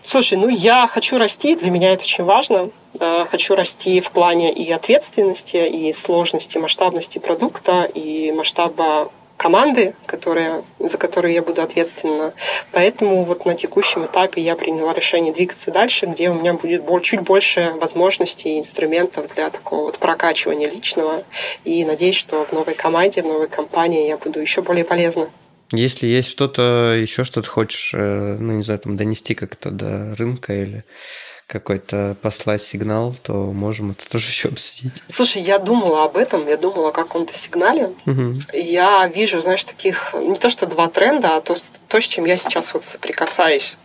слушай, 0.03 0.37
ну 0.37 0.49
я 0.49 0.87
хочу 0.87 1.17
расти, 1.17 1.57
для 1.57 1.71
меня 1.71 1.93
это 1.93 2.03
очень 2.03 2.25
важно. 2.25 2.69
А, 2.99 3.25
хочу 3.25 3.55
расти 3.55 4.01
в 4.01 4.11
плане 4.11 4.53
и 4.53 4.71
ответственности, 4.71 5.57
и 5.57 5.93
сложности, 5.95 6.59
масштабности 6.59 7.19
продукта, 7.19 7.85
и 7.85 8.33
масштаба 8.33 9.11
команды, 9.39 9.95
которые, 10.05 10.63
за 10.79 10.99
которые 10.99 11.35
я 11.35 11.41
буду 11.41 11.63
ответственна. 11.63 12.35
Поэтому 12.73 13.25
вот 13.25 13.47
на 13.47 13.55
текущем 13.55 14.05
этапе 14.05 14.43
я 14.43 14.57
приняла 14.57 14.93
решение 14.93 15.33
двигаться 15.33 15.71
дальше, 15.71 16.05
где 16.05 16.29
у 16.29 16.35
меня 16.35 16.53
будет 16.53 16.85
чуть 17.03 17.21
больше 17.21 17.73
возможностей 17.81 18.57
и 18.57 18.59
инструментов 18.59 19.35
для 19.35 19.49
такого 19.49 19.85
вот 19.85 19.99
прокачивания 19.99 20.69
личного. 20.69 21.23
И 21.65 21.87
надеюсь, 21.87 22.17
что 22.17 22.45
в 22.45 22.53
новой 22.53 22.75
команде, 22.75 23.23
в 23.23 23.27
новой 23.27 23.49
компании 23.49 24.07
я 24.07 24.19
буду 24.19 24.39
еще 24.39 24.61
более 24.61 24.85
полезна. 24.85 25.31
Если 25.73 26.07
есть 26.07 26.29
что-то, 26.29 26.97
еще 27.01 27.25
что-то 27.25 27.49
хочешь, 27.49 27.93
э, 27.95 28.37
ну, 28.39 28.55
не 28.55 28.63
знаю, 28.63 28.81
там, 28.81 28.97
донести 28.97 29.35
как-то 29.35 29.71
до 29.71 30.15
рынка 30.17 30.53
или 30.53 30.85
какой-то 31.47 32.17
послать 32.23 32.63
сигнал, 32.63 33.15
то 33.23 33.33
можем 33.35 33.91
это 33.91 34.09
тоже 34.11 34.27
еще 34.27 34.49
обсудить. 34.49 34.93
Слушай, 35.09 35.43
я 35.43 35.59
думала 35.59 36.05
об 36.05 36.17
этом, 36.17 36.47
я 36.47 36.57
думала 36.57 36.89
о 36.91 36.93
каком-то 36.93 37.35
сигнале. 37.35 37.91
Угу. 38.07 38.35
Я 38.53 39.07
вижу, 39.09 39.41
знаешь, 39.41 39.65
таких 39.65 40.15
не 40.15 40.37
то 40.37 40.49
что 40.49 40.67
два 40.67 40.89
тренда, 40.89 41.37
а 41.37 41.41
то, 41.41 41.57
то, 41.89 42.01
с 42.01 42.05
чем 42.05 42.25
я 42.25 42.37
сейчас 42.37 42.73
вот 42.73 42.85
соприкасаюсь. 42.85 43.77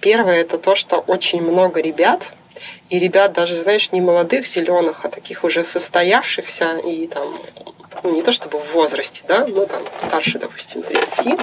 Первое 0.00 0.40
это 0.40 0.58
то, 0.58 0.74
что 0.74 0.98
очень 0.98 1.42
много 1.42 1.80
ребят, 1.80 2.32
и 2.88 2.98
ребят 2.98 3.32
даже, 3.32 3.54
знаешь, 3.54 3.92
не 3.92 4.00
молодых 4.00 4.46
зеленых, 4.46 5.04
а 5.04 5.08
таких 5.08 5.44
уже 5.44 5.62
состоявшихся 5.64 6.78
и 6.78 7.06
там 7.06 7.38
ну, 8.02 8.12
не 8.12 8.22
то 8.22 8.32
чтобы 8.32 8.58
в 8.58 8.72
возрасте, 8.72 9.22
да, 9.26 9.46
ну, 9.46 9.66
там, 9.66 9.82
старше, 10.06 10.38
допустим, 10.38 10.82
30, 10.82 11.38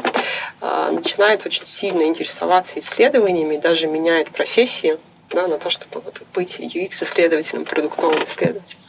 а, 0.61 0.91
начинают 0.91 1.45
очень 1.45 1.65
сильно 1.65 2.03
интересоваться 2.03 2.79
исследованиями, 2.79 3.57
даже 3.57 3.87
меняют 3.87 4.29
профессии, 4.31 4.97
да, 5.29 5.47
на 5.47 5.57
то, 5.57 5.69
чтобы 5.69 6.01
вот 6.01 6.21
быть 6.33 6.59
UX-исследователем, 6.59 7.65
продуктовым 7.65 8.23
исследователем. 8.23 8.79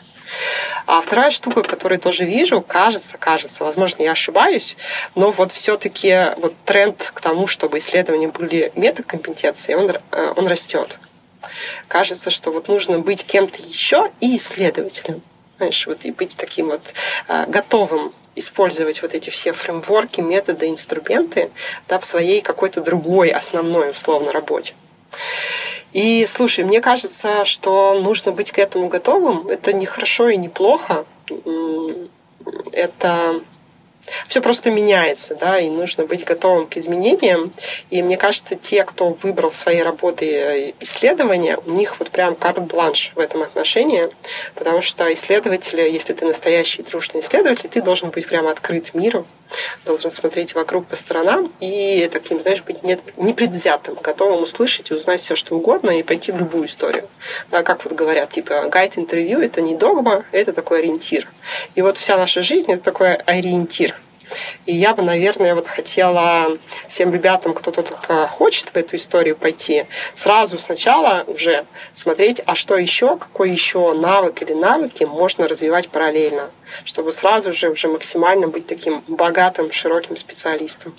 А 0.87 1.01
вторая 1.01 1.31
штука, 1.31 1.63
которую 1.63 1.99
тоже 1.99 2.25
вижу, 2.25 2.61
кажется, 2.61 3.19
кажется, 3.19 3.65
возможно, 3.65 4.03
я 4.03 4.13
ошибаюсь, 4.13 4.77
но 5.15 5.31
вот 5.31 5.53
все-таки 5.53 6.33
вот 6.37 6.55
тренд 6.65 7.13
к 7.15 7.21
тому, 7.21 7.47
чтобы 7.47 7.79
исследования 7.79 8.29
были 8.29 8.71
метакомпетенцией, 8.75 9.77
он, 9.77 9.91
э, 9.91 10.33
он 10.37 10.47
растет. 10.47 10.99
Кажется, 11.89 12.31
что 12.31 12.51
вот 12.51 12.69
нужно 12.69 12.99
быть 12.99 13.25
кем-то 13.25 13.61
еще 13.63 14.11
и 14.21 14.37
исследователем 14.37 15.23
знаешь, 15.59 15.87
вот 15.87 16.05
и 16.05 16.11
быть 16.11 16.37
таким 16.37 16.69
вот 16.69 16.81
э, 17.29 17.47
готовым 17.47 18.13
использовать 18.35 19.03
вот 19.03 19.15
эти 19.15 19.31
все 19.31 19.53
фреймворки, 19.53 20.21
методы, 20.21 20.69
инструменты 20.69 21.51
да, 21.89 21.99
в 21.99 22.05
своей 22.05 22.41
какой-то 22.41 22.81
другой 22.81 23.31
основной 23.31 23.91
условно 23.91 24.33
работе. 24.33 24.75
И 25.93 26.27
слушай, 26.27 26.65
мне 26.65 26.81
кажется, 26.81 27.45
что 27.45 27.99
нужно 28.01 28.33
быть 28.33 28.53
к 28.53 28.59
этому 28.59 28.89
готовым. 28.89 29.49
Это 29.49 29.73
не 29.73 29.87
хорошо 29.87 30.29
и 30.29 30.37
не 30.37 30.49
плохо. 30.49 31.05
Это 32.73 33.41
все 34.27 34.41
просто 34.41 34.71
меняется, 34.71 35.35
да, 35.35 35.59
и 35.59 35.69
нужно 35.69 36.07
быть 36.07 36.25
готовым 36.25 36.67
к 36.67 36.77
изменениям. 36.77 37.51
И 37.91 38.03
мне 38.03 38.17
кажется, 38.17 38.57
те, 38.57 38.85
кто 38.85 39.11
выбрал 39.23 39.53
свои 39.53 39.81
работы 39.83 40.27
э, 40.31 40.73
исследования, 40.81 41.59
у 41.67 41.73
них 41.73 41.99
вот 41.99 42.11
прям 42.11 42.35
карт-бланш 42.35 43.13
в 43.15 43.21
этом 43.21 43.43
отношении, 43.43 44.09
потому 44.55 44.81
что 44.83 45.13
исследователи, 45.13 45.83
если 45.83 46.13
ты 46.13 46.25
настоящий 46.27 46.83
дружный 46.83 47.21
исследователь, 47.21 47.69
ты 47.69 47.83
должен 47.83 48.11
быть 48.11 48.27
прям 48.27 48.47
открыт 48.47 48.95
миру, 48.95 49.27
должен 49.85 50.11
смотреть 50.11 50.55
вокруг 50.55 50.87
по 50.87 50.97
сторонам 50.97 51.53
и 51.61 52.09
таким, 52.13 52.41
знаешь, 52.41 52.63
быть 52.63 52.83
непредвзятым, 52.83 53.95
готовым 53.95 54.43
услышать 54.43 54.91
и 54.91 54.95
узнать 54.95 55.21
все, 55.21 55.35
что 55.35 55.55
угодно 55.55 55.91
и 55.99 56.03
пойти 56.03 56.33
в 56.33 56.39
любую 56.39 56.67
историю. 56.67 57.09
Да, 57.51 57.63
как 57.63 57.85
вот 57.85 57.95
говорят, 57.95 58.31
типа, 58.31 58.69
гайд-интервью– 58.69 59.41
это 59.41 59.61
не 59.61 59.77
догма, 59.77 60.25
это 60.33 60.53
такой 60.53 60.81
ориентир. 60.81 61.29
И 61.75 61.83
вот 61.83 61.97
вся 61.97 62.17
наша 62.17 62.43
жизнь– 62.43 62.73
это 62.73 62.83
такой 62.83 63.15
ориентир. 63.15 63.95
И 64.67 64.75
я 64.75 64.95
бы, 64.95 65.03
наверное, 65.03 65.55
вот 65.55 65.67
хотела 65.67 66.49
всем 66.89 67.13
ребятам, 67.13 67.55
кто 67.55 67.71
только 67.71 68.27
хочет 68.27 68.69
в 68.69 68.77
эту 68.77 68.97
историю 68.97 69.37
пойти, 69.37 69.87
сразу 70.15 70.59
сначала 70.59 71.25
уже 71.27 71.65
смотреть, 71.93 72.41
а 72.47 72.55
что 72.55 72.77
еще, 72.77 73.17
какой 73.17 73.51
еще 73.51 73.93
навык 73.93 74.43
или 74.43 74.53
навыки 74.53 75.05
можно 75.05 75.49
развивать 75.49 75.89
параллельно, 75.89 76.51
чтобы 76.85 77.13
сразу 77.13 77.53
же 77.53 77.71
уже 77.71 77.89
максимально 77.89 78.49
быть 78.49 78.67
таким 78.67 79.03
богатым, 79.09 79.73
широким 79.73 80.17
специалистом. 80.17 80.95